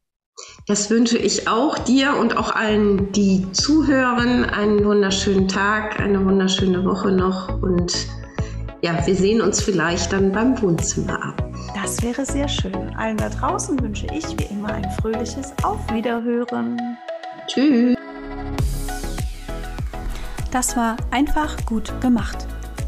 Das 0.68 0.90
wünsche 0.90 1.18
ich 1.18 1.48
auch 1.48 1.78
dir 1.80 2.16
und 2.16 2.36
auch 2.36 2.54
allen, 2.54 3.12
die 3.14 3.50
zuhören. 3.54 4.46
Einen 4.46 4.84
wunderschönen 4.84 5.48
Tag, 5.48 6.00
eine 6.00 6.24
wunderschöne 6.24 6.84
Woche 6.84 7.12
noch 7.12 7.62
und 7.62 8.08
ja, 8.82 9.06
wir 9.08 9.16
sehen 9.16 9.42
uns 9.42 9.62
vielleicht 9.62 10.14
dann 10.14 10.32
beim 10.32 10.62
Wohnzimmerabend. 10.62 11.42
Das 11.74 12.02
wäre 12.04 12.26
sehr 12.26 12.48
schön. 12.48 12.96
Allen 12.96 13.18
da 13.18 13.30
draußen 13.30 13.82
wünsche 13.82 14.08
ich 14.14 14.26
wie 14.38 14.54
immer 14.54 14.70
ein 14.70 14.90
fröhliches 15.02 15.54
Auf 15.64 15.80
Wiederhören. 15.92 16.78
Tschüss. 17.48 17.98
Das 20.52 20.76
war 20.78 20.98
einfach 21.12 21.56
gut 21.66 21.92
gemacht. 22.02 22.46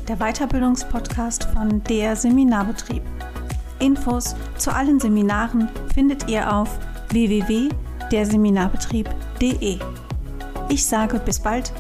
Der 0.08 0.18
Weiterbildungspodcast 0.18 1.46
von 1.54 1.84
der 1.84 2.16
Seminarbetrieb. 2.16 3.04
Infos 3.80 4.36
zu 4.58 4.74
allen 4.74 5.00
Seminaren 5.00 5.70
findet 5.94 6.30
ihr 6.30 6.54
auf 6.54 6.78
www.derseminarbetrieb.de. 7.10 9.80
Ich 10.70 10.86
sage 10.86 11.20
bis 11.20 11.40
bald 11.40 11.74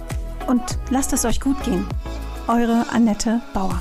und 0.47 0.79
lasst 0.89 1.13
es 1.13 1.23
euch 1.25 1.39
gut 1.39 1.63
gehen. 1.63 1.85
Eure 2.47 2.85
Annette 2.91 3.39
Bauer. 3.53 3.79